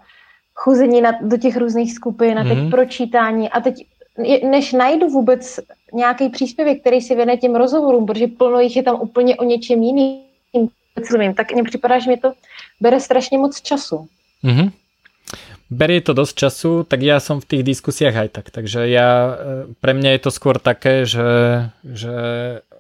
chození 0.56 1.02
na, 1.02 1.12
do 1.22 1.38
těch 1.38 1.58
různých 1.58 1.94
skupin 1.94 2.40
a 2.40 2.44
teď 2.44 2.58
mm-hmm. 2.58 2.72
pročítání 2.72 3.50
a 3.50 3.62
teď 3.62 3.86
než 4.44 4.74
najdu 4.74 5.08
vůbec 5.08 5.60
nějaký 5.94 6.30
příspěvek, 6.30 6.82
který 6.82 7.02
si 7.02 7.16
věne 7.16 7.38
těm 7.38 7.56
rozhovorům, 7.56 8.06
protože 8.06 8.28
plno 8.28 8.60
jich 8.60 8.76
je 8.76 8.84
tam 8.84 9.02
úplně 9.02 9.36
o 9.36 9.44
něčem 9.44 9.84
jiným, 9.84 10.24
tak 11.36 11.52
mně 11.52 11.64
připadá, 11.64 12.00
že 12.00 12.12
mi 12.12 12.18
to 12.18 12.34
bere 12.82 13.00
strašně 13.00 13.38
moc 13.38 13.62
času. 13.62 14.08
Mm-hmm. 14.44 14.72
Berie 15.74 16.06
to 16.06 16.14
dosť 16.14 16.34
času, 16.38 16.72
tak 16.86 17.02
ja 17.02 17.18
som 17.18 17.42
v 17.42 17.50
tých 17.50 17.64
diskusiách 17.66 18.16
aj 18.16 18.30
tak. 18.30 18.46
Takže 18.54 18.86
ja, 18.86 19.10
e, 19.10 19.32
pre 19.82 19.98
mňa 19.98 20.10
je 20.14 20.22
to 20.22 20.32
skôr 20.32 20.62
také, 20.62 21.10
že, 21.10 21.30
že 21.82 22.16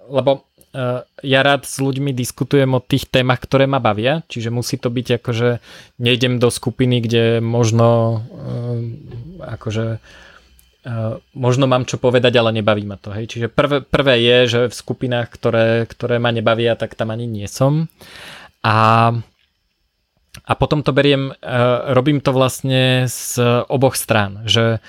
lebo 0.05 0.45
e, 0.71 1.01
ja 1.03 1.39
rád 1.41 1.65
s 1.65 1.81
ľuďmi 1.81 2.13
diskutujem 2.13 2.69
o 2.77 2.83
tých 2.85 3.09
témach, 3.09 3.41
ktoré 3.41 3.65
ma 3.65 3.81
bavia, 3.81 4.21
čiže 4.29 4.53
musí 4.53 4.77
to 4.77 4.93
byť 4.93 5.07
ako, 5.17 5.29
že 5.33 5.49
nejdem 5.97 6.37
do 6.37 6.53
skupiny, 6.53 7.01
kde 7.01 7.41
možno 7.41 7.87
e, 7.89 8.17
akože 9.41 9.97
možno 11.31 11.63
mám 11.63 11.87
čo 11.87 11.95
povedať, 11.95 12.35
ale 12.35 12.59
nebaví 12.59 12.83
ma 12.83 12.99
to. 12.99 13.15
Hej. 13.15 13.31
Čiže 13.31 13.47
prvé, 13.47 13.79
prvé 13.79 14.19
je, 14.19 14.37
že 14.51 14.59
v 14.67 14.75
skupinách, 14.75 15.31
ktoré, 15.31 15.87
ktoré 15.87 16.19
ma 16.19 16.27
nebavia, 16.35 16.75
tak 16.75 16.99
tam 16.99 17.15
ani 17.15 17.23
nie 17.23 17.47
som. 17.47 17.87
A 18.67 19.15
a 20.41 20.53
potom 20.57 20.81
to 20.81 20.89
beriem, 20.89 21.29
e, 21.29 21.33
robím 21.93 22.17
to 22.17 22.33
vlastne 22.33 23.05
z 23.05 23.37
oboch 23.69 23.93
strán, 23.93 24.41
že 24.49 24.81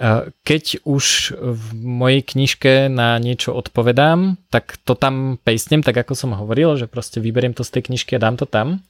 e, 0.00 0.32
keď 0.32 0.80
už 0.88 1.36
v 1.36 1.66
mojej 1.76 2.22
knižke 2.24 2.72
na 2.88 3.20
niečo 3.20 3.52
odpovedám, 3.52 4.40
tak 4.48 4.80
to 4.88 4.96
tam 4.96 5.36
pejsnem, 5.44 5.84
tak 5.84 6.00
ako 6.00 6.16
som 6.16 6.32
hovoril, 6.32 6.80
že 6.80 6.88
proste 6.88 7.20
vyberiem 7.20 7.52
to 7.52 7.60
z 7.60 7.76
tej 7.76 7.92
knižky 7.92 8.16
a 8.16 8.22
dám 8.24 8.40
to 8.40 8.48
tam. 8.48 8.80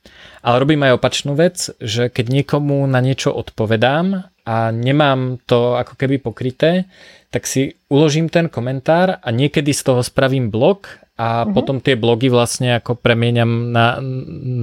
Ale 0.46 0.62
robím 0.62 0.86
aj 0.86 0.96
opačnú 1.02 1.34
vec, 1.34 1.74
že 1.82 2.06
keď 2.06 2.30
niekomu 2.30 2.86
na 2.86 3.02
niečo 3.02 3.34
odpovedám 3.34 4.30
a 4.46 4.56
nemám 4.70 5.42
to 5.42 5.74
ako 5.74 5.98
keby 5.98 6.22
pokryté, 6.22 6.86
tak 7.34 7.50
si 7.50 7.74
uložím 7.90 8.30
ten 8.30 8.46
komentár 8.46 9.18
a 9.18 9.28
niekedy 9.34 9.74
z 9.74 9.82
toho 9.82 10.06
spravím 10.06 10.54
blog 10.54 10.86
a 11.16 11.43
mm-hmm. 11.43 11.55
potom 11.56 11.80
tie 11.80 11.97
blogy 11.97 12.28
vlastne 12.28 12.76
ako 12.76 13.01
premieňam 13.01 13.72
na, 13.72 13.97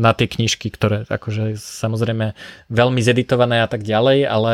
na 0.06 0.12
tie 0.14 0.30
knižky, 0.30 0.70
ktoré 0.70 1.10
akože 1.10 1.58
samozrejme 1.58 2.38
veľmi 2.70 3.02
zeditované 3.02 3.66
a 3.66 3.68
tak 3.68 3.82
ďalej, 3.82 4.30
ale 4.30 4.54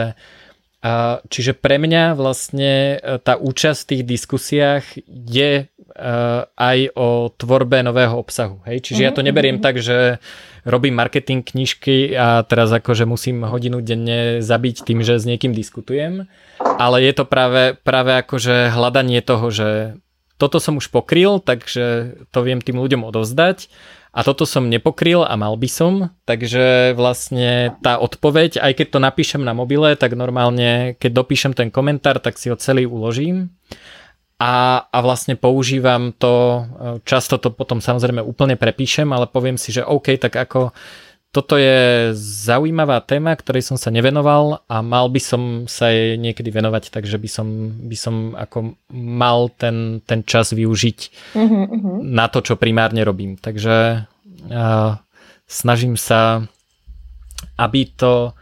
a, 0.79 1.19
čiže 1.27 1.59
pre 1.59 1.75
mňa 1.75 2.15
vlastne 2.15 2.95
e, 2.95 3.19
tá 3.19 3.35
účasť 3.35 3.79
v 3.83 3.89
tých 3.91 4.03
diskusiách 4.07 4.85
je 5.11 5.67
uh, 5.99 6.47
aj 6.55 6.95
o 6.95 7.27
tvorbe 7.35 7.83
nového 7.83 8.15
obsahu. 8.15 8.63
Hej? 8.63 8.87
Čiže 8.87 9.03
mm-hmm. 9.03 9.11
ja 9.11 9.17
to 9.19 9.25
neberiem 9.27 9.59
mm-hmm. 9.59 9.67
tak, 9.67 9.83
že 9.83 10.23
robím 10.63 10.95
marketing 10.95 11.43
knižky 11.43 12.15
a 12.15 12.47
teraz 12.47 12.71
akože 12.71 13.03
musím 13.03 13.43
hodinu 13.43 13.83
denne 13.83 14.39
zabiť 14.39 14.87
tým, 14.87 15.03
že 15.03 15.19
s 15.19 15.27
niekým 15.27 15.51
diskutujem, 15.51 16.31
ale 16.59 17.03
je 17.03 17.13
to 17.15 17.27
práve, 17.27 17.75
práve 17.83 18.15
akože 18.23 18.71
hľadanie 18.71 19.19
toho, 19.23 19.51
že 19.51 19.69
toto 20.39 20.57
som 20.63 20.79
už 20.79 20.87
pokryl, 20.87 21.43
takže 21.43 22.15
to 22.31 22.39
viem 22.41 22.63
tým 22.63 22.79
ľuďom 22.79 23.03
odovzdať. 23.03 23.67
A 24.09 24.25
toto 24.25 24.49
som 24.49 24.65
nepokryl 24.65 25.21
a 25.21 25.37
mal 25.37 25.53
by 25.53 25.69
som, 25.69 26.09
takže 26.25 26.97
vlastne 26.97 27.77
tá 27.85 28.01
odpoveď, 28.01 28.57
aj 28.57 28.81
keď 28.81 28.87
to 28.89 28.99
napíšem 29.05 29.41
na 29.45 29.53
mobile, 29.53 29.93
tak 29.93 30.17
normálne, 30.17 30.97
keď 30.97 31.11
dopíšem 31.13 31.53
ten 31.53 31.69
komentár, 31.69 32.17
tak 32.17 32.41
si 32.41 32.49
ho 32.49 32.57
celý 32.57 32.89
uložím. 32.89 33.53
A, 34.41 34.81
a 34.89 34.97
vlastne 35.03 35.37
používam 35.37 36.15
to, 36.15 36.65
často 37.05 37.37
to 37.37 37.53
potom 37.53 37.83
samozrejme 37.83 38.23
úplne 38.23 38.57
prepíšem, 38.57 39.11
ale 39.13 39.29
poviem 39.29 39.59
si, 39.61 39.75
že 39.75 39.85
OK, 39.85 40.15
tak 40.17 40.41
ako 40.41 40.73
toto 41.29 41.61
je 41.61 42.09
zaujímavá 42.17 43.05
téma, 43.05 43.37
ktorej 43.37 43.61
som 43.61 43.77
sa 43.77 43.93
nevenoval 43.93 44.65
a 44.65 44.81
mal 44.81 45.13
by 45.13 45.21
som 45.21 45.41
sa 45.69 45.93
jej 45.93 46.17
niekedy 46.17 46.49
venovať, 46.49 46.89
takže 46.89 47.21
by 47.21 47.29
som, 47.29 47.47
by 47.85 47.97
som 47.97 48.15
ako 48.33 48.73
mal 48.89 49.53
ten, 49.53 50.01
ten 50.09 50.25
čas 50.25 50.49
využiť 50.57 50.99
uh-huh, 51.37 52.01
na 52.01 52.25
to, 52.33 52.41
čo 52.41 52.57
primárne 52.57 53.05
robím. 53.05 53.37
Takže 53.37 54.09
uh, 54.49 54.91
snažím 55.45 56.01
sa, 56.01 56.49
aby 57.61 57.85
to 57.93 58.33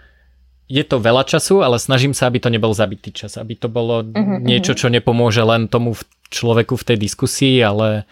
je 0.71 0.83
to 0.83 0.99
veľa 0.99 1.27
času, 1.27 1.63
ale 1.63 1.79
snažím 1.79 2.15
sa, 2.15 2.31
aby 2.31 2.39
to 2.39 2.51
nebol 2.51 2.71
zabitý 2.71 3.11
čas, 3.11 3.35
aby 3.35 3.59
to 3.59 3.67
bolo 3.67 3.99
uh-huh, 3.99 4.39
niečo, 4.39 4.79
čo 4.79 4.87
nepomôže 4.87 5.43
len 5.43 5.67
tomu 5.67 5.99
človeku 6.31 6.79
v 6.79 6.87
tej 6.87 6.97
diskusii, 7.03 7.59
ale, 7.67 8.07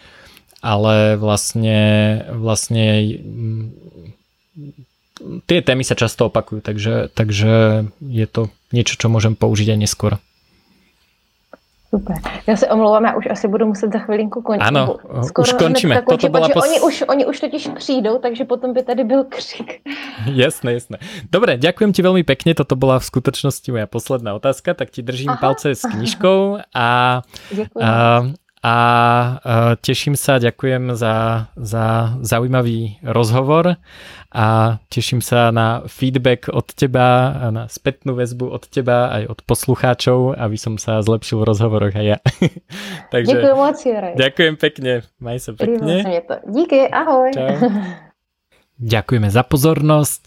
ale 0.60 1.16
vlastne, 1.16 1.80
vlastne 2.36 3.16
tie 5.46 5.58
témy 5.64 5.82
sa 5.84 5.96
často 5.96 6.28
opakujú, 6.28 6.60
takže, 6.60 7.08
takže 7.12 7.86
je 8.00 8.26
to 8.28 8.52
niečo, 8.72 9.00
čo 9.00 9.08
môžem 9.08 9.32
použiť 9.32 9.72
aj 9.72 9.78
neskôr. 9.80 10.12
Super. 11.90 12.16
Já 12.46 12.56
se 12.56 12.68
omlouvám, 12.68 13.04
já 13.04 13.14
už 13.16 13.26
asi 13.30 13.48
budu 13.48 13.66
muset 13.66 13.92
za 13.92 13.98
chvilinku 13.98 14.42
končit. 14.42 14.66
Ano, 14.66 14.96
skoro 15.26 15.42
už 15.42 15.52
končíme. 15.52 16.02
Toto 16.02 16.28
bola 16.28 16.48
pos... 16.48 16.64
oni, 16.64 16.80
už, 16.80 17.04
oni 17.08 17.26
už 17.26 17.40
totiž 17.40 17.68
přijdou, 17.68 18.18
takže 18.18 18.44
potom 18.44 18.72
by 18.74 18.82
tady 18.82 19.04
byl 19.04 19.24
křik. 19.24 19.80
Jasné, 20.26 20.72
jasné. 20.72 20.98
Dobre, 21.30 21.56
ďakujem 21.56 21.94
ti 21.94 22.02
veľmi 22.02 22.26
pekne. 22.26 22.58
Toto 22.58 22.74
bola 22.74 22.98
v 22.98 23.06
skutočnosti 23.06 23.68
moja 23.70 23.86
posledná 23.86 24.34
otázka, 24.34 24.74
tak 24.74 24.90
ti 24.90 25.00
držím 25.02 25.38
Aha. 25.38 25.40
palce 25.40 25.78
s 25.78 25.86
knižkou 25.86 26.58
a, 26.74 26.88
a 27.78 27.90
a 28.66 28.74
teším 29.78 30.18
sa, 30.18 30.42
ďakujem 30.42 30.98
za, 30.98 31.46
za 31.54 32.18
zaujímavý 32.18 32.98
rozhovor 33.06 33.78
a 34.34 34.46
teším 34.90 35.22
sa 35.22 35.54
na 35.54 35.86
feedback 35.86 36.50
od 36.50 36.74
teba, 36.74 37.30
a 37.38 37.54
na 37.54 37.70
spätnú 37.70 38.18
väzbu 38.18 38.50
od 38.50 38.66
teba 38.66 39.14
aj 39.14 39.22
od 39.30 39.38
poslucháčov, 39.46 40.34
aby 40.34 40.58
som 40.58 40.82
sa 40.82 40.98
zlepšil 40.98 41.46
v 41.46 41.46
rozhovoroch 41.46 41.94
aj 41.94 42.06
ja. 42.10 42.18
Takže, 43.14 43.38
ďakujem 43.38 43.54
moc, 43.54 43.76
Juraj. 43.78 44.14
Ďakujem 44.18 44.54
pekne, 44.58 44.92
maj 45.22 45.38
sa 45.38 45.54
pekne. 45.54 45.94
Díky, 46.50 46.90
ahoj. 46.90 47.30
Čau. 47.38 47.70
Ďakujeme 48.98 49.30
za 49.30 49.46
pozornosť 49.46 50.26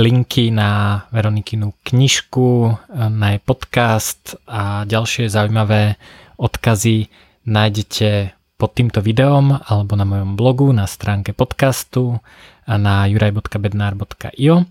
linky 0.00 0.48
na 0.48 1.04
Veronikinu 1.12 1.76
knižku, 1.84 2.72
na 3.12 3.36
jej 3.36 3.40
podcast 3.44 4.34
a 4.48 4.88
ďalšie 4.88 5.28
zaujímavé 5.28 6.00
odkazy 6.40 7.25
nájdete 7.46 8.36
pod 8.56 8.74
týmto 8.74 9.04
videom 9.04 9.52
alebo 9.54 9.94
na 9.94 10.04
mojom 10.08 10.34
blogu 10.34 10.68
na 10.72 10.88
stránke 10.88 11.36
podcastu 11.36 12.18
a 12.66 12.74
na 12.80 13.06
juraj.bednar.io. 13.06 14.64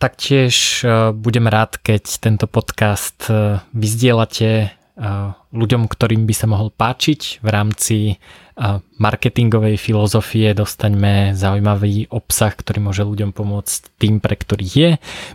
Taktiež 0.00 0.80
e, 0.80 1.12
budem 1.12 1.44
rád, 1.44 1.76
keď 1.76 2.02
tento 2.24 2.46
podcast 2.48 3.28
e, 3.28 3.60
vyzdielate 3.76 4.79
ľuďom, 5.50 5.88
ktorým 5.88 6.28
by 6.28 6.34
sa 6.36 6.46
mohol 6.46 6.68
páčiť 6.68 7.40
v 7.40 7.48
rámci 7.48 7.96
marketingovej 9.00 9.80
filozofie 9.80 10.52
dostaňme 10.52 11.32
zaujímavý 11.32 12.12
obsah, 12.12 12.52
ktorý 12.52 12.84
môže 12.84 13.08
ľuďom 13.08 13.32
pomôcť 13.32 13.96
tým, 13.96 14.20
pre 14.20 14.36
ktorých 14.36 14.72
je. 14.76 14.90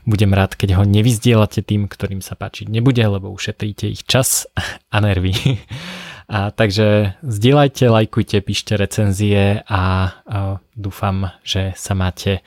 Budem 0.05 0.29
rád, 0.37 0.53
keď 0.53 0.77
ho 0.77 0.83
nevyzdielate 0.85 1.65
tým, 1.65 1.89
ktorým 1.89 2.21
sa 2.21 2.37
páčiť 2.37 2.69
nebude, 2.69 3.01
lebo 3.01 3.33
ušetríte 3.33 3.89
ich 3.89 4.05
čas 4.05 4.45
a 4.93 4.97
nervy. 5.01 5.33
A 6.25 6.49
takže 6.49 7.21
zdieľajte, 7.21 7.85
lajkujte, 7.85 8.41
píšte 8.41 8.73
recenzie 8.81 9.61
a, 9.69 10.09
dúfam, 10.73 11.29
že 11.45 11.77
sa 11.77 11.93
máte 11.93 12.41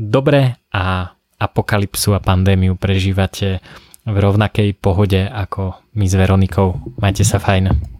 dobre 0.00 0.56
a 0.72 1.12
apokalypsu 1.36 2.16
a 2.16 2.24
pandémiu 2.24 2.80
prežívate 2.80 3.60
v 4.08 4.16
rovnakej 4.16 4.80
pohode 4.80 5.20
ako 5.28 5.76
my 5.92 6.06
s 6.08 6.14
Veronikou. 6.16 6.96
Majte 6.96 7.28
sa 7.28 7.36
fajn. 7.36 7.97